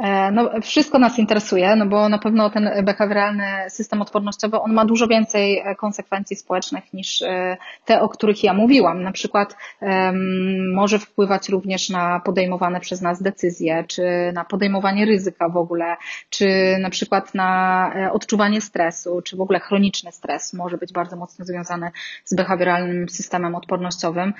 E, 0.00 0.30
no, 0.30 0.50
wszystko 0.62 0.98
nas 0.98 1.18
interesuje, 1.18 1.76
no 1.76 1.86
bo 1.86 2.08
na 2.08 2.18
pewno 2.18 2.50
ten 2.50 2.70
behawioralny 2.84 3.44
system 3.68 4.02
odpornościowy, 4.02 4.60
on 4.60 4.72
ma 4.72 4.84
dużo 4.84 5.06
więcej 5.06 5.58
e, 5.58 5.74
konsekwencji 5.74 6.36
społecznych 6.36 6.92
niż 6.92 7.22
e, 7.22 7.56
te, 7.84 8.00
o 8.00 8.08
których 8.08 8.44
ja 8.44 8.54
mówiłam. 8.54 9.02
Na 9.02 9.12
przykład 9.12 9.56
um, 9.80 10.74
może 10.74 10.98
wpływać 10.98 11.48
również 11.48 11.90
na 11.90 12.20
podejmowane 12.20 12.80
przez 12.80 13.00
nas 13.00 13.22
decyzje, 13.22 13.84
czy 13.88 14.02
na 14.34 14.44
podejmowanie 14.44 15.04
ryzyka 15.04 15.48
w 15.48 15.56
ogóle, 15.56 15.96
czy 16.30 16.76
na 16.80 16.90
przykład 16.90 17.34
na 17.34 17.92
odczuwanie 18.12 18.60
stresu, 18.60 19.22
czy 19.22 19.36
w 19.36 19.40
ogóle 19.40 19.60
chroniczny 19.60 20.12
stres 20.12 20.52
może 20.52 20.78
być 20.78 20.92
bardzo 20.92 21.16
mocno 21.16 21.44
związany 21.44 21.90
z 22.24 22.34
behawioralnym 22.34 23.08
systemem 23.08 23.54
odpornościowym, 23.54 24.32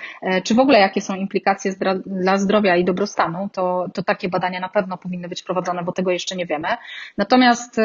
czy 0.44 0.54
w 0.54 0.58
ogóle 0.58 0.78
jakie 0.78 1.00
są 1.00 1.14
implikacje 1.14 1.72
dla 2.06 2.38
zdrowia 2.38 2.76
i 2.76 2.84
dobrostanu, 2.84 3.48
to, 3.52 3.86
to 3.94 4.02
takie 4.02 4.28
badania 4.28 4.60
na 4.60 4.68
pewno 4.68 4.98
powinny 4.98 5.28
być 5.28 5.42
prowadzone, 5.50 5.82
bo 5.82 5.92
tego 5.92 6.10
jeszcze 6.10 6.36
nie 6.36 6.46
wiemy. 6.46 6.68
Natomiast 7.18 7.76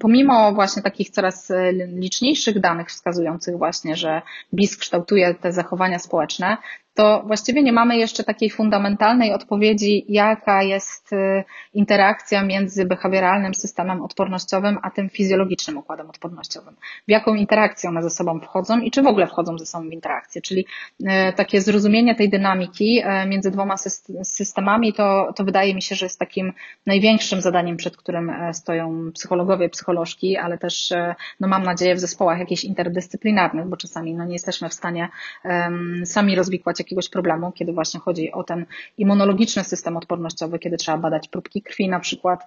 pomimo 0.00 0.52
właśnie 0.52 0.82
takich 0.82 1.10
coraz 1.10 1.50
e, 1.50 1.72
liczniejszych 1.72 2.60
danych 2.60 2.88
wskazujących 2.88 3.58
właśnie, 3.58 3.96
że 3.96 4.22
BIS 4.54 4.76
kształtuje 4.76 5.34
te 5.34 5.52
zachowania 5.52 5.98
społeczne, 5.98 6.56
to 6.94 7.22
właściwie 7.26 7.62
nie 7.62 7.72
mamy 7.72 7.96
jeszcze 7.96 8.24
takiej 8.24 8.50
fundamentalnej 8.50 9.32
odpowiedzi, 9.32 10.04
jaka 10.08 10.62
jest 10.62 11.12
y, 11.12 11.44
interakcja 11.74 12.44
między 12.44 12.84
behawioralnym 12.84 13.54
systemem 13.54 14.02
odpornościowym 14.02 14.78
a 14.82 14.90
tym 14.90 15.10
fizjologicznym 15.10 15.78
układem 15.78 16.10
odpornościowym. 16.10 16.76
W 17.08 17.10
jaką 17.10 17.34
interakcję 17.34 17.90
one 17.90 18.02
ze 18.02 18.10
sobą 18.10 18.40
wchodzą 18.40 18.80
i 18.80 18.90
czy 18.90 19.02
w 19.02 19.06
ogóle 19.06 19.26
wchodzą 19.26 19.58
ze 19.58 19.66
sobą 19.66 19.88
w 19.88 19.92
interakcję. 19.92 20.42
Czyli 20.42 20.66
y, 21.00 21.06
takie 21.36 21.60
zrozumienie 21.60 22.14
tej 22.14 22.30
dynamiki 22.30 23.02
y, 23.02 23.28
między 23.28 23.50
dwoma 23.50 23.76
systemami, 24.22 24.92
to, 24.92 25.32
to 25.36 25.44
wydaje 25.44 25.74
mi 25.74 25.82
się, 25.82 25.94
że 25.94 26.06
jest 26.06 26.18
takim 26.18 26.52
największym 26.86 27.40
zadaniem, 27.40 27.76
przed 27.76 27.96
którym 27.96 28.32
stoją 28.52 29.12
psychologowie, 29.14 29.68
psycholożki, 29.68 30.36
ale 30.36 30.58
też, 30.58 30.92
no 31.40 31.48
mam 31.48 31.62
nadzieję, 31.62 31.94
w 31.94 32.00
zespołach 32.00 32.38
jakichś 32.38 32.64
interdyscyplinarnych, 32.64 33.66
bo 33.66 33.76
czasami 33.76 34.14
no, 34.14 34.24
nie 34.24 34.32
jesteśmy 34.32 34.68
w 34.68 34.74
stanie 34.74 35.08
um, 35.44 36.06
sami 36.06 36.36
rozwikłać 36.36 36.81
jakiegoś 36.82 37.08
problemu, 37.08 37.52
kiedy 37.52 37.72
właśnie 37.72 38.00
chodzi 38.00 38.32
o 38.32 38.44
ten 38.44 38.66
immunologiczny 38.98 39.64
system 39.64 39.96
odpornościowy, 39.96 40.58
kiedy 40.58 40.76
trzeba 40.76 40.98
badać 40.98 41.28
próbki 41.28 41.62
krwi 41.62 41.88
na 41.88 42.00
przykład, 42.00 42.46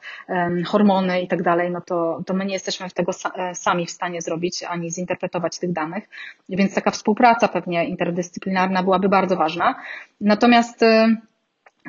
hormony 0.65 1.21
i 1.21 1.27
tak 1.27 1.43
dalej, 1.43 1.71
no 1.71 1.81
to, 1.81 2.21
to 2.25 2.33
my 2.33 2.45
nie 2.45 2.53
jesteśmy 2.53 2.89
tego 2.89 3.11
e, 3.35 3.55
sami 3.55 3.85
w 3.85 3.91
stanie 3.91 4.21
zrobić, 4.21 4.63
ani 4.63 4.91
zinterpretować 4.91 5.59
tych 5.59 5.71
danych, 5.73 6.09
więc 6.49 6.73
taka 6.73 6.91
współpraca 6.91 7.47
pewnie 7.47 7.85
interdyscyplinarna 7.85 8.83
byłaby 8.83 9.09
bardzo 9.09 9.35
ważna. 9.35 9.75
Natomiast 10.21 10.83
y, 10.83 11.17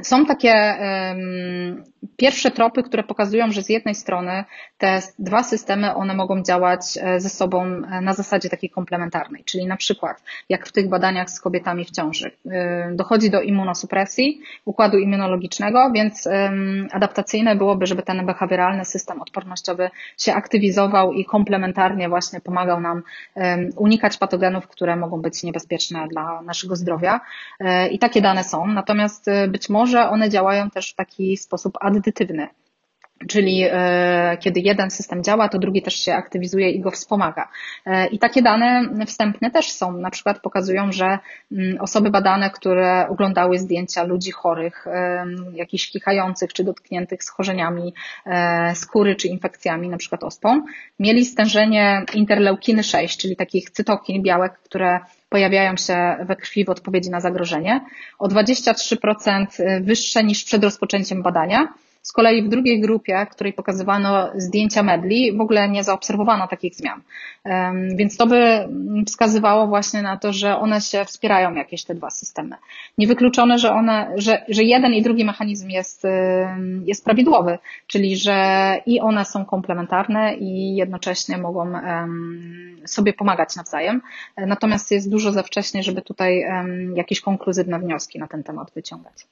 są 0.03 0.27
takie 0.27 0.77
um, 0.81 1.85
pierwsze 2.17 2.51
tropy, 2.51 2.83
które 2.83 3.03
pokazują, 3.03 3.53
że 3.53 3.63
z 3.63 3.69
jednej 3.69 3.95
strony 3.95 4.45
te 4.79 5.03
dwa 5.19 5.43
systemy, 5.43 5.95
one 5.95 6.15
mogą 6.15 6.43
działać 6.43 6.81
e, 7.01 7.21
ze 7.21 7.29
sobą 7.29 7.65
e, 7.65 8.01
na 8.01 8.13
zasadzie 8.13 8.49
takiej 8.49 8.71
komplementarnej, 8.71 9.45
czyli 9.45 9.67
na 9.67 9.77
przykład 9.77 10.23
jak 10.49 10.67
w 10.67 10.73
tych 10.73 10.89
badaniach 10.89 11.31
z 11.31 11.41
kobietami 11.41 11.85
w 11.85 11.91
ciąży 11.91 12.31
e, 12.51 12.91
dochodzi 12.95 13.31
do 13.31 13.41
immunosupresji 13.43 14.41
układu 14.65 14.99
immunologicznego, 14.99 15.91
więc 15.95 16.27
um, 16.27 16.89
adaptacyjne 16.93 17.57
byłoby, 17.57 17.87
żeby 17.87 18.03
ten 18.03 18.27
behawioralny 18.27 18.85
system 18.85 19.23
odpornościowy 19.23 19.91
się 20.19 20.35
aktywizował 20.35 21.13
i 21.13 21.25
komplementarnie 21.25 22.09
właśnie 22.09 22.41
pomagał 22.41 22.81
nam 22.81 23.03
um, 23.35 23.71
unikać 23.77 24.17
patogenów, 24.17 24.69
które 24.69 24.97
mogą 24.97 25.21
być 25.21 25.43
niebezpieczne 25.43 26.09
dla 26.09 26.43
naszego 26.43 26.77
zdrowia. 26.77 27.21
I 27.91 27.99
takie 27.99 28.21
dane 28.23 28.45
są, 28.45 28.67
natomiast 28.67 29.27
być 29.49 29.69
może 29.69 29.86
może 29.87 30.09
one 30.09 30.31
działają 30.31 30.71
też 30.71 30.93
w 30.93 30.95
taki 30.95 31.37
sposób 31.37 31.79
addytywny. 31.81 32.49
Czyli 33.29 33.65
e, 33.71 34.37
kiedy 34.41 34.61
jeden 34.61 34.91
system 34.91 35.25
działa, 35.25 35.49
to 35.49 35.59
drugi 35.59 35.83
też 35.83 35.95
się 35.95 36.15
aktywizuje 36.15 36.71
i 36.71 36.81
go 36.81 36.91
wspomaga. 36.91 37.49
E, 37.87 38.07
I 38.07 38.19
takie 38.19 38.43
dane 38.43 38.89
wstępne 39.07 39.51
też 39.51 39.73
są. 39.73 39.93
Na 39.93 40.11
przykład 40.11 40.41
pokazują, 40.41 40.93
że 40.93 41.19
mm, 41.53 41.81
osoby 41.81 42.11
badane, 42.11 42.51
które 42.51 43.09
oglądały 43.09 43.59
zdjęcia 43.59 44.05
ludzi 44.05 44.31
chorych, 44.31 44.87
jakichś 45.53 45.91
kichających 45.91 46.53
czy 46.53 46.65
dotkniętych 46.65 47.25
schorzeniami 47.25 47.95
e, 48.27 48.75
skóry 48.75 49.17
czy 49.17 49.29
infekcjami, 49.29 49.89
na 49.89 49.97
przykład 49.97 50.25
ospą, 50.25 50.63
mieli 50.99 51.25
stężenie 51.25 52.03
interleukiny 52.15 52.83
6, 52.83 53.19
czyli 53.19 53.37
takich 53.37 53.71
cytokin, 53.71 54.23
białek, 54.23 54.59
które 54.59 55.01
pojawiają 55.37 55.77
się 55.77 56.17
we 56.21 56.37
krwi 56.37 56.65
w 56.65 56.71
odpowiedzi 56.71 57.11
na 57.11 57.21
zagrożenie, 57.21 57.81
o 58.19 58.29
23% 58.29 59.47
wyższe 59.83 60.25
niż 60.25 60.45
przed 60.45 60.65
rozpoczęciem 60.65 61.23
badania. 61.23 61.69
Z 62.07 62.13
kolei 62.13 62.43
w 62.43 62.49
drugiej 62.49 62.81
grupie, 62.81 63.27
której 63.31 63.53
pokazywano 63.53 64.29
zdjęcia 64.35 64.83
medli, 64.83 65.37
w 65.37 65.41
ogóle 65.41 65.69
nie 65.69 65.85
zaobserwowano 65.85 66.49
takich 66.49 66.75
zmian. 66.75 67.01
Więc 67.97 68.17
to 68.17 68.27
by 68.27 68.69
wskazywało 69.07 69.67
właśnie 69.67 70.03
na 70.03 70.17
to, 70.17 70.33
że 70.33 70.59
one 70.59 70.81
się 70.81 71.05
wspierają, 71.05 71.55
jakieś 71.55 71.85
te 71.85 71.95
dwa 71.95 72.11
systemy. 72.11 72.57
Niewykluczone, 72.99 73.59
że 73.59 73.73
one, 73.73 74.13
że, 74.17 74.45
że 74.49 74.63
jeden 74.63 74.93
i 74.93 75.03
drugi 75.03 75.25
mechanizm 75.25 75.69
jest, 75.69 76.03
jest 76.85 77.05
prawidłowy, 77.05 77.59
czyli 77.87 78.17
że 78.17 78.81
i 78.87 79.01
one 79.01 79.25
są 79.25 79.45
komplementarne 79.45 80.35
i 80.35 80.77
jednocześnie 80.77 81.39
mogą 81.39 81.73
sobie 82.87 83.13
pomagać 83.13 83.57
nawzajem. 83.57 84.03
Natomiast 84.37 84.91
jest 84.91 85.11
dużo 85.11 85.33
za 85.33 85.43
wcześnie, 85.43 85.83
żeby 85.83 86.03
tutaj 86.03 86.45
jakieś 86.95 87.21
konkluzywne 87.21 87.79
wnioski 87.79 88.19
na 88.19 88.27
ten 88.27 88.43
temat 88.43 88.71
wyciągać. 88.75 89.27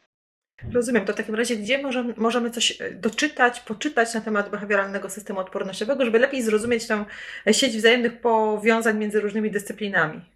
Rozumiem. 0.72 1.04
To 1.04 1.12
w 1.12 1.16
takim 1.16 1.34
razie, 1.34 1.56
gdzie 1.56 1.82
możemy, 1.82 2.14
możemy 2.16 2.50
coś 2.50 2.80
e, 2.80 2.90
doczytać, 2.90 3.60
poczytać 3.60 4.14
na 4.14 4.20
temat 4.20 4.50
behawioralnego 4.50 5.10
systemu 5.10 5.40
odpornościowego, 5.40 6.04
żeby 6.04 6.18
lepiej 6.18 6.42
zrozumieć 6.42 6.86
tę 6.86 7.04
sieć 7.52 7.76
wzajemnych 7.76 8.20
powiązań 8.20 8.98
między 8.98 9.20
różnymi 9.20 9.50
dyscyplinami? 9.50 10.33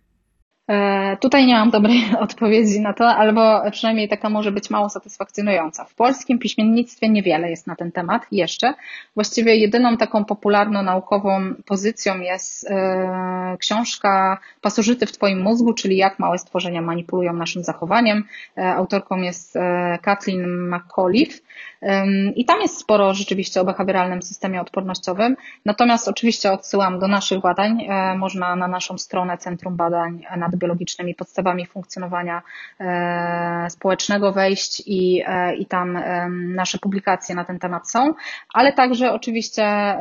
E, 0.68 1.16
tutaj 1.16 1.46
nie 1.46 1.54
mam 1.54 1.70
dobrej 1.70 2.04
odpowiedzi 2.20 2.80
na 2.80 2.92
to, 2.92 3.08
albo 3.08 3.70
przynajmniej 3.70 4.08
taka 4.08 4.30
może 4.30 4.52
być 4.52 4.70
mało 4.70 4.88
satysfakcjonująca. 4.88 5.84
W 5.84 5.94
polskim 5.94 6.38
piśmiennictwie 6.38 7.08
niewiele 7.08 7.50
jest 7.50 7.66
na 7.66 7.76
ten 7.76 7.92
temat 7.92 8.26
jeszcze. 8.32 8.74
Właściwie 9.14 9.56
jedyną 9.56 9.96
taką 9.96 10.24
popularno-naukową 10.24 11.54
pozycją 11.66 12.20
jest 12.20 12.70
e, 12.70 13.56
książka 13.60 14.38
Pasożyty 14.60 15.06
w 15.06 15.12
Twoim 15.12 15.40
mózgu, 15.40 15.72
czyli 15.72 15.96
jak 15.96 16.18
małe 16.18 16.38
stworzenia 16.38 16.82
manipulują 16.82 17.32
naszym 17.32 17.64
zachowaniem. 17.64 18.24
E, 18.58 18.74
autorką 18.74 19.16
jest 19.16 19.58
Kathleen 20.02 20.70
McAuliffe. 20.74 21.40
I 22.36 22.44
tam 22.44 22.60
jest 22.60 22.78
sporo 22.78 23.14
rzeczywiście 23.14 23.60
o 23.60 23.64
behawioralnym 23.64 24.22
systemie 24.22 24.60
odpornościowym. 24.60 25.36
Natomiast 25.64 26.08
oczywiście 26.08 26.52
odsyłam 26.52 26.98
do 26.98 27.08
naszych 27.08 27.40
badań. 27.40 27.88
Można 28.16 28.56
na 28.56 28.68
naszą 28.68 28.98
stronę 28.98 29.38
Centrum 29.38 29.76
Badań 29.76 30.24
nad 30.36 30.56
biologicznymi 30.56 31.14
podstawami 31.14 31.66
funkcjonowania 31.66 32.42
e, 32.80 33.66
społecznego 33.70 34.32
wejść 34.32 34.82
i, 34.86 35.22
e, 35.26 35.54
i 35.54 35.66
tam 35.66 35.98
nasze 36.54 36.78
publikacje 36.78 37.34
na 37.34 37.44
ten 37.44 37.58
temat 37.58 37.90
są, 37.90 38.14
ale 38.54 38.72
także 38.72 39.12
oczywiście 39.12 39.96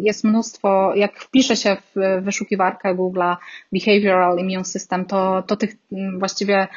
jest 0.00 0.24
mnóstwo, 0.24 0.94
jak 0.94 1.20
wpisze 1.20 1.56
się 1.56 1.76
w 1.76 2.22
wyszukiwarkę 2.24 2.94
Google'a 2.94 3.36
Behavioral 3.72 4.38
Immune 4.38 4.64
System, 4.64 5.04
to, 5.04 5.42
to 5.42 5.56
tych 5.56 5.70
właściwie 6.18 6.68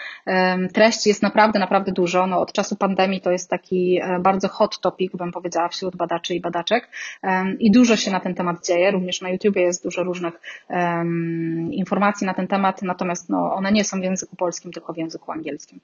treści 0.74 1.10
jest 1.10 1.24
naprawdę, 1.24 1.60
naprawdę 1.60 1.92
dużo. 1.92 2.28
No, 2.28 2.40
od 2.40 2.54
czasu 2.54 2.76
pandemii 2.76 3.22
to 3.22 3.32
jest 3.32 3.50
taki 3.50 4.00
e, 4.02 4.13
bardzo 4.20 4.48
hot 4.48 4.80
topic, 4.80 5.16
bym 5.16 5.32
powiedziała, 5.32 5.68
wśród 5.68 5.96
badaczy 5.96 6.36
i 6.36 6.42
badaczek 6.42 6.90
i 7.60 7.72
dużo 7.72 7.96
się 7.96 8.12
na 8.12 8.20
ten 8.20 8.36
temat 8.36 8.66
dzieje. 8.66 8.92
Również 8.92 9.22
na 9.22 9.30
YouTubie 9.30 9.62
jest 9.62 9.84
dużo 9.84 10.04
różnych 10.04 10.42
informacji 11.72 12.28
na 12.28 12.34
ten 12.34 12.48
temat, 12.48 12.82
natomiast 12.82 13.30
no, 13.30 13.54
one 13.54 13.72
nie 13.72 13.84
są 13.84 14.00
w 14.00 14.04
języku 14.04 14.36
polskim, 14.36 14.72
tylko 14.72 14.94
w 14.94 14.98
języku 14.98 15.32
angielskim. 15.32 15.80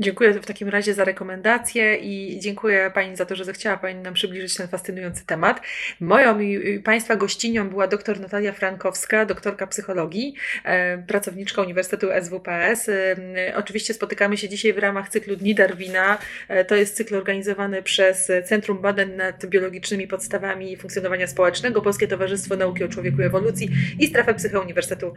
Dziękuję 0.00 0.32
w 0.32 0.46
takim 0.46 0.68
razie 0.68 0.94
za 0.94 1.04
rekomendacje 1.04 1.96
i 1.96 2.40
dziękuję 2.40 2.90
Pani 2.94 3.16
za 3.16 3.26
to, 3.26 3.36
że 3.36 3.44
zechciała 3.44 3.76
Pani 3.76 4.02
nam 4.02 4.14
przybliżyć 4.14 4.54
ten 4.54 4.68
fascynujący 4.68 5.26
temat. 5.26 5.60
Moją 6.00 6.40
i 6.40 6.80
Państwa 6.80 7.16
gościnią 7.16 7.68
była 7.68 7.86
dr 7.86 8.20
Natalia 8.20 8.52
Frankowska, 8.52 9.24
doktorka 9.24 9.66
psychologii, 9.66 10.34
e, 10.64 10.98
pracowniczka 10.98 11.62
Uniwersytetu 11.62 12.06
SWPS. 12.22 12.88
E, 12.88 13.16
oczywiście 13.56 13.94
spotykamy 13.94 14.36
się 14.36 14.48
dzisiaj 14.48 14.72
w 14.72 14.78
ramach 14.78 15.08
cyklu 15.08 15.36
Dni 15.36 15.54
Darwina. 15.54 16.18
E, 16.48 16.64
to 16.64 16.74
jest 16.74 16.96
cykl 16.96 17.16
organizowany 17.16 17.82
przez 17.82 18.32
Centrum 18.44 18.78
Badań 18.78 19.12
nad 19.12 19.46
Biologicznymi 19.46 20.08
Podstawami 20.08 20.76
Funkcjonowania 20.76 21.26
Społecznego, 21.26 21.82
Polskie 21.82 22.08
Towarzystwo 22.08 22.56
Nauki 22.56 22.84
o 22.84 22.88
Człowieku 22.88 23.22
i 23.22 23.24
Ewolucji 23.24 23.70
i 23.98 24.06
Strefę 24.06 24.34
Psycho 24.34 24.60
Uniwersytetu 24.60 25.14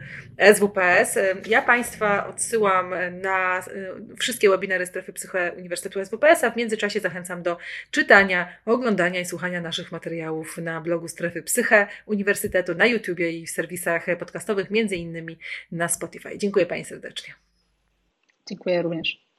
SWPS. 0.54 1.18
Ja 1.46 1.62
Państwa 1.62 2.26
odsyłam 2.26 2.94
na 3.22 3.64
wszystkie 4.18 4.50
webinary 4.50 4.71
webinary 4.72 4.86
Strefy 4.86 5.12
Psyche 5.12 5.52
Uniwersytetu 5.56 6.04
SWPS, 6.04 6.44
a 6.44 6.50
w 6.50 6.56
międzyczasie 6.56 7.00
zachęcam 7.00 7.42
do 7.42 7.56
czytania, 7.90 8.56
oglądania 8.66 9.20
i 9.20 9.24
słuchania 9.24 9.60
naszych 9.60 9.92
materiałów 9.92 10.58
na 10.58 10.80
blogu 10.80 11.08
Strefy 11.08 11.42
Psyche 11.42 11.86
Uniwersytetu, 12.06 12.74
na 12.74 12.86
YouTubie 12.86 13.30
i 13.30 13.46
w 13.46 13.50
serwisach 13.50 14.06
podcastowych, 14.18 14.70
między 14.70 14.96
innymi 14.96 15.38
na 15.72 15.88
Spotify. 15.88 16.38
Dziękuję 16.38 16.66
Pani 16.66 16.84
serdecznie. 16.84 17.34
Dziękuję 18.48 18.82
również. 18.82 19.31